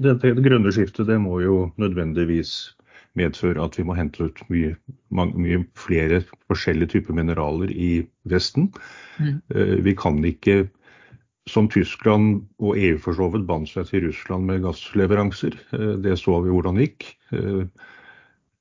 [0.00, 2.76] dette grønne skiftet det må jo nødvendigvis
[3.18, 4.76] medføre at vi må hente ut mye,
[5.10, 8.68] mye flere forskjellige typer mineraler i Vesten.
[9.18, 9.40] Mm.
[9.82, 10.68] Vi kan ikke,
[11.50, 15.58] som Tyskland og EU for så vidt, bandt seg til Russland med gassleveranser.
[16.06, 17.08] Det så vi hvordan det gikk.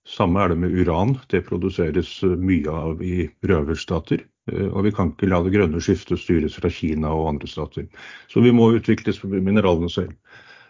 [0.09, 1.13] Samme er det med uran.
[1.29, 4.25] Det produseres mye av i røverstater.
[4.49, 7.83] Og vi kan ikke la det grønne skiftet styres fra Kina og andre stater.
[8.31, 10.15] Så vi må utvikle mineralene selv.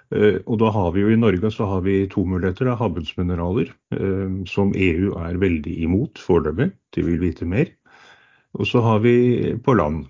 [0.10, 2.72] Eh, og da har vi jo i Norge så har vi to muligheter.
[2.78, 6.72] Havbunnsmineraler, eh, som EU er veldig imot foreløpig.
[6.96, 7.70] De vil vite mer.
[8.58, 10.08] Og så har vi på land.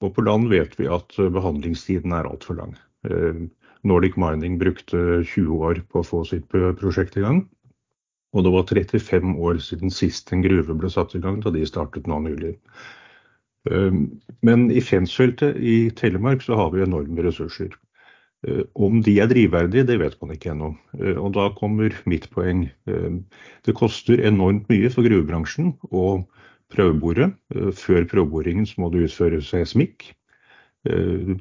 [0.00, 2.76] Og på land vet vi at behandlingstiden er altfor lang.
[3.04, 3.46] Eh,
[3.84, 7.44] Nordic Mining brukte 20 år på å få sitt prosjekt i gang.
[8.32, 11.66] Og det var 35 år siden sist en gruve ble satt i gang, da de
[11.66, 12.54] startet nå nylig.
[14.46, 17.74] Men i Fensfeltet i Telemark så har vi enorme ressurser.
[18.48, 20.70] Eh, om de er drivverdige, det vet man ikke ennå.
[20.96, 22.68] Eh, og da kommer mitt poeng.
[22.86, 26.22] Det koster enormt mye for gruvebransjen å
[26.72, 27.32] prøvebore.
[27.76, 30.12] Før prøveboringen så må det utføres seismikk.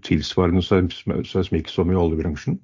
[0.04, 2.58] Tilsvarende seismikk som i oljebransjen.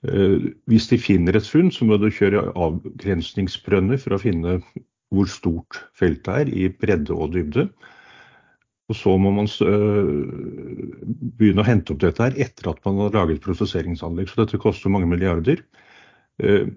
[0.00, 4.60] Hvis de finner et funn, så må du kjøre avgrensningsbrønner for å finne
[5.10, 7.68] hvor stort feltet er i bredde og dybde.
[8.88, 10.92] Og så må man øh,
[11.36, 14.30] begynne å hente opp dette her etter at man har laget prosesseringsanlegg.
[14.30, 15.60] Så dette koster mange milliarder.
[16.40, 16.70] Øh,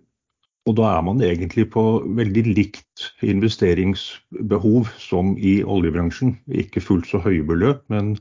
[0.67, 1.83] og da er man egentlig på
[2.19, 6.35] veldig likt investeringsbehov som i oljebransjen.
[6.51, 8.13] Ikke fullt så høye beløp, men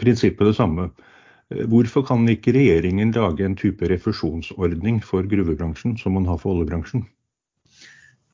[0.00, 0.88] prinsippet det samme.
[1.46, 7.04] Hvorfor kan ikke regjeringen lage en type refusjonsordning for gruvebransjen som man har for oljebransjen?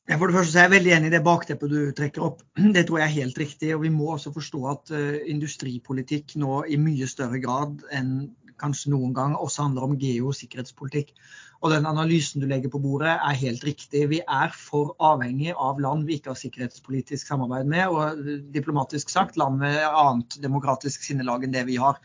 [0.09, 2.41] For det første er jeg veldig enig i det bakteppet du trekker opp.
[2.75, 3.69] Det tror jeg er helt riktig.
[3.75, 8.91] Og vi må også forstå at uh, industripolitikk nå i mye større grad enn kanskje
[8.93, 11.13] noen gang også handler om geosikkerhetspolitikk.
[11.63, 14.01] Og den analysen du legger på bordet er helt riktig.
[14.11, 19.39] Vi er for avhengig av land vi ikke har sikkerhetspolitisk samarbeid med, og diplomatisk sagt
[19.39, 22.01] land med annet demokratisk sinnelag enn det vi har.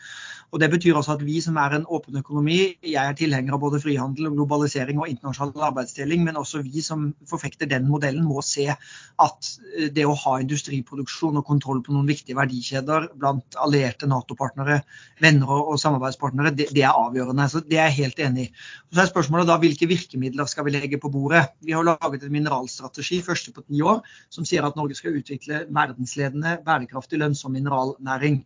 [0.52, 3.60] Og Det betyr også at vi som er en åpen økonomi, jeg er tilhenger av
[3.60, 8.40] både frihandel, og globalisering og internasjonal arbeidsdeling, men også vi som forfekter den modellen, må
[8.46, 14.08] se at eh, det å ha industriproduksjon og kontroll på noen viktige verdikjeder blant allierte
[14.08, 14.80] Nato-partnere,
[15.20, 17.48] venner og samarbeidspartnere, det, det, er avgjørende.
[17.52, 18.50] Så Det er jeg helt enig i.
[18.94, 21.46] Så er spørsmålet da hvilke virkemidler skal vi legge på bordet.
[21.64, 25.64] Vi har laget en mineralstrategi, første på ti år, som sier at Norge skal utvikle
[25.74, 28.42] verdensledende, bærekraftig, lønnsom mineralnæring.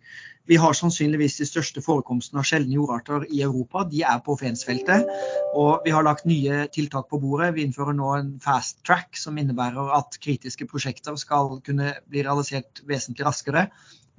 [0.50, 3.84] Vi har sannsynligvis de største forekomstene av sjeldne jordarter i Europa.
[3.86, 5.07] De er på Fensfeltet.
[5.55, 7.53] Og vi har lagt nye tiltak på bordet.
[7.55, 12.82] Vi innfører nå en fast track, som innebærer at kritiske prosjekter skal kunne bli realisert
[12.88, 13.68] vesentlig raskere.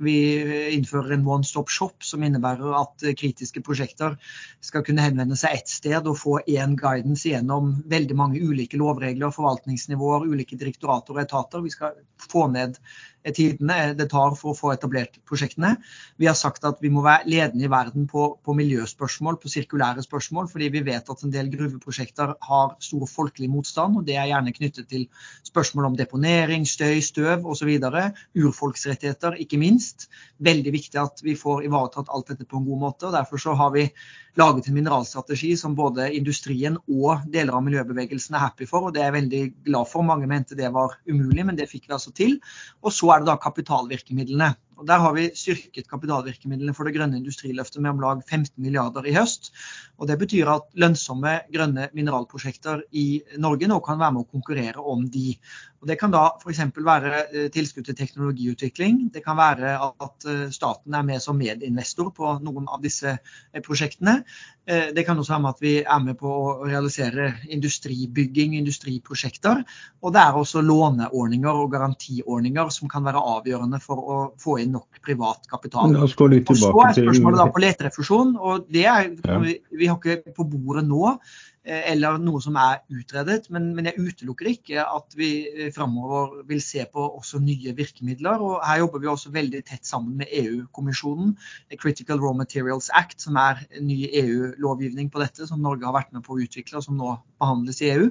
[0.01, 0.15] Vi
[0.73, 4.15] innfører en one stop shop, som innebærer at kritiske prosjekter
[4.63, 9.33] skal kunne henvende seg ett sted og få én guidance gjennom veldig mange ulike lovregler,
[9.35, 11.61] forvaltningsnivåer, ulike direktorater og etater.
[11.61, 12.79] Vi skal få ned
[13.32, 15.78] tidene det tar for å få etablert prosjektene.
[16.19, 20.03] Vi har sagt at vi må være ledende i verden på, på, miljøspørsmål, på sirkulære
[20.03, 23.97] spørsmål, fordi vi vet at en del gruveprosjekter har stor folkelig motstand.
[23.97, 25.07] og Det er gjerne knyttet til
[25.47, 27.71] spørsmål om deponering, støy, støv osv.
[28.43, 30.09] Urfolksrettigheter, ikke minst.
[30.43, 33.07] Veldig viktig at vi får ivaretatt alt dette på en god måte.
[33.07, 33.88] og Derfor så har vi
[34.39, 38.88] laget en mineralstrategi som både industrien og deler av miljøbevegelsen er happy for.
[38.88, 40.05] og Det er jeg veldig glad for.
[40.05, 42.39] Mange mente det var umulig, men det fikk vi altså til.
[42.82, 44.53] Og så er det da kapitalvirkemidlene.
[44.78, 49.05] Og Der har vi styrket kapitalvirkemidlene for det grønne industriløftet med om lag 15 milliarder
[49.07, 49.51] i høst.
[49.97, 54.82] Og Det betyr at lønnsomme grønne mineralprosjekter i Norge nå kan være med å konkurrere
[54.82, 55.38] om de.
[55.84, 56.61] Og Det kan da f.eks.
[56.80, 59.09] være eh, tilskudd til teknologiutvikling.
[59.11, 63.63] Det kan være at eh, staten er med som medinvestor på noen av disse eh,
[63.63, 64.21] prosjektene.
[64.63, 69.59] Det kan også være med at vi er med på å realisere industribygging, industriprosjekter.
[69.99, 74.62] Og det er også låneordninger og garantiordninger som kan være avgjørende for å få inn
[74.72, 75.95] nok privat kapital.
[75.95, 78.35] Og så er spørsmålet da på leterefusjon.
[78.40, 79.10] og det er,
[79.44, 81.15] vi, vi har ikke på bordet nå
[81.64, 83.48] eller noe som er utredet.
[83.53, 88.41] Men, men jeg utelukker ikke at vi eh, framover vil se på også nye virkemidler.
[88.44, 91.35] og Her jobber vi også veldig tett sammen med EU-kommisjonen.
[91.80, 96.26] Critical Raw Materials Act, som er ny EU-lovgivning på dette, som Norge har vært med
[96.27, 98.10] på å utvikle, og som nå behandles i EU.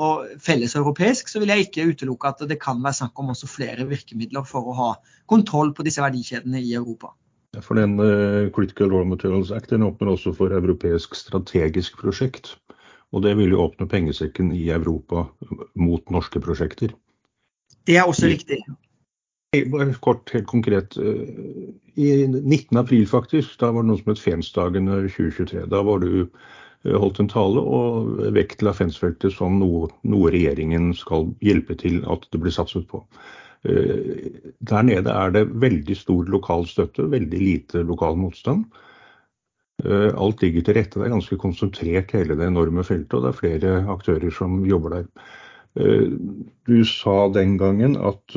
[0.00, 3.50] Og felles europeisk så vil jeg ikke utelukke at det kan være snakk om også
[3.50, 4.90] flere virkemidler for å ha
[5.30, 7.12] kontroll på disse verdikjedene i Europa.
[7.62, 12.56] For den uh, Critical Raw Materials Act den åpner også for europeisk strategisk prosjekt.
[13.14, 15.28] Og det vil jo åpne pengesekken i Europa
[15.78, 16.90] mot norske prosjekter.
[17.86, 18.58] Det er også riktig.
[20.02, 20.96] Kort, helt konkret.
[21.94, 22.74] I 19.
[22.80, 25.68] april faktisk, da var det noe som het Fensdagen 2023.
[25.70, 26.26] Da var du
[26.98, 32.42] holdt en tale og vektla Fensfeltet som noe, noe, regjeringen skal hjelpe til at det
[32.42, 33.04] blir satset på.
[33.64, 38.66] Der nede er det veldig stor lokal støtte, veldig lite lokal motstand.
[39.82, 41.00] Alt ligger til rette.
[41.00, 44.94] Det er ganske konsentrert hele det enorme feltet, og det er flere aktører som jobber
[44.94, 45.08] der.
[46.64, 48.36] Du sa den gangen at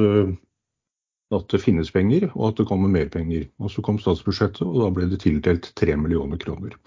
[1.35, 3.47] at det finnes penger, og at det kommer mer penger.
[3.59, 6.77] Og Så kom statsbudsjettet, og da ble det tildelt 3 millioner kroner.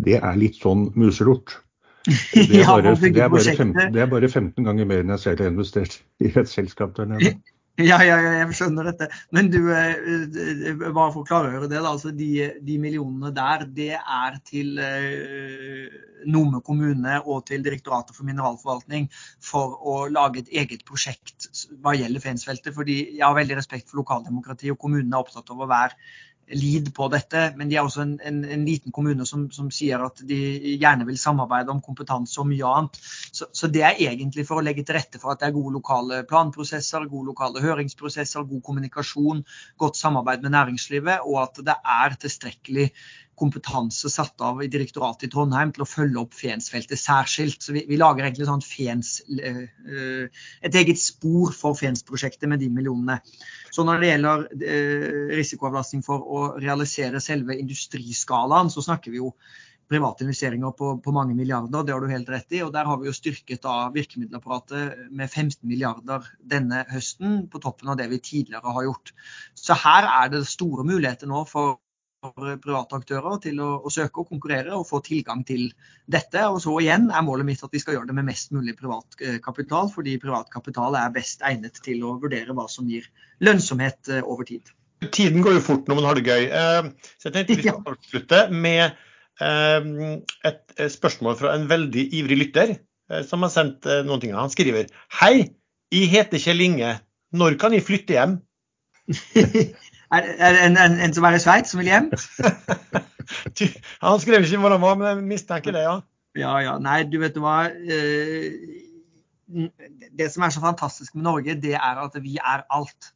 [0.00, 1.60] Det er litt sånn muselort.
[2.34, 5.40] Det er, bare, det, er 15, det er, bare 15, ganger mer enn jeg selv
[5.40, 7.30] har investert i et selskap der nede.
[7.82, 9.08] Ja, ja, jeg skjønner dette.
[9.34, 11.80] Men du, eh, eh, bare for å klargjøre det.
[11.82, 12.28] altså de,
[12.62, 15.96] de, millionene der, det er til eh,
[16.30, 19.08] Nome kommune og til Direktoratet for mineralforvaltning
[19.42, 21.50] for å lage et eget prosjekt
[21.82, 22.70] hva gjelder Fensfeltet.
[22.74, 25.98] fordi jeg har veldig respekt for lokaldemokrati, og kommunene er opptatt av å være
[26.52, 30.02] lid på dette, men de er også en, en, en liten kommune som, som, sier
[30.04, 30.38] at de
[30.80, 33.00] gjerne vil samarbeide om kompetanse og mye annet.
[33.32, 35.74] Så, så, det er egentlig for å legge til rette for at det er gode
[35.78, 39.44] lokale planprosesser, gode lokale høringsprosesser, god kommunikasjon,
[39.80, 42.90] godt samarbeid med næringslivet, og at det er tilstrekkelig
[43.38, 47.60] kompetanse satt av i direktoratet i Trondheim til å følge opp Fensfeltet særskilt.
[47.64, 52.70] Så vi, vi lager egentlig sånn Fens, uh, et eget spor for Fens-prosjektet med de
[52.72, 53.20] millionene.
[53.74, 59.34] Så når det gjelder uh, risikoavlastning for å realisere selve industriskalaen, så snakker vi jo
[59.88, 62.62] private investeringer på, på, mange milliarder, det har du helt rett i.
[62.64, 67.92] og Der har vi jo styrket av virkemiddelapparatet med 15 milliarder denne høsten, på toppen
[67.92, 69.12] av det vi tidligere har gjort.
[69.58, 71.78] Så her er det store muligheter nå for
[72.32, 75.66] private aktører til å, å, søke og konkurrere og få tilgang til
[76.10, 76.40] dette.
[76.48, 79.18] Og så igjen er målet mitt at vi skal gjøre det med mest mulig privat
[79.20, 83.06] eh, kapital, fordi privat kapital er best egnet til å vurdere hva som gir
[83.44, 84.72] lønnsomhet eh, over tid.
[85.04, 86.48] Tiden går jo fort når man har det gøy.
[86.48, 89.02] Eh, så jeg tenkte vi skal avslutte med
[89.34, 92.76] et spørsmål fra en veldig ivrig lytter
[93.26, 94.30] som har sendt noen ting.
[94.30, 94.86] Han skriver
[95.18, 95.48] Hei,
[95.90, 96.92] jeg heter Kjell Inge.
[97.34, 98.36] Når kan jeg flytte hjem?
[100.22, 102.10] Er det en, en, en, som er i Sveits, som vil hjem?
[104.04, 105.98] Han skrev ikke hvor han var, men jeg mistenker det, ja.
[106.36, 106.78] Ja, ja.
[106.82, 107.68] Nei, du vet du hva.
[107.70, 108.52] Eh,
[110.18, 113.12] det som er så fantastisk med Norge, det er at vi er alt.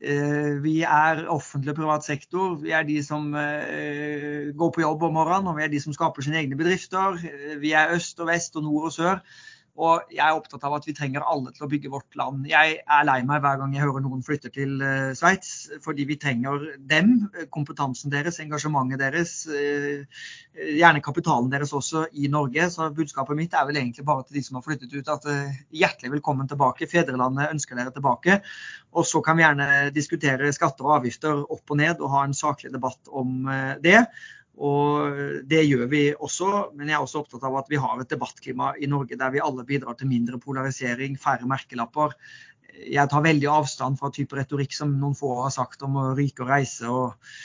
[0.00, 2.56] Eh, vi er offentlig og privat sektor.
[2.60, 5.94] Vi er de som eh, går på jobb om morgenen, og vi er de som
[5.96, 7.20] skaper sine egne bedrifter.
[7.60, 9.22] Vi er øst og vest og nord og sør.
[9.76, 12.46] Og jeg er opptatt av at vi trenger alle til å bygge vårt land.
[12.48, 15.50] Jeg er lei meg hver gang jeg hører noen flytter til uh, Sveits,
[15.84, 17.12] fordi vi trenger dem.
[17.52, 20.24] Kompetansen deres, engasjementet deres, uh,
[20.56, 22.70] gjerne kapitalen deres også i Norge.
[22.72, 25.28] Så budskapet mitt er vel egentlig bare til de som har flyttet ut, at
[25.76, 26.88] hjertelig velkommen tilbake.
[26.88, 28.40] Fedrelandet ønsker dere tilbake.
[28.96, 32.36] Og så kan vi gjerne diskutere skatter og avgifter opp og ned og ha en
[32.36, 33.44] saklig debatt om
[33.84, 34.06] det.
[34.56, 38.12] Og det gjør vi også, men jeg er også opptatt av at vi har et
[38.12, 42.16] debattklima i Norge der vi alle bidrar til mindre polarisering, færre merkelapper.
[42.76, 46.44] Jeg tar veldig avstand fra type retorikk som noen få har sagt om å ryke
[46.44, 47.36] og reise og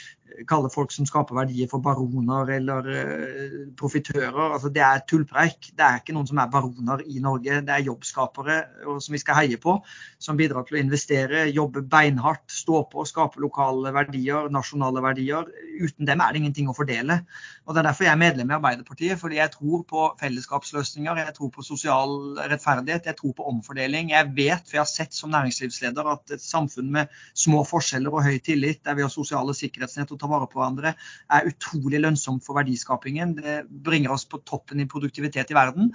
[0.48, 4.40] kalle folk som skaper verdier for baroner eller uh, profitører.
[4.48, 5.72] Altså, det er tullpreik.
[5.76, 7.60] Det er ikke noen som er baroner i Norge.
[7.66, 8.58] Det er jobbskapere
[9.02, 9.76] som vi skal heie på,
[10.22, 15.48] som bidrar til å investere, jobbe beinhardt, stå på, skape lokale verdier, nasjonale verdier.
[15.82, 17.22] Uten dem er det ingenting å fordele.
[17.66, 19.20] Og Det er derfor jeg er medlem i Arbeiderpartiet.
[19.20, 24.10] Fordi jeg tror på fellesskapsløsninger, jeg tror på sosial rettferdighet, jeg tror på omfordeling.
[24.14, 28.26] Jeg vet, for jeg har sett som næringslivsleder, at et samfunn med små forskjeller og
[28.26, 30.94] høy tillit, der vi har sosiale sikkerhetsnett og ta vare på hverandre,
[31.32, 33.36] er utrolig lønnsomt for verdiskapingen.
[33.38, 35.90] Det bringer oss på toppen i produktivitet i verden.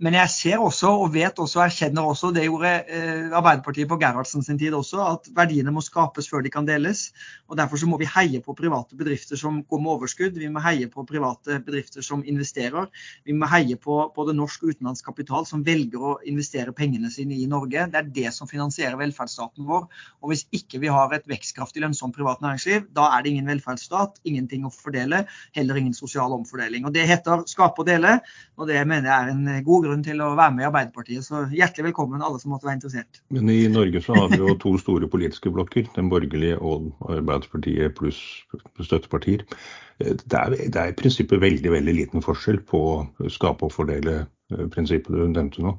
[0.00, 4.44] Men jeg ser også, og vet også, erkjenner også, det gjorde eh, Arbeiderpartiet på Gerhardsen
[4.44, 7.10] sin tid også, at verdiene må skapes før de kan deles.
[7.48, 10.38] og Derfor så må vi heie på private bedrifter som går med overskudd.
[10.40, 12.88] Vi må heie på private bedrifter som investerer.
[13.28, 17.36] Vi må heie på både norsk og utenlandsk kapital som velger å investere pengene sine
[17.36, 17.84] i Norge.
[17.92, 19.86] Det er det som finansierer velferdsstaten vår.
[20.24, 23.69] Og hvis ikke vi har et vekstkraftig, lønnsomt privat næringsliv, da er det ingen velferd
[23.70, 25.24] velferdsstat, ingenting å fordele,
[25.56, 26.86] heller ingen sosial omfordeling.
[26.86, 28.18] Og Det heter skape og dele,
[28.58, 31.26] og det mener jeg er en god grunn til å være med i Arbeiderpartiet.
[31.26, 33.22] Så hjertelig velkommen alle som måtte være interessert.
[33.30, 37.96] Men i Norge så har vi jo to store politiske blokker, den borgerlige og Arbeiderpartiet
[37.98, 38.20] pluss
[38.80, 39.46] støttepartier.
[40.00, 42.80] Det er, det er i prinsippet veldig, veldig liten forskjell på
[43.28, 45.76] skape og fordele-prinsippet du nevnte nå.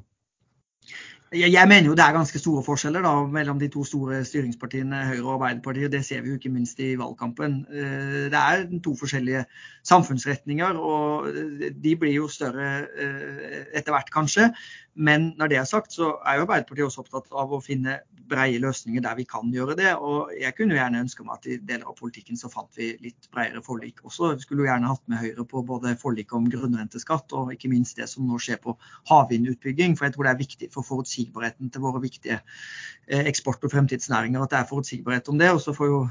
[1.32, 5.22] Jeg mener jo det er ganske store forskjeller da, mellom de to store styringspartiene Høyre
[5.22, 5.92] og Arbeiderpartiet.
[5.92, 7.54] Det ser vi jo ikke minst i valgkampen.
[7.72, 9.44] Eh, det er to forskjellige
[9.88, 11.32] samfunnsretninger, og
[11.84, 14.50] de blir jo større eh, etter hvert, kanskje.
[14.94, 18.00] Men når det er sagt, så er jo Arbeiderpartiet også opptatt av å finne
[18.32, 19.92] breie løsninger der vi kan gjøre det.
[19.96, 22.92] Og jeg kunne jo gjerne ønske meg at i deler av politikken så fant vi
[23.04, 24.34] litt bredere forlik også.
[24.36, 28.00] Vi skulle jo gjerne hatt med Høyre på både forlik om grunnrenteskatt og ikke minst
[28.00, 28.76] det som nå skjer på
[29.10, 29.96] havvindutbygging.
[29.98, 34.44] For jeg tror det er viktig for forutsigbarheten til våre viktige eh, eksport- og fremtidsnæringer
[34.44, 35.50] at det er forutsigbarhet om det.
[35.56, 36.02] Og så får jo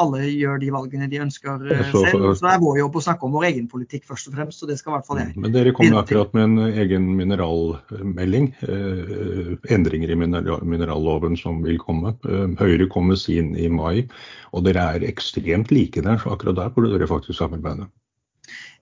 [0.00, 2.32] alle gjøre de valgene de ønsker eh, selv.
[2.32, 4.64] Så det er vår jobb å snakke om vår egen politikk først og fremst.
[4.64, 5.36] så det skal i hvert fall jeg.
[5.36, 8.13] Men dere kom akkurat med en egen mineralmelding.
[8.18, 12.14] Eh, endringer i mineralloven som vil komme.
[12.24, 14.06] Eh, Høyre kommer sin i mai.
[14.52, 17.88] Og dere er ekstremt like der, så akkurat der burde dere faktisk samarbeide.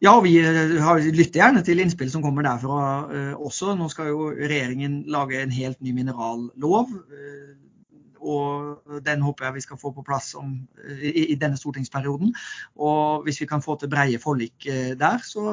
[0.03, 0.77] Ja, vi eh,
[1.15, 3.77] lytter gjerne til innspill som kommer derfra også.
[3.79, 6.91] Nå skal jo regjeringen lage en helt ny minerallov
[8.23, 10.55] og den håper jeg vi skal få på plass om,
[10.95, 12.33] i, i, denne stortingsperioden.
[12.79, 15.45] Og hvis vi kan få til breie forlik eh, der, så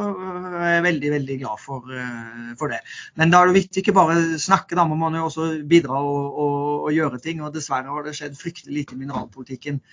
[0.62, 2.82] er jeg veldig veldig glad for, eh, for det.
[3.20, 6.40] Men da er det viktig ikke bare snakke, da må man jo også bidra og,
[6.46, 7.44] og, og gjøre ting.
[7.44, 9.84] Og dessverre har det skjedd fryktelig lite i mineralpolitikken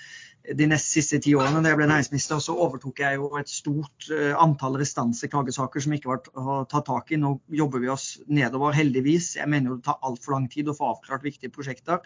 [0.54, 4.08] de nest siste ti årene da jeg ble næringsminister, så overtok jeg jo et stort
[4.12, 7.18] uh, antall restanseklagesaker som ikke var tatt tak i.
[7.20, 9.32] Nå jobber vi oss nedover, heldigvis.
[9.40, 12.02] Jeg mener jo det tar altfor lang tid å få avklart viktige prosjekter.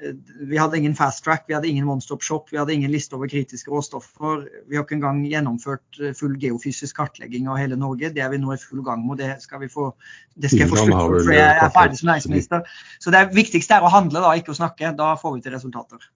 [0.00, 0.14] Uh,
[0.48, 3.18] vi hadde ingen fast track, vi hadde ingen one stop shop, vi hadde ingen liste
[3.18, 4.46] over kritiske råstoffer.
[4.70, 8.14] Vi har ikke engang gjennomført uh, full geofysisk kartlegging av hele Norge.
[8.14, 9.90] Det er vi nå i full gang med, og det skal, vi få,
[10.38, 12.76] det skal jeg få slutt på, for jeg er ferdig som næringsminister.
[13.02, 14.94] Så det viktigste er å handle, da, ikke å snakke.
[14.96, 16.13] Da får vi til resultater.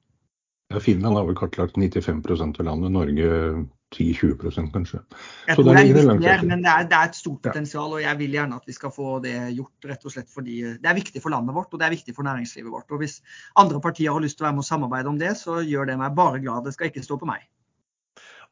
[0.85, 3.29] Finland har vel kartlagt 95% av landet, Norge
[3.97, 5.01] 10-20 kanskje.
[5.49, 7.95] Jeg tror det er litt mer, men det er, det er, et stort potensial.
[7.97, 10.91] og Jeg vil gjerne at vi skal få det gjort, rett og slett fordi det
[10.91, 12.93] er viktig for landet vårt og det er viktig for næringslivet vårt.
[12.93, 13.23] og Hvis
[13.57, 15.97] andre partier har lyst til å være med og samarbeide om det, så gjør det
[16.03, 16.69] meg bare glad.
[16.69, 17.49] Det skal ikke stå på meg.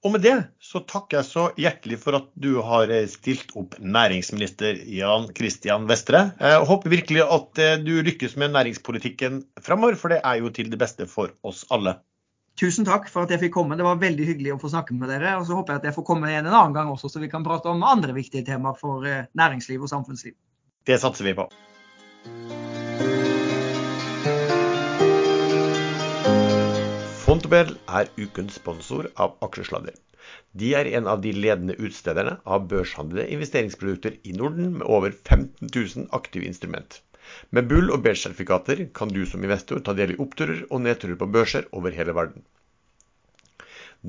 [0.05, 4.79] Og med det så takker jeg så hjertelig for at du har stilt opp næringsminister
[4.93, 6.31] Jan Kristian Vestre.
[6.41, 10.71] Jeg håper virkelig at eh, du lykkes med næringspolitikken framover, for det er jo til
[10.73, 11.97] det beste for oss alle.
[12.57, 13.77] Tusen takk for at jeg fikk komme.
[13.77, 15.35] Det var veldig hyggelig å få snakke med dere.
[15.37, 17.29] Og så håper jeg at jeg får komme igjen en annen gang også, så vi
[17.29, 20.33] kan prate om andre viktige temaer for eh, næringsliv og samfunnsliv.
[20.89, 21.45] Det satser vi på.
[27.27, 29.93] Fontobel er ukens sponsor av Aksjesladder.
[30.57, 35.69] De er en av de ledende utstederne av børshandlede investeringsprodukter i Norden med over 15
[35.69, 37.03] 000 aktive instrument.
[37.51, 41.29] Med Bull- og Beige-sertifikater kan du som investor ta del i oppturer og nedturer på
[41.37, 42.45] børser over hele verden.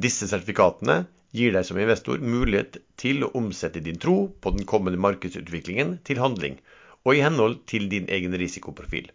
[0.06, 0.98] Disse sertifikatene
[1.38, 6.22] gir deg som investor mulighet til å omsette din tro på den kommende markedsutviklingen til
[6.24, 6.60] handling,
[7.06, 9.10] og i henhold til din egen risikoprofil.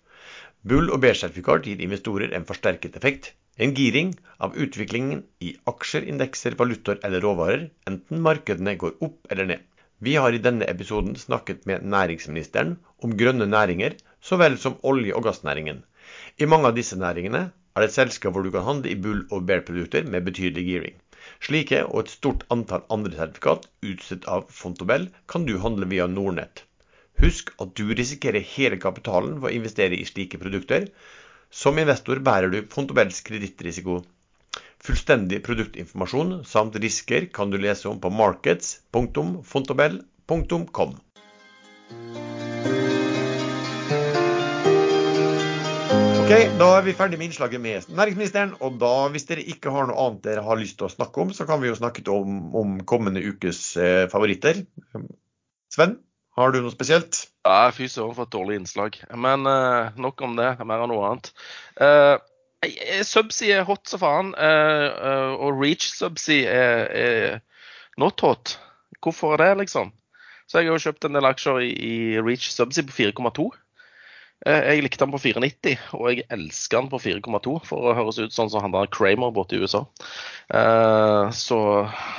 [0.63, 6.57] Bull- og Beige-sertifikat gir investorer en forsterket effekt, en giring av utviklingen i aksjer, indekser,
[6.59, 9.67] valutaer eller råvarer, enten markedene går opp eller ned.
[10.03, 12.73] Vi har i denne episoden snakket med næringsministeren
[13.07, 13.93] om grønne næringer
[14.29, 15.85] så vel som olje- og gassnæringen.
[16.43, 19.29] I mange av disse næringene er det et selskap hvor du kan handle i bull-
[19.31, 20.97] og bear-produkter med betydelig gearing.
[21.47, 26.65] Slike og et stort antall andre sertifikat utstedt av Fontobel kan du handle via Nordnett.
[27.23, 30.89] Husk at du risikerer hele kapitalen ved å investere i slike produkter.
[31.63, 34.01] Som investor bærer du Fontobels kredittrisiko.
[34.83, 40.97] Fullstendig produktinformasjon samt risker kan du lese om på markets.fontobel.com.
[46.23, 48.53] Ok, Da er vi ferdig med innslaget med næringsministeren.
[48.59, 51.31] og da, Hvis dere ikke har noe annet dere har lyst til å snakke om,
[51.31, 54.67] så kan vi jo snakke om, om kommende ukes eh, favoritter.
[55.71, 55.99] Sven,
[56.35, 57.29] har du noe spesielt?
[57.47, 58.99] Ja, Fy søren for et dårlig innslag.
[59.15, 60.57] Men eh, nok om det.
[60.65, 61.33] Mer av noe annet.
[61.79, 62.17] Eh,
[62.63, 67.41] Subsea er hot som faen, eh, eh, og Reach Subsea er, er
[67.99, 68.59] not hot.
[69.03, 69.91] Hvorfor er det, liksom?
[70.47, 73.49] Så jeg har jo kjøpt en del aksjer i, i Reach Subsea på 4,2.
[74.47, 78.23] Eh, jeg likte den på 4,90, og jeg elsker den på 4,2 for å høres
[78.23, 79.83] ut sånn som han der Kramer borte i USA.
[81.35, 81.59] Så,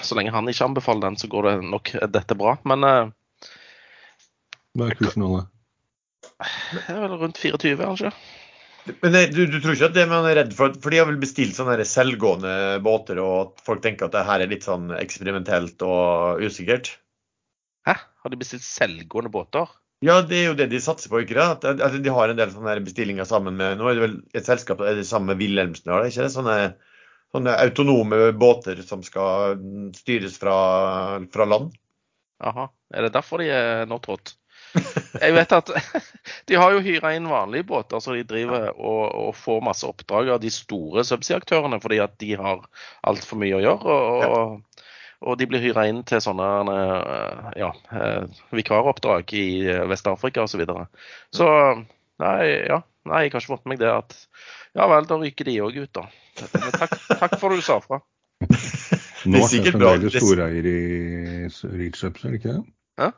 [0.03, 2.57] så lenge han ikke anbefaler den, så går det nok dette bra.
[2.67, 2.83] Men
[4.73, 5.47] Hva er kursen nå, da?
[6.73, 8.11] Det er vel rundt 24, kanskje.
[8.85, 11.21] Men du, du, tror ikke at det man er redd for For de har vel
[11.21, 15.85] bestilt sånne selvgående båter, og at folk tenker at det her er litt sånn eksperimentelt
[15.87, 16.91] og usikkert?
[17.87, 17.95] Hæ?
[17.95, 19.71] Har de bestilt selvgående båter?
[20.03, 21.45] Ja, det er jo det de satser på, ikke det?
[21.63, 24.47] At, at de har en del sånne bestillinger sammen med Nå er det vel et
[24.47, 26.33] selskap er det sammen med Wilhelmsen, har det ikke det?
[26.35, 26.57] Sånne,
[27.31, 29.55] sånne, autonome båter som skal
[29.95, 30.57] styres fra,
[31.31, 31.71] fra land?
[32.43, 32.67] Aha.
[32.91, 34.35] Er det derfor de er nå hot?
[35.21, 35.69] Jeg vet at
[36.49, 40.31] de har jo hyra inn vanlige båter, så de driver og, og får masse oppdrag
[40.33, 42.63] av de store subsea-aktørene fordi at de har
[43.05, 43.97] altfor mye å gjøre.
[43.97, 44.85] Og, og,
[45.23, 50.51] Og de blir hyra inn til sånne eh, ja, eh, vikaroppdrag i eh, Vest-Afrika osv.
[50.51, 50.87] Så, videre.
[51.31, 51.47] så
[52.19, 54.17] nei, ja, nei, jeg har ikke fått med meg det at
[54.75, 56.03] Ja vel, da ryker de òg ut, da.
[56.57, 58.01] Men takk, takk for at du sa fra.
[59.31, 59.93] Nort er sikkert bra.
[59.93, 60.77] fremdeles Det er- storeier i
[61.77, 62.63] Reach Ups, er det ikke det?
[62.99, 63.09] Hæ?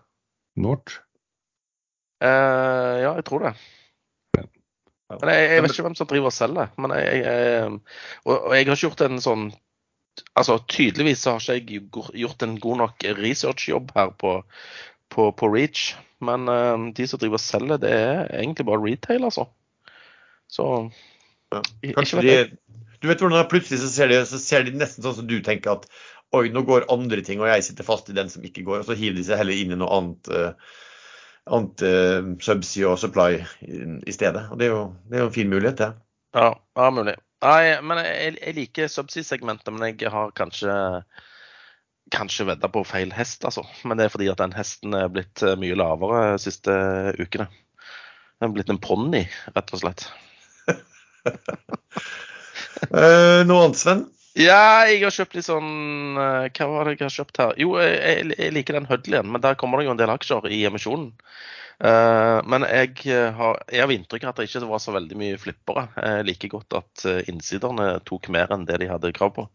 [0.61, 0.99] Nort.
[2.23, 3.53] Eh, ja, jeg tror det.
[5.11, 6.71] Men jeg, jeg vet ikke hvem som driver og selger.
[6.81, 7.69] Men jeg, jeg,
[8.25, 9.45] og, og jeg har ikke gjort en sånn
[10.39, 14.37] Altså tydeligvis så har ikke jeg gjort en god nok researchjobb her på,
[15.11, 15.89] på, på Reach.
[16.23, 19.49] Men uh, de som driver og selger, det er egentlig bare retail, altså.
[20.47, 20.69] Så
[21.51, 21.59] Ja.
[21.97, 22.57] Kanskje vet de,
[23.03, 25.27] du vet hvordan det er, plutselig så ser, de, så ser de nesten sånn som
[25.29, 25.83] du tenker at
[26.35, 28.81] oi, nå går andre ting, og jeg sitter fast i den som ikke går.
[28.81, 30.79] Og så hiver de seg heller inn i noe annet, eh,
[31.45, 34.47] annet eh, subsea og supply i, i stedet.
[34.51, 35.91] Og det er jo, det er jo en fin mulighet, det.
[36.35, 36.49] Ja,
[36.79, 37.15] ja mulig.
[37.45, 40.73] Nei, men jeg, jeg liker subsea-segmentet, men jeg har kanskje
[42.13, 43.63] kanskje vedda på feil hest, altså.
[43.83, 46.73] Men det er fordi at den hesten er blitt eh, mye lavere de siste
[47.17, 47.47] ukene.
[48.39, 50.09] Den er blitt en ponni, rett og slett.
[52.85, 54.01] Eh, noe annet, Sven?
[54.35, 57.53] Ja, jeg har kjøpt litt sånn eh, Hva var det jeg har kjøpt her?
[57.61, 60.63] Jo, jeg, jeg- liker den Hudleyen, men der kommer det jo en del aksjer i
[60.67, 61.13] emisjonen.
[61.83, 65.17] Uh, men jeg eh, har, jeg har inntrykk av at det ikke var så veldig
[65.19, 65.85] mye flippere.
[65.99, 69.47] Jeg liker godt at innsiderne tok mer enn det de hadde krav på.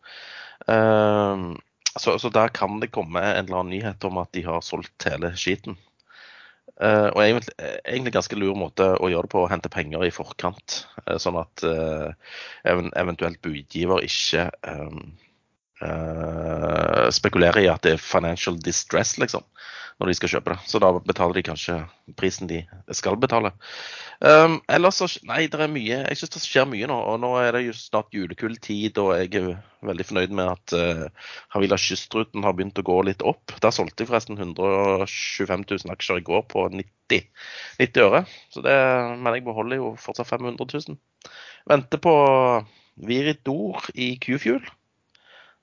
[0.68, 1.56] Uh,
[1.96, 5.08] så, så der kan det komme en eller annen nyhet om at de har solgt
[5.08, 5.76] hele skiten.
[6.80, 7.54] Eh, og egentlig,
[7.84, 10.84] egentlig ganske lur måte å gjøre det på, å hente penger i forkant.
[11.04, 12.08] Uh, sånn at uh,
[12.64, 14.94] eventuelt budgiver ikke eh,
[15.84, 19.44] eh, spekulerer i at det er financial distress, liksom,
[20.00, 20.58] når de skal kjøpe det.
[20.70, 21.76] Så da betaler de kanskje
[22.18, 22.62] prisen de
[22.96, 23.52] skal betale.
[24.20, 25.98] Um, ellers så Nei, det er mye.
[26.04, 26.96] Jeg syns det skjer mye nå.
[27.12, 31.30] Og nå er det jo snart julekulltid, og jeg er veldig fornøyd med at uh,
[31.54, 33.56] Havila Kystruten har begynt å gå litt opp.
[33.64, 37.24] Der solgte jeg forresten 125 000 aksjer i går på 90,
[37.80, 38.24] 90 øre.
[38.52, 38.76] Så det,
[39.20, 41.00] men jeg beholder jo fortsatt 500 000.
[41.70, 42.14] Venter på
[43.08, 44.64] Viridor i Q-Fuel.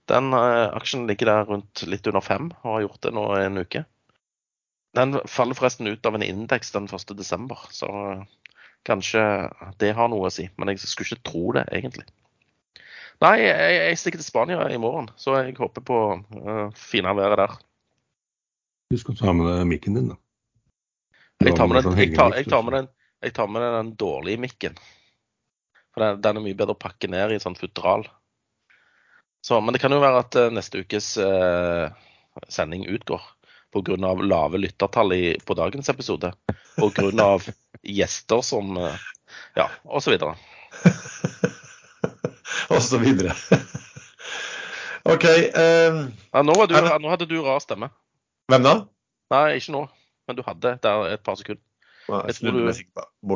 [0.07, 3.61] Den eh, aksjen ligger der rundt litt under fem og har gjort det nå en
[3.63, 3.83] uke.
[4.97, 8.23] Den faller forresten ut av en indeks den 1.12., så eh,
[8.87, 9.23] kanskje
[9.81, 10.47] det har noe å si.
[10.55, 12.07] Men jeg skulle ikke tro det, egentlig.
[13.23, 17.39] Nei, jeg, jeg stikker til Spania i morgen, så jeg håper på uh, finere været
[17.41, 17.55] der.
[18.93, 20.17] Husk skal ta med deg mikken din, da.
[21.41, 22.91] Jeg tar med den, jeg tar, jeg tar den,
[23.25, 24.77] jeg tar med den dårlige mikken.
[25.93, 28.05] For den, den er mye bedre å pakke ned i sånn futteral.
[29.41, 31.87] Så, men det kan jo være at eh, neste ukes eh,
[32.51, 33.21] sending utgår
[33.73, 33.95] pga.
[34.23, 36.33] lave lyttertall i, på dagens episode.
[36.77, 37.29] Pga.
[37.83, 38.95] gjester som eh,
[39.55, 40.11] Ja, osv.
[40.11, 40.35] Videre.
[45.13, 45.25] OK.
[45.55, 47.89] Um, Ja, nå, du, det- nå hadde du rar stemme.
[48.51, 48.75] hvem da?
[49.31, 49.85] Nei, ikke nå.
[50.27, 51.61] Men du hadde der et par sekunder.
[52.07, 52.51] Jeg Jeg tror.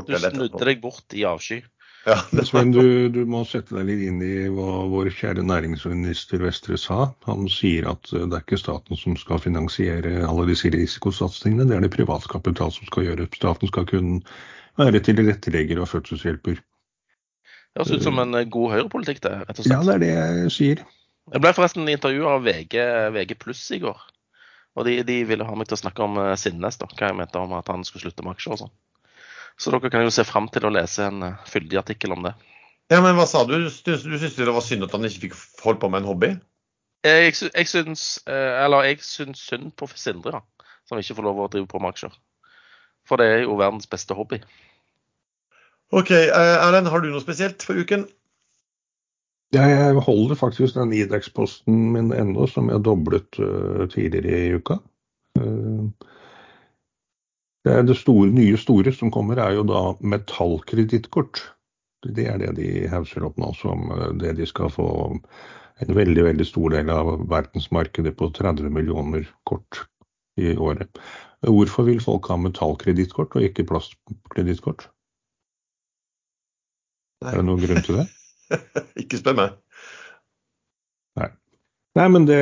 [0.08, 1.62] Du snudde deg bort i avsky.
[2.06, 6.42] Ja, Men Sven, du, du må sette deg litt inn i hva vår kjære næringsminister
[6.42, 7.12] Vestre sa.
[7.28, 11.78] Han sier at eh, det er ikke staten som skal finansiere alle disse risikosatsingene, det
[11.78, 13.30] er det privatkapital som skal gjøre.
[13.38, 14.22] Staten skal kunne
[14.82, 16.62] være tilrettelegger og fødselshjelper.
[17.72, 19.36] Det høres ut som en eh, god høyrepolitikk, det.
[19.46, 20.88] rett og Ja, det er det jeg sier.
[21.32, 22.80] Jeg ble forresten intervjua av VG,
[23.14, 24.00] VG pluss i går.
[24.80, 27.18] Og de, de ville ha meg til å snakke om uh, Sinnes, da, hva jeg
[27.20, 28.74] mente om at han skulle slutte med aksjer og sånn.
[29.60, 32.36] Så dere kan jo se fram til å lese en eh, fyldig artikkel om det.
[32.92, 33.58] ja, men hva sa du?
[33.58, 36.34] Du, du syntes det var synd at han ikke fikk holdt på med en hobby?
[37.06, 41.40] Jeg, jeg syns eh, Eller jeg syns synd på Sindre, da, som ikke får lov
[41.42, 42.14] å drive på med aksjer.
[43.10, 44.42] For det er jo verdens beste hobby.
[45.92, 46.12] OK.
[46.12, 48.06] eh, Erlend, har du noe spesielt for uken?
[49.52, 54.78] Ja, jeg holder faktisk den Idex-posten min ennå, som jeg doblet uh, tidligere i uka.
[55.36, 56.08] Eh,
[57.66, 61.44] det, er det store, nye store som kommer, er jo da metallkredittkort.
[62.02, 64.88] Det er det de hauser opp nå som eh, det de skal få
[65.82, 69.84] en veldig veldig stor del av verdensmarkedet på 30 millioner kort
[70.42, 71.02] i året.
[71.42, 74.88] Hvorfor vil folk ha metallkredittkort og ikke plastkredittkort?
[77.26, 78.08] Er det noen grunn til det?
[79.02, 79.58] Ikke spør meg.
[81.98, 82.40] Nei, men det,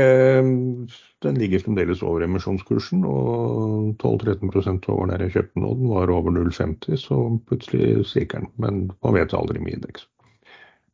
[1.24, 6.14] den ligger fremdeles over emisjonskursen, og 12-13 over der jeg kjøpte den, og den var
[6.16, 7.18] over 0,50, så
[7.50, 8.52] plutselig stikker den.
[8.56, 10.08] Men man vet aldri med indeks.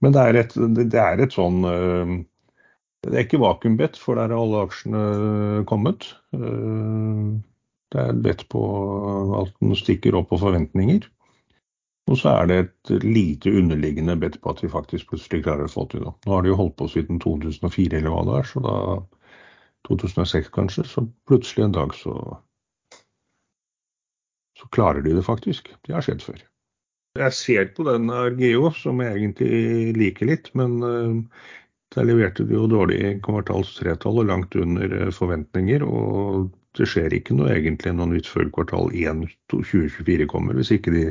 [0.01, 2.15] Men det er et, det er et sånn øh,
[3.05, 6.09] Det er ikke vakuumbett, for der er alle aksjene kommet.
[6.33, 7.35] Øh,
[7.93, 8.61] Det er et bet på
[9.39, 11.05] at den stikker opp på forventninger.
[12.09, 15.71] Og så er det et lite underliggende bedt på at vi faktisk plutselig klarer å
[15.71, 16.13] få til det.
[16.25, 18.75] Nå har de jo holdt på siden 2004 eller hva det er, så da
[19.87, 22.15] 2006 kanskje, så plutselig en dag så
[24.55, 25.69] så klarer de det faktisk.
[25.83, 26.41] Det har skjedd før.
[27.19, 30.77] Jeg ser på den Argeo, som jeg egentlig liker litt, men
[31.95, 35.83] der leverte de jo dårlig kvartalstretall og langt under forventninger.
[35.87, 40.95] Og det skjer ikke noe egentlig noe nytt før kvartal 1 2024 kommer, hvis ikke
[40.95, 41.05] de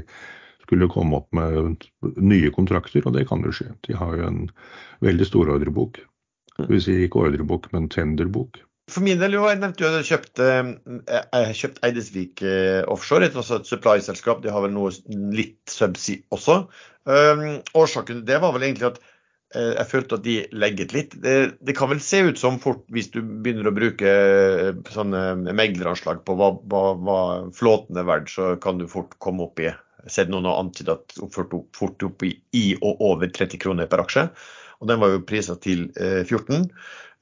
[0.65, 1.85] skulle komme opp med
[2.17, 3.71] nye kontrakter, og det kan jo skje.
[3.85, 4.43] De har jo en
[5.05, 6.01] veldig stor ordrebok.
[6.63, 8.61] Vil si ikke ordrebok, men tenderbok.
[8.93, 10.49] For min del, jo, jeg nevnte jo at jeg kjøpte
[11.09, 14.43] jeg kjøpt Eidesvik eh, Offshore, et, et supply-selskap.
[14.45, 14.93] De har vel noe
[15.33, 16.65] litt subsea også.
[17.09, 21.17] Um, årsaken til det var vel egentlig at uh, jeg følte at de legget litt.
[21.25, 24.13] Det, det, kan vel se ut som fort, hvis du begynner å bruke
[24.93, 27.19] sånne megleranslag på hva, hva, hva
[27.57, 29.73] flåten er verdt, så kan du fort komme opp i
[30.13, 34.29] sett noen har antydet at fort opp i, i, og over 30 kroner per aksje.
[34.85, 36.69] Og den var jo prisa til eh, 14.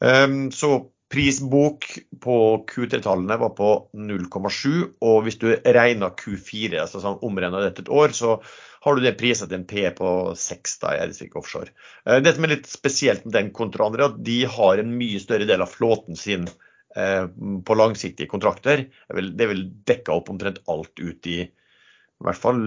[0.02, 0.74] Um, så
[1.12, 1.86] prisbok
[2.24, 2.36] på
[2.66, 4.98] Q3-tallene var på 0,7.
[5.04, 8.40] Og hvis du regner Q4, altså sånn omregna dette et år, så
[8.82, 11.70] har du det prisa til en P på 6 da, i Eidesvik Offshore.
[12.08, 15.22] Uh, det som er litt spesielt med den kontra andre, at de har en mye
[15.22, 16.50] større del av flåten sin
[16.98, 17.24] uh,
[17.62, 18.88] på langsiktige kontrakter.
[19.06, 21.44] Det vil dekke opp omtrent alt ut i
[22.22, 22.60] i hvert fall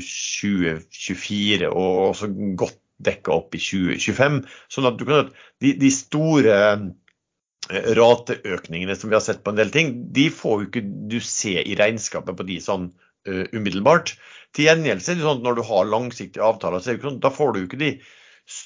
[0.00, 4.40] 2024 eh, og også godt dekka opp i 2025.
[4.72, 5.32] Sånn at du kan
[5.62, 10.60] de, de store eh, rateøkningene som vi har sett på en del ting, de får
[10.60, 12.90] jo ikke du se i regnskapet på de sånn
[13.28, 14.14] uh, umiddelbart.
[14.56, 17.00] Til gjengjeld så er det sånn at når du har langsiktige avtaler, så er det
[17.00, 17.90] ikke sånn, da får du ikke de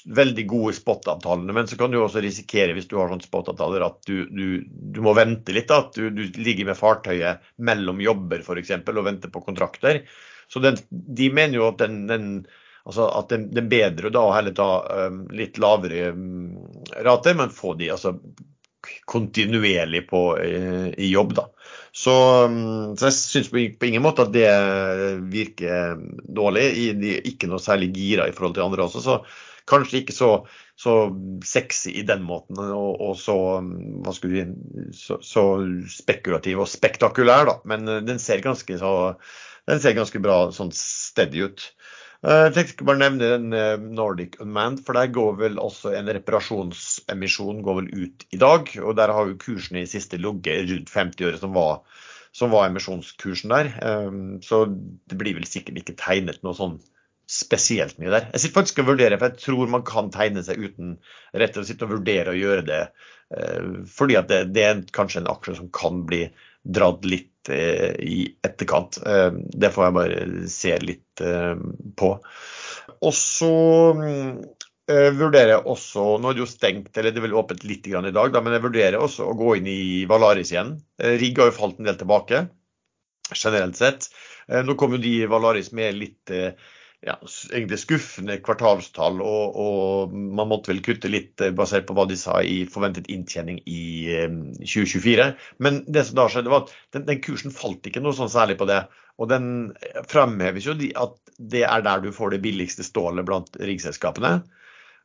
[0.05, 1.53] veldig gode spot-avtalene.
[1.57, 4.99] Men så kan du også risikere, hvis du har sånne spot-avtaler, at du, du, du,
[5.03, 5.73] må vente litt.
[5.73, 8.75] At du, du ligger med fartøyet mellom jobber f.eks.
[8.77, 10.03] og venter på kontrakter.
[10.51, 12.27] Så den, de mener jo at den, den
[12.85, 14.69] altså at det, er bedre da å heller ta
[15.07, 16.55] um, litt lavere um,
[17.05, 18.15] rater, men få de altså
[19.05, 20.55] kontinuerlig på i,
[20.97, 21.35] i jobb.
[21.37, 21.45] da.
[21.93, 22.15] Så,
[22.47, 24.49] um, så jeg syns på, ingen måte at det
[25.31, 26.67] virker dårlig.
[27.01, 29.05] De er ikke noe særlig gira i forhold til andre også.
[29.05, 29.21] så
[29.69, 30.29] kanskje ikke så,
[30.79, 30.95] så
[31.45, 33.35] sexy i den måten, og, og så,
[34.03, 35.45] hva skulle vi, så, så,
[35.91, 37.57] spekulativ og spektakulær, da.
[37.69, 38.79] Men eh, den ser ganske,
[39.69, 41.69] den ser ganske bra sånn steady ut.
[42.21, 45.95] Eh, jeg tenkte ikke bare nevne den eh, Nordic Unmanned, for der går vel også
[45.97, 48.71] en reparasjonsemisjon går vel ut i dag.
[48.83, 51.81] og Der har jo kursene i siste ligget rundt 50 øre, som var,
[52.31, 53.73] som var emisjonskursen der.
[54.45, 56.77] Så det blir vel sikkert ikke tegnet noe sånn
[57.31, 58.27] spesielt mye der.
[58.33, 60.97] Jeg sitter faktisk og vurderer, for jeg tror man kan tegne seg uten
[61.37, 62.81] rett og slett og vurdere å gjøre det.
[63.31, 66.25] Eh, fordi at det, det er kanskje en aksje som kan bli
[66.61, 68.99] dratt litt eh, i etterkant.
[69.07, 71.23] Eh, det får jeg bare se litt
[71.97, 72.09] på.
[73.01, 73.51] Og så
[74.91, 77.93] vurderer jeg også, Nå er det jo stengt, eller det er vel åpent litt i
[77.93, 80.73] dag, men jeg vurderer også å gå inn i Valaris igjen.
[80.97, 82.41] Rigg har jo falt en del tilbake,
[83.31, 84.09] generelt sett.
[84.49, 86.33] Nå kom jo de Valaris med litt
[87.01, 87.15] ja,
[87.49, 92.17] egentlig skuffende kvartalstall, og, og, man måtte vel kutte litt eh, basert på hva de
[92.19, 93.81] sa i forventet inntjening i
[94.59, 95.25] 2024.
[95.25, 98.31] Eh, Men det som da skjedde, var at den, den kursen falt ikke noe sånn
[98.31, 98.83] særlig på det.
[99.17, 99.45] Og den
[100.09, 104.35] fremheves jo at det er der du får det billigste stålet blant riggselskapene.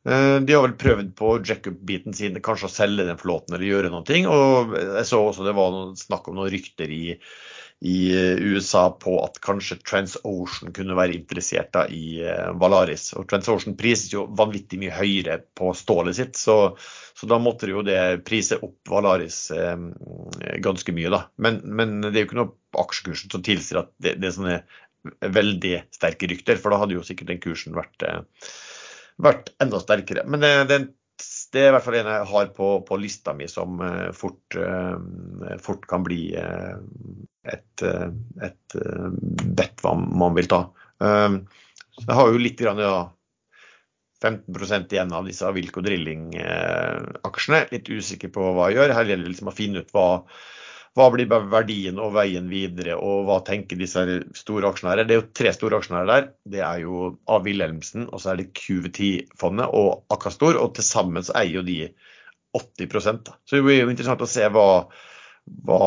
[0.07, 3.91] Eh, de har vel prøvd på jack-up-biten sin, kanskje å selge den flåten eller gjøre
[3.91, 4.21] noe.
[4.31, 7.17] Og jeg så også det var snakk om noen rykter i
[7.85, 13.11] i eh, USA på at kanskje TransOcean kunne være interessert da, i eh, Valaris.
[13.19, 16.77] Og TransOcean prises jo vanvittig mye høyere på stålet sitt, så,
[17.17, 19.77] så da måtte jo det prise opp Valaris eh,
[20.65, 21.13] ganske mye.
[21.13, 21.27] da.
[21.37, 24.59] Men, men, det er jo ikke noe aksjekursen som tilsier at det, det er sånne
[25.21, 28.49] veldig sterke rykter, for da hadde jo sikkert den kursen vært, eh,
[29.23, 30.25] vært enda sterkere.
[30.29, 30.81] Men det, det,
[31.57, 34.57] det er i hvert fall en jeg har på, på lista mi som eh, fort,
[34.61, 38.09] eh, fort kan bli et, eh,
[38.45, 38.77] et
[39.57, 40.67] bet hva man vil ta.
[41.01, 43.07] Jeg har jo litt grann, ja,
[44.23, 47.63] 15 igjen av disse Wilco Drilling-aksjene.
[47.73, 48.95] Litt usikker på hva jeg gjør.
[48.97, 50.07] Her gjelder det liksom å finne ut hva,
[50.97, 54.03] hva blir verdien og veien videre, og hva tenker disse
[54.39, 55.05] store aksjonærer.
[55.05, 56.31] Det er jo tre store aksjonærer der.
[56.57, 57.37] Det er jo A.
[57.45, 60.57] Wilhelmsen, og så er det QVT-fondet og Akastor.
[60.63, 61.83] Og til sammen så eier jo de
[62.57, 63.37] 80 da.
[63.45, 64.65] Så det blir jo interessant å se hva,
[65.69, 65.81] hva,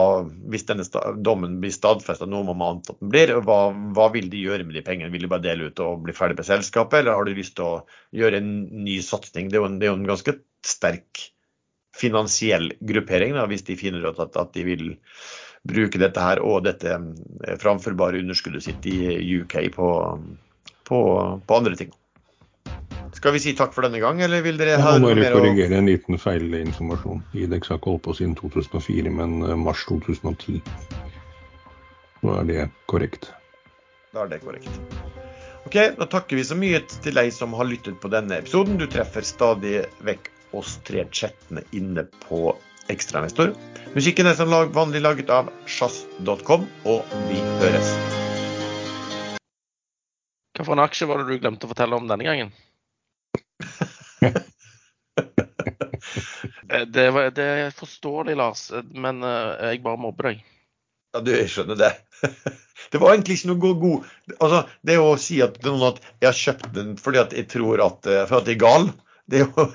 [0.53, 0.85] hvis denne
[1.25, 3.59] dommen blir stadfesta, noe man må anta at den blir, hva,
[3.97, 5.09] hva, vil de gjøre med de pengene?
[5.15, 7.65] Vil de bare dele ut og bli ferdig med selskapet, eller har de lyst til
[7.65, 7.81] å
[8.13, 8.53] gjøre en
[8.85, 9.49] ny satsing?
[9.49, 11.31] Det en, er jo en ganske sterk
[11.99, 14.85] finansiell gruppering da, hvis de finner ut at, at, de vil
[15.67, 18.99] bruke dette her og dette eh, framførbare underskuddet sitt i
[19.41, 19.89] UK på,
[20.87, 20.99] på,
[21.45, 21.91] på andre ting.
[23.19, 25.23] Skal vi si takk for denne gang, eller vil dere Jeg ha må noe bare
[25.23, 27.23] mer å korrigere en liten feilinformasjon.
[27.41, 30.61] Idex har ikke holdt på siden 2004, men eh, mars 2010.
[32.23, 33.31] Nå er det korrekt.
[34.13, 34.71] Da er det korrekt.
[35.67, 38.79] Ok, Da takker vi så mye til deg som har lyttet på denne episoden.
[38.79, 42.55] Du treffer stadig vekk oss tre chattene inne på
[42.89, 43.53] Ekstrainvestor.
[43.93, 47.91] Musikken er som lag, vanlig laget av sjazz.com, og vi høres.
[50.57, 52.53] Hva for en aksje var det du glemte å fortelle om denne gangen?
[56.69, 60.43] Eh, det, var, det er forståelig, Lars, men eh, jeg bare mobber deg.
[61.15, 61.89] Ja, du, jeg skjønner det.
[62.93, 66.27] Det var egentlig ikke noe god, god Altså, det å si at noen at jeg
[66.29, 68.87] har kjøpt den fordi at jeg tror at, eh, for at jeg er gal,
[69.29, 69.65] det er jo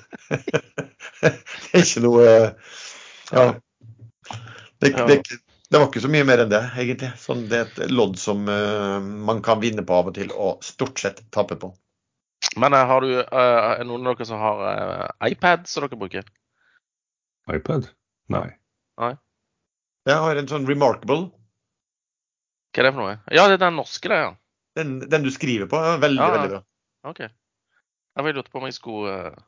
[1.22, 2.26] Det er ikke noe
[3.32, 3.47] Ja.
[4.82, 5.22] Det, det,
[5.70, 7.09] det var ikke så mye mer enn det, egentlig.
[7.18, 10.60] Sånn, det er et lodd som uh, man kan vinne på av og til, og
[10.62, 11.70] stort sett tape på.
[12.60, 13.24] Men uh, har du uh,
[13.72, 16.28] er noen av dere som har eh, iPad som dere bruker?
[17.51, 17.89] iPad?
[18.31, 18.47] Nei.
[19.01, 19.14] Nei.
[20.06, 21.31] Jeg har en sånn remarkable.
[22.74, 23.16] Hva er det for noe?
[23.32, 24.31] Ja, det er den norske, det, ja.
[24.76, 25.81] Den, den du skriver på.
[25.81, 26.36] ja, Veldig, Ja, ja.
[26.36, 26.62] veldig bra.
[27.10, 27.24] OK.
[28.15, 29.43] Jeg bare lurte på om jeg skulle eh,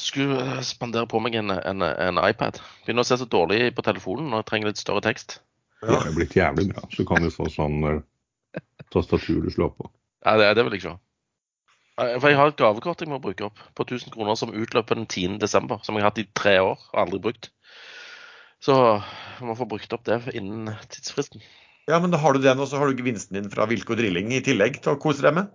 [0.00, 2.60] skulle eh, spandere på meg en, en, en iPad.
[2.86, 5.40] Begynner å se så dårlig på telefonen og trenger litt større tekst.
[5.80, 6.84] Det er blitt jævlig bra.
[6.92, 9.90] Så kan du få sånn eh, tastatur du slår på.
[10.24, 11.00] Ja, det, det vil jeg ikke ha.
[12.00, 15.08] For jeg har et gavekort jeg må bruke opp på 1000 kroner som utløper den
[15.08, 15.36] 10.
[15.42, 15.82] desember.
[15.84, 17.50] Som jeg har hatt i tre år og aldri brukt.
[18.64, 21.44] Så jeg må få brukt opp det innen tidsfristen.
[21.88, 24.32] Ja, men da har du den, og så har du gevinsten din fra Wilco Drilling
[24.36, 25.52] i tillegg til å kose deg med.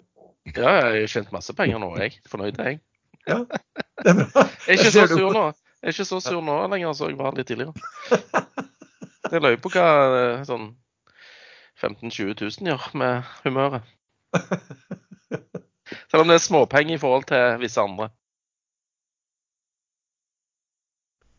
[0.53, 2.19] Ja, jeg har tjent masse penger nå, jeg.
[2.29, 2.79] Fornøyd jeg.
[3.25, 3.41] Ja,
[4.03, 4.43] det er bra.
[4.67, 5.45] Jeg er ikke så sur nå.
[5.81, 7.73] Jeg er ikke så sur nå lenger som jeg var litt tidligere.
[9.31, 10.67] Det løy på hva eh, sånn
[11.81, 13.87] 15 000-20 000 gjør med humøret.
[16.11, 18.11] Selv om det er småpenger i forhold til visse andre.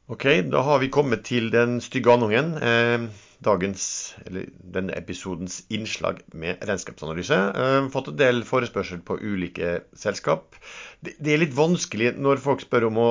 [0.07, 2.53] Ok, da har vi kommet til den stygge andungen.
[2.62, 3.09] Eh,
[3.43, 4.45] dagens, eller
[4.77, 7.35] denne episodens innslag med regnskapsanalyse.
[7.35, 10.55] Eh, fått en del forespørsel på ulike selskap.
[11.03, 13.09] Det, det er litt vanskelig når folk spør om å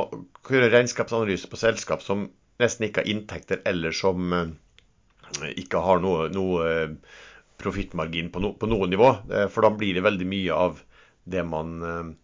[0.48, 2.30] gjøre regnskapsanalyse på selskap som
[2.64, 7.18] nesten ikke har inntekter, eller som eh, ikke har noe, noe eh,
[7.60, 9.18] profittmargin på, no, på noe nivå.
[9.36, 10.80] Eh, for da blir det veldig mye av
[11.28, 12.16] det man eh,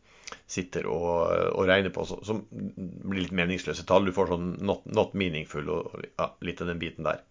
[0.52, 4.08] sitter og, og regner på, som blir litt meningsløse tall.
[4.08, 7.22] Du får sånn not, not meaningful og ja, litt av den biten der.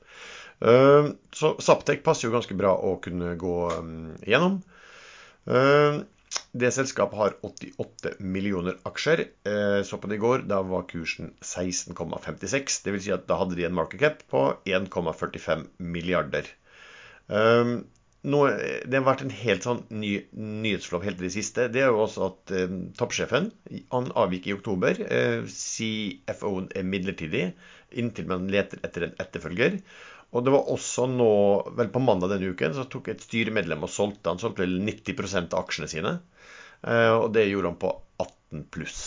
[0.61, 3.93] Uh, Så Saptek passer jo ganske bra å kunne gå um,
[4.29, 4.59] gjennom.
[5.49, 6.03] Uh,
[6.53, 9.25] Det selskapet har 88 millioner aksjer.
[9.49, 12.81] Uh, Så på det i går, da var kursen 16,56.
[12.85, 16.49] Det vil si at da hadde de en market cap på 1,45 milliarder.
[18.21, 18.41] Nå,
[18.85, 21.69] det har vært en helt sånn ny nyhetsflow helt til det siste.
[21.73, 23.49] Det er jo også at eh, toppsjefen
[23.95, 25.01] han avgikk i oktober.
[25.07, 27.47] Eh, CFO-en er midlertidig
[27.97, 29.81] inntil man leter etter en etterfølger.
[30.31, 31.31] Og det var også nå,
[31.79, 34.29] vel på mandag denne uken, så tok et styremedlem og solgte.
[34.31, 36.15] Han solgte vel 90% av aksjene sine.
[36.85, 39.01] Eh, og det gjorde han på 18 pluss.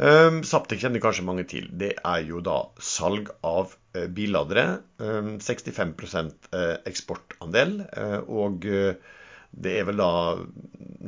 [0.00, 1.66] Um, Saptek kjenner kanskje mange til.
[1.68, 4.80] Det er jo da salg av uh, billadere.
[4.96, 5.92] Um, 65
[6.54, 7.82] uh, eksportandel.
[7.92, 8.94] Uh, og uh,
[9.52, 10.12] det er vel da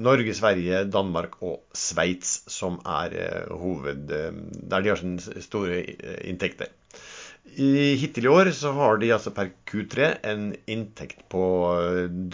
[0.04, 4.04] Norge, Sverige, Danmark og Sveits som er uh, hoved...
[4.10, 5.80] der de har sine store
[6.28, 6.68] inntekter.
[7.54, 11.44] I, hittil i år så har de altså per Q3 en inntekt på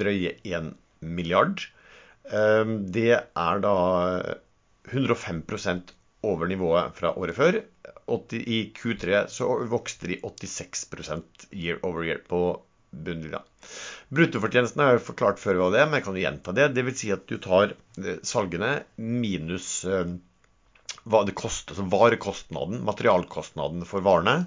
[0.00, 0.72] drøye 1
[1.02, 1.62] milliard.
[2.30, 3.74] Um, det er da
[4.90, 5.42] 105
[6.26, 7.60] over nivået fra året før.
[8.10, 12.40] 80, I Q3 så vokste de 86% year over year på
[12.90, 13.42] bunnlinja.
[14.10, 16.70] Bruttofortjenesten har jeg forklart før hva det er, men jeg kan gjenta det.
[16.74, 20.16] Det vil si at du tar eh, salgene minus eh,
[21.06, 24.42] hva det koster, altså varekostnaden, materialkostnaden for varene.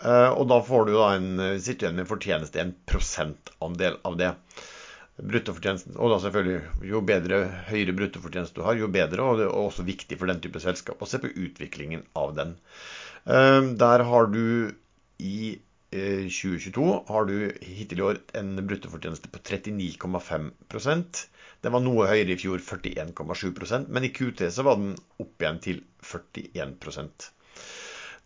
[0.00, 1.30] Eh, og da får du da en,
[1.60, 4.32] sitter du igjen med fortjeneste, en prosentandel av det
[5.16, 5.96] bruttofortjenesten.
[5.96, 7.38] Og da selvfølgelig, jo bedre,
[7.70, 11.00] høyere bruttofortjeneste du har, jo bedre, og det er også viktig for den type selskap
[11.02, 12.56] å se på utviklingen av den.
[13.24, 14.42] Eh, Der har du
[15.18, 15.38] i
[15.92, 21.22] eh, 2022 har du hittil i år en bruttofortjeneste på 39,5%
[21.64, 25.62] Den var noe høyere i fjor, 41,7% men i Q3 så var den opp igjen
[25.64, 27.30] til 41%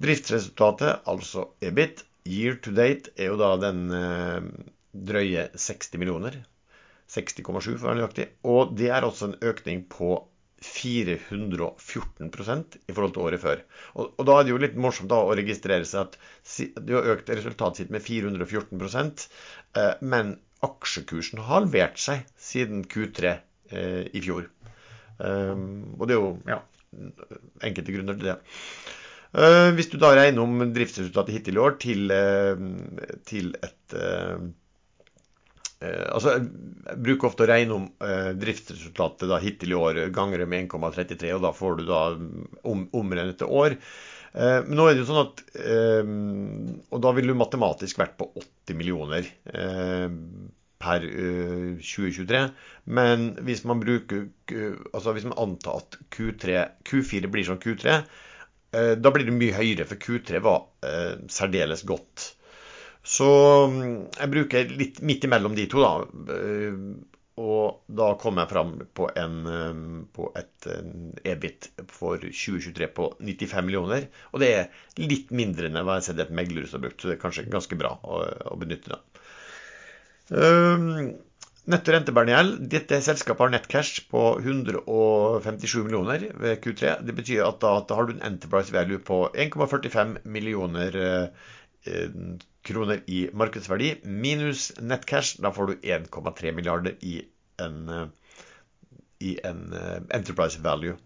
[0.03, 4.41] Driftsresultatet, altså EBIT, year to date, er jo da den eh,
[4.97, 6.41] drøye 60 millioner.
[7.11, 8.27] 60,7 for å være nøyaktig.
[8.51, 10.11] Og det er også en økning på
[10.61, 13.63] 414% i forhold til året før.
[13.97, 16.13] Og, og da er det jo litt morsomt å registrere seg at
[16.77, 18.77] de har økt resultatet sitt med 414
[19.81, 20.27] eh, men
[20.67, 23.19] aksjekursen har halvert seg siden Q3
[23.73, 24.45] eh, i fjor.
[25.21, 26.65] Og det er jo ja,
[27.69, 28.39] enkelte grunner til det.
[29.77, 32.01] Hvis du da regner om driftsresultatet hittil i år til,
[33.29, 33.95] til et
[35.81, 37.89] altså, Jeg bruker ofte å regne om
[38.41, 42.01] driftsresultatet da, hittil i år ganger med 1,33, og da får du da
[42.69, 43.79] om, omregnet til år.
[44.33, 46.11] Eh, men nå er det jo sånn at eh,
[46.95, 50.07] Og da ville du matematisk vært på 80 millioner eh,
[50.81, 52.43] per 2023.
[52.97, 54.29] Men hvis man bruker
[54.95, 58.01] Altså hvis man antar at Q3, Q4 blir som Q3,
[58.71, 60.61] da blir det mye høyere, for Q3 var
[61.31, 62.31] særdeles godt.
[63.07, 63.31] Så
[63.73, 65.93] mm, jeg bruker litt midt imellom de to, da.
[67.41, 70.67] Og da kom jeg fram på, en, um, på et
[71.25, 74.11] EBIT for 2023 på 95 millioner.
[74.35, 77.17] Og det er litt mindre enn jeg har sett et meglerhus har brukt, så det
[77.17, 78.21] er kanskje ganske bra å,
[78.53, 79.01] å benytte det.
[80.37, 81.15] Um,
[81.71, 82.55] Netto rentebærende gjeld.
[82.73, 86.97] Dette selskapet har nettcash på 157 millioner ved Q3.
[87.07, 91.53] Det betyr at da, da har du en enterprise value på 1,45 millioner eh,
[92.71, 95.39] kroner i markedsverdi minus nettcash.
[95.43, 97.21] Da får du 1,3 milliarder i
[97.61, 98.07] en, eh,
[99.21, 100.97] i en eh, enterprise value.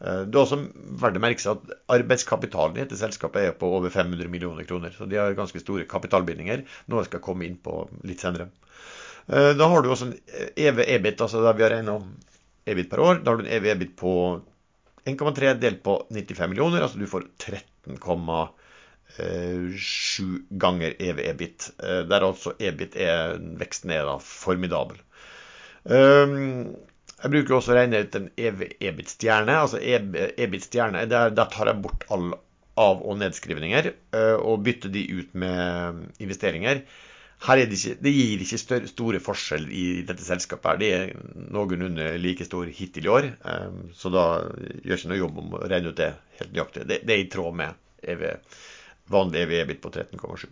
[0.00, 0.60] Eh, det er også
[1.02, 4.94] verdt å merke seg at arbeidskapitalen i dette selskapet er på over 500 millioner kroner.
[4.96, 8.50] Så de har ganske store kapitalbindinger, noe jeg skal komme inn på litt senere.
[9.28, 10.14] Da har du også en
[10.56, 12.06] EV EBIT, altså der vi har regna om
[12.64, 13.18] EBIT per år.
[13.20, 14.12] Da har du en EV EBIT på
[15.04, 18.46] 1,3 delt på 95 millioner, altså du får 13,5 Eh,
[19.78, 21.70] sju ganger EV EBIT.
[21.82, 25.00] Eh, der altså EBIT er veksten er da formidabel.
[25.88, 26.76] Ehm,
[27.18, 29.56] jeg bruker også å regne ut en EV EBIT-stjerne.
[29.64, 32.30] Altså EBIT-stjerne, der, der, tar jeg bort all
[32.78, 36.84] av- og nedskrivninger eh, og bytter de ut med investeringer.
[37.42, 40.70] Her det, ikke, det, gir ikke større, store forskjeller i dette selskapet.
[40.70, 40.78] her.
[40.78, 43.28] Det er noenlunde like stor hittil i år,
[43.94, 44.24] så da
[44.82, 46.08] gjør ikke noe jobb om å regne ut det
[46.40, 46.88] helt nøyaktig.
[46.90, 47.78] Det, det er i tråd med
[49.08, 50.46] EV Vanlig EV-EBIT på 13,7.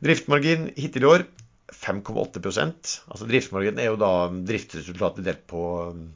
[0.00, 1.26] Driftmargin hittil i år
[1.70, 6.08] 5,8% Altså Driftsmargin er jo da driftsresultatet delt på um,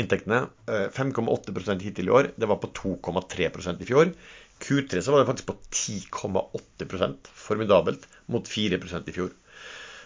[0.00, 0.46] inntektene.
[0.66, 2.30] 5,8 eh, hittil i år.
[2.36, 4.14] Det var på 2,3% i fjor.
[4.62, 9.32] Q3 så var det faktisk på 10,8% formidabelt, mot 4% i fjor.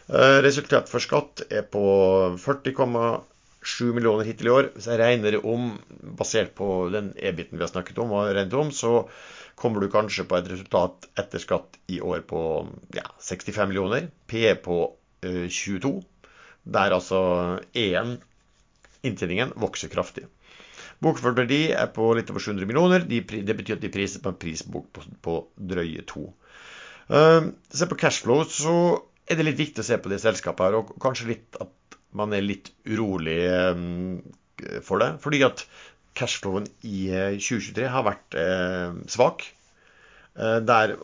[0.09, 1.85] Eh, resultat for skatt er på
[2.43, 4.71] 40,7 millioner hittil i år.
[4.75, 5.75] Hvis jeg regner om,
[6.19, 9.05] basert på den EBIT-en vi har snakket om, og regnet om, så
[9.57, 12.41] kommer du kanskje på et resultat etter skatt i år på
[12.95, 14.11] ja, 65 millioner.
[14.29, 14.79] PE på
[15.25, 15.95] eh, 22.
[16.77, 17.21] Der altså
[17.75, 18.17] EN,
[19.07, 20.27] inntjeningen, vokser kraftig.
[21.03, 23.05] Bokført verdi er på litt over 700 millioner.
[23.09, 25.37] De, det betyr at de priser på en prisbok på, på
[25.73, 26.31] drøye to.
[27.13, 28.77] Uh, se på cashflow, så
[29.29, 32.33] er det litt viktig å se på det selskapet her, og kanskje litt at man
[32.33, 33.39] er litt urolig
[33.77, 34.23] um,
[34.85, 35.13] for det.
[35.23, 35.67] Fordi at
[36.17, 37.07] cashflowen i
[37.37, 39.45] 2023 eh, har vært eh, svak.
[40.37, 40.97] Eh, der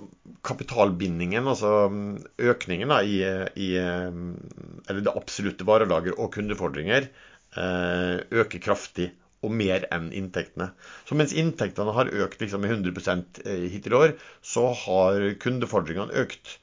[0.47, 2.15] kapitalbindingen, altså mm,
[2.53, 3.21] økningen da, i,
[3.57, 7.11] i, eller det absolutte varelager og kundefordringer,
[7.53, 9.11] øker kraftig
[9.45, 10.71] og mer enn inntektene.
[11.05, 16.57] Så mens inntektene har økt liksom med 100 hittil i år, så har kundefordringene økt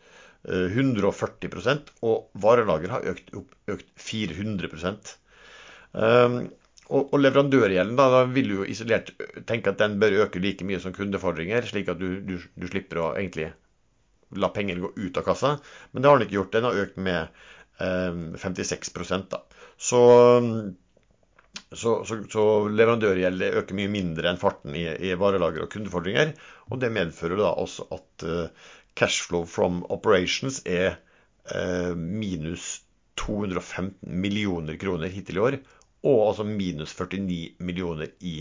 [0.49, 3.29] 140% og varelager har økt,
[3.69, 4.71] økt 400
[6.89, 9.11] og, og leverandørgjelden, da, da, vil du jo isolert
[9.49, 13.01] tenke at den bør øke like mye som kundefordringer, slik at du, du, du, slipper
[13.03, 13.51] å egentlig
[14.41, 15.55] la penger gå ut av kassa.
[15.91, 16.53] Men det har den ikke gjort.
[16.55, 17.41] Den har økt med
[17.81, 18.93] eh, 56
[19.29, 19.43] da.
[19.77, 20.01] Så,
[21.69, 26.33] så, så, så leverandørgjeld øker mye mindre enn farten i, i varelager og kundefordringer.
[26.73, 30.97] Og det medfører da også at eh, cashflow from operations er
[31.53, 32.79] eh, minus
[33.19, 35.59] 215 millioner kroner hittil i år
[36.03, 38.35] og altså minus 49 millioner i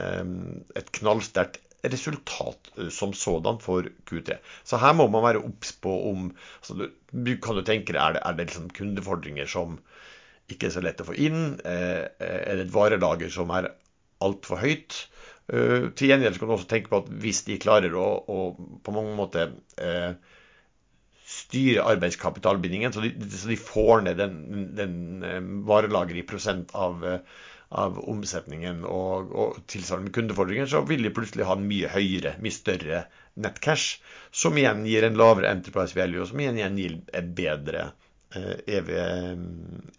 [0.00, 4.38] um, et knallsterkt resultat eh, som sådan for Q3.
[4.64, 6.28] Så her må man være obs på om
[6.60, 9.78] altså, du, Kan du tenke deg, er det, er det liksom kundefordringer som
[10.50, 11.58] ikke er så lett å få inn?
[11.64, 13.72] Eh, er det et varelager som er
[14.24, 15.06] altfor høyt?
[15.46, 18.38] Til gjengjeld kan du også tenke på at hvis de klarer å, å
[18.82, 20.16] på mange måter uh,
[21.46, 24.38] styre arbeidskapitalbindingen, så de, så de får ned den,
[24.78, 24.96] den
[25.26, 27.44] eh, varelageret i prosent av, eh,
[27.82, 32.54] av omsetningen og, og tilsvarende kundefordringer, så vil de plutselig ha en mye høyere, mye
[32.54, 33.04] større
[33.42, 34.00] nettcash,
[34.34, 37.90] som igjen gir en lavere enterprise value, og som igjen, gir en bedre
[38.34, 38.92] eh, EV,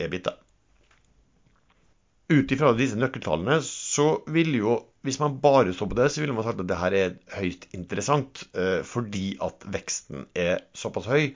[0.04, 0.38] EBITDA
[2.32, 4.78] ut ifra disse nøkkeltallene, så ville jo
[5.08, 7.70] Hvis man bare så på det, så ville man sagt at det her er høyst
[7.72, 11.30] interessant, eh, fordi at veksten er såpass høy.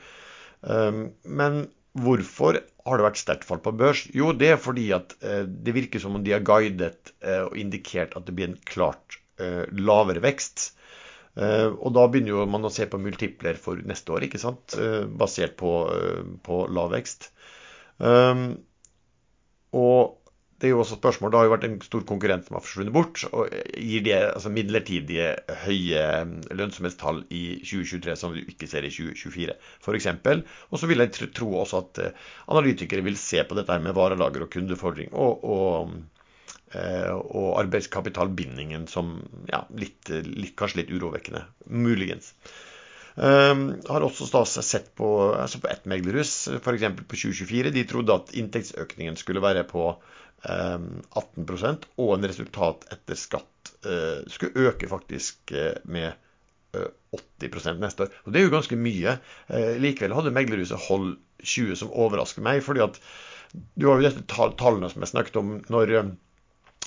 [0.60, 2.56] Um, men Hvorfor
[2.86, 4.06] har det vært sterkt fall på børs?
[4.16, 7.58] Jo, det er fordi at eh, det virker som om de har guidet eh, og
[7.60, 10.70] indikert at det blir en klart eh, lavere vekst.
[11.36, 14.78] Eh, og da begynner jo man å se på multipler for neste år, ikke sant?
[14.80, 17.32] Eh, basert på, eh, på lav vekst.
[19.72, 20.21] og
[20.62, 22.94] det er jo også spørsmål, Det har jo vært en stor konkurrent som har forsvunnet
[22.94, 23.24] bort.
[23.34, 25.32] og Gir det altså midlertidige
[25.64, 26.04] høye
[26.54, 30.08] lønnsomhetstall i 2023 som du ikke ser i 2024 f.eks.
[30.70, 34.46] Og så vil jeg tro også at eh, analytikere vil se på dette med varelager
[34.46, 35.96] og kundefordring og, og,
[36.78, 39.16] eh, og arbeidskapitalbindingen som
[39.50, 41.48] ja, litt, litt, kanskje litt urovekkende.
[41.74, 42.36] Muligens.
[43.12, 46.86] Um, har også sett på, altså på ett meglerhus, f.eks.
[47.02, 47.74] på 2024.
[47.76, 49.90] De trodde at inntektsøkningen skulle være på
[50.44, 56.14] 18 ehm, og en resultat etter skatt eh, skulle øke faktisk eh, med
[56.74, 58.16] 80 eh, neste år.
[58.26, 59.18] Og Det er jo ganske mye.
[59.84, 62.64] Likevel hadde meglerhuset Hold 20 som overrasker meg.
[62.64, 63.00] fordi at
[63.76, 65.58] du har jo disse tallene som jeg snakket om.
[65.70, 66.16] når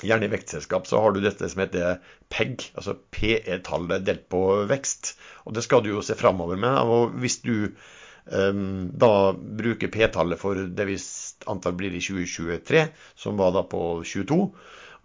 [0.02, 2.00] Gjerne i vektselskap så har du dette som heter
[2.32, 5.14] PEG, altså PE-tallet delt på vekst.
[5.46, 6.74] Og det skal du jo se framover med.
[6.82, 7.68] Og hvis du
[8.26, 10.98] um, da bruker P-tallet for det vi
[11.50, 12.86] antall blir i 2023,
[13.18, 14.40] som var da på 22.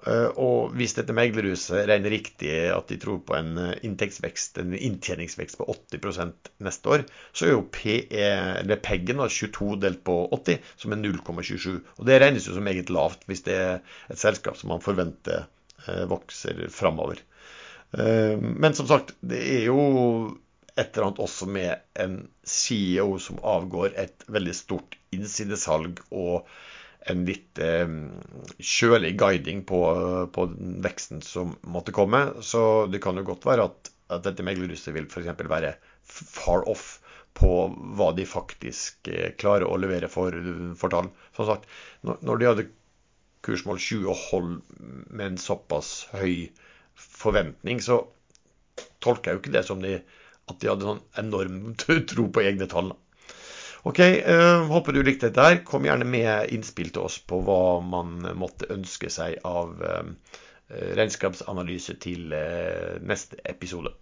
[0.07, 4.75] Eh, og hvis dette meglerhuset regner riktig at de tror på en eh, inntektsvekst, en
[4.77, 10.95] inntjeningsvekst på 80% neste år, så er jo PE, PEG-en 22 delt på 80, som
[10.95, 11.81] er 0,27.
[11.97, 15.49] Og det regnes jo som meget lavt hvis det er et selskap som man forventer
[15.87, 17.25] eh, vokser framover.
[17.89, 19.79] Men som sagt, det er jo
[20.75, 26.49] et eller annet også med en CEO som avgår et veldig stort innsidesalg og
[27.09, 27.91] en litt eh,
[28.59, 29.79] kjølig guiding på,
[30.35, 30.45] på
[30.85, 32.25] veksten som måtte komme.
[32.45, 35.31] Så det kan jo godt være at, at dette meglerhuset vil f.eks.
[35.49, 35.75] være
[36.09, 36.97] far off
[37.39, 37.53] på
[37.97, 40.35] hva de faktisk eh, klarer å levere for,
[40.79, 41.09] for tall.
[41.37, 41.69] Som sagt,
[42.03, 42.69] når de hadde
[43.45, 44.55] kursmål 20 og hold
[45.07, 46.49] med en såpass høy
[46.99, 48.01] forventning, så
[49.03, 49.99] tolker jeg jo ikke det som de
[50.49, 51.61] at de hadde sånn enorm
[52.11, 52.93] tro på egne tall.
[53.87, 55.45] Ok, uh, Håper du likte dette.
[55.45, 55.61] her.
[55.67, 60.39] Kom gjerne med innspill til oss på hva man måtte ønske seg av uh,
[60.99, 63.93] regnskapsanalyse til uh, neste episode.